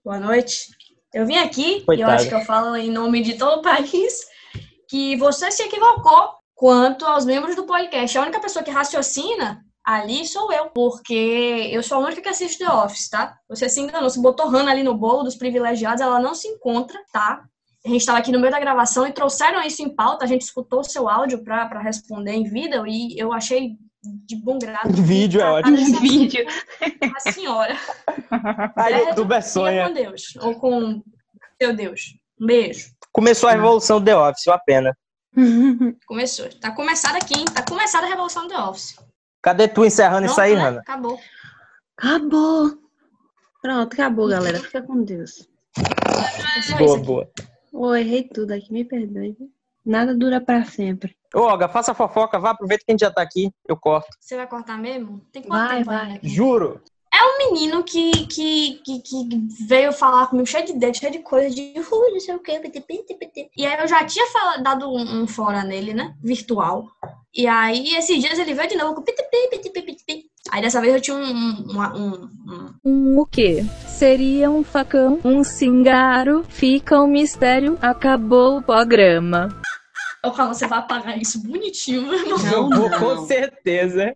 Boa 0.04 0.20
noite. 0.20 0.68
Eu 1.12 1.26
vim 1.26 1.36
aqui, 1.38 1.78
e 1.78 1.78
eu 1.78 1.84
Coitada. 1.86 2.14
acho 2.14 2.28
que 2.28 2.34
eu 2.34 2.40
falo 2.42 2.76
em 2.76 2.90
nome 2.90 3.22
de 3.22 3.34
todo 3.34 3.58
o 3.58 3.62
país, 3.62 4.20
que 4.88 5.16
você 5.16 5.50
se 5.50 5.62
equivocou 5.64 6.34
quanto 6.54 7.04
aos 7.04 7.24
membros 7.24 7.56
do 7.56 7.64
podcast. 7.64 8.16
A 8.16 8.22
única 8.22 8.38
pessoa 8.38 8.62
que 8.62 8.70
raciocina 8.70 9.65
ali 9.86 10.26
sou 10.26 10.52
eu, 10.52 10.66
porque 10.70 11.70
eu 11.72 11.80
sou 11.80 11.98
a 11.98 12.00
única 12.00 12.20
que 12.20 12.28
assiste 12.28 12.58
The 12.58 12.68
Office, 12.68 13.08
tá? 13.08 13.38
Você 13.48 13.68
se 13.68 13.80
enganou, 13.80 14.10
você 14.10 14.20
botou 14.20 14.48
Hannah 14.48 14.72
ali 14.72 14.82
no 14.82 14.96
bolo 14.96 15.22
dos 15.22 15.36
privilegiados, 15.36 16.00
ela 16.00 16.18
não 16.18 16.34
se 16.34 16.48
encontra, 16.48 16.98
tá? 17.12 17.44
A 17.84 17.88
gente 17.88 18.00
estava 18.00 18.18
aqui 18.18 18.32
no 18.32 18.40
meio 18.40 18.50
da 18.50 18.58
gravação 18.58 19.06
e 19.06 19.12
trouxeram 19.12 19.62
isso 19.62 19.80
em 19.80 19.94
pauta, 19.94 20.24
a 20.24 20.28
gente 20.28 20.42
escutou 20.42 20.80
o 20.80 20.84
seu 20.84 21.08
áudio 21.08 21.44
para 21.44 21.80
responder 21.80 22.32
em 22.32 22.42
vida 22.42 22.82
e 22.88 23.16
eu 23.16 23.32
achei 23.32 23.76
de 24.02 24.34
bom 24.36 24.58
grado. 24.58 24.90
Em 24.90 25.02
vídeo 25.02 25.40
é 25.40 25.50
ótimo. 25.50 25.76
desse 25.76 26.00
Vídeo. 26.00 26.44
a 27.16 27.30
senhora. 27.30 27.76
A? 28.74 28.88
YouTube 28.88 29.32
é 29.32 29.40
sonha. 29.40 29.86
com 29.86 29.94
Deus. 29.94 30.22
Ou 30.40 30.54
com 30.56 31.02
seu 31.62 31.74
Deus. 31.74 32.16
Um 32.40 32.46
beijo. 32.46 32.90
Começou 33.12 33.48
a 33.48 33.52
revolução 33.52 34.00
do 34.00 34.04
The 34.04 34.16
Office, 34.16 34.46
uma 34.48 34.58
pena. 34.58 34.96
Começou. 36.06 36.48
Tá 36.60 36.72
começada 36.72 37.18
aqui, 37.18 37.38
hein? 37.38 37.44
Tá 37.44 37.62
começada 37.62 38.06
a 38.06 38.08
Revolução 38.08 38.48
The 38.48 38.58
Office. 38.58 38.96
Cadê 39.46 39.68
tu 39.68 39.84
encerrando 39.84 40.26
isso 40.26 40.34
Pronto, 40.34 40.44
aí, 40.44 40.56
né? 40.56 40.78
Acabou. 40.80 41.20
Acabou. 41.96 42.78
Pronto, 43.62 43.92
acabou, 43.92 44.28
galera. 44.28 44.58
Fica 44.58 44.82
com 44.82 45.04
Deus. 45.04 45.48
Isso 46.58 46.76
Boa, 46.76 46.98
boa. 46.98 47.30
Ô, 47.72 47.94
errei 47.94 48.24
tudo 48.24 48.50
aqui, 48.50 48.72
me 48.72 48.84
perdoe. 48.84 49.36
Nada 49.84 50.16
dura 50.16 50.40
pra 50.40 50.64
sempre. 50.64 51.16
Ô, 51.32 51.42
Olga, 51.42 51.68
faça 51.68 51.94
fofoca, 51.94 52.40
vá, 52.40 52.50
aproveita 52.50 52.82
que 52.84 52.90
a 52.90 52.94
gente 52.94 53.02
já 53.02 53.10
tá 53.12 53.22
aqui, 53.22 53.52
eu 53.68 53.76
corto. 53.76 54.08
Você 54.20 54.34
vai 54.34 54.48
cortar 54.48 54.78
mesmo? 54.78 55.20
Tem 55.30 55.42
quanto 55.42 55.68
Vai, 55.68 55.76
tempo 55.76 55.90
vai. 55.90 56.20
Juro. 56.24 56.82
É 57.16 57.24
um 57.24 57.50
menino 57.50 57.82
que, 57.82 58.10
que, 58.26 58.74
que, 58.84 59.00
que 59.00 59.48
veio 59.66 59.90
falar 59.90 60.26
comigo 60.26 60.46
cheio 60.46 60.66
de 60.66 60.74
dedo, 60.74 60.98
cheio 60.98 61.12
de 61.12 61.20
coisa, 61.20 61.48
de 61.48 61.72
uh, 61.78 62.12
não 62.12 62.20
sei 62.20 62.34
o 62.34 62.38
que, 62.38 62.60
E 63.56 63.64
aí 63.64 63.80
eu 63.80 63.88
já 63.88 64.04
tinha 64.04 64.26
falado, 64.26 64.62
dado 64.62 64.92
um, 64.92 65.22
um 65.22 65.26
fora 65.26 65.64
nele, 65.64 65.94
né? 65.94 66.14
Virtual. 66.22 66.84
E 67.34 67.46
aí, 67.46 67.94
esses 67.96 68.20
dias 68.20 68.38
ele 68.38 68.52
veio 68.52 68.68
de 68.68 68.76
novo 68.76 68.94
com 68.94 69.04
Aí 70.50 70.60
dessa 70.60 70.80
vez 70.80 70.94
eu 70.94 71.00
tinha 71.00 71.16
um. 71.16 71.24
Um, 71.24 71.80
um, 71.80 72.30
um... 72.46 72.74
um 72.84 73.18
o 73.18 73.26
quê? 73.26 73.64
Seria 73.86 74.50
um 74.50 74.62
facão, 74.62 75.18
um 75.24 75.42
cingaro, 75.42 76.44
fica 76.48 77.00
um 77.00 77.06
mistério, 77.06 77.78
acabou 77.80 78.58
o 78.58 78.62
programa. 78.62 79.48
Eu 80.22 80.34
falo, 80.34 80.52
você 80.52 80.66
vai 80.66 80.80
apagar 80.80 81.18
isso 81.18 81.42
bonitinho. 81.42 82.02
Não, 82.02 82.68
não, 82.68 82.90
com 82.90 83.26
certeza. 83.26 84.14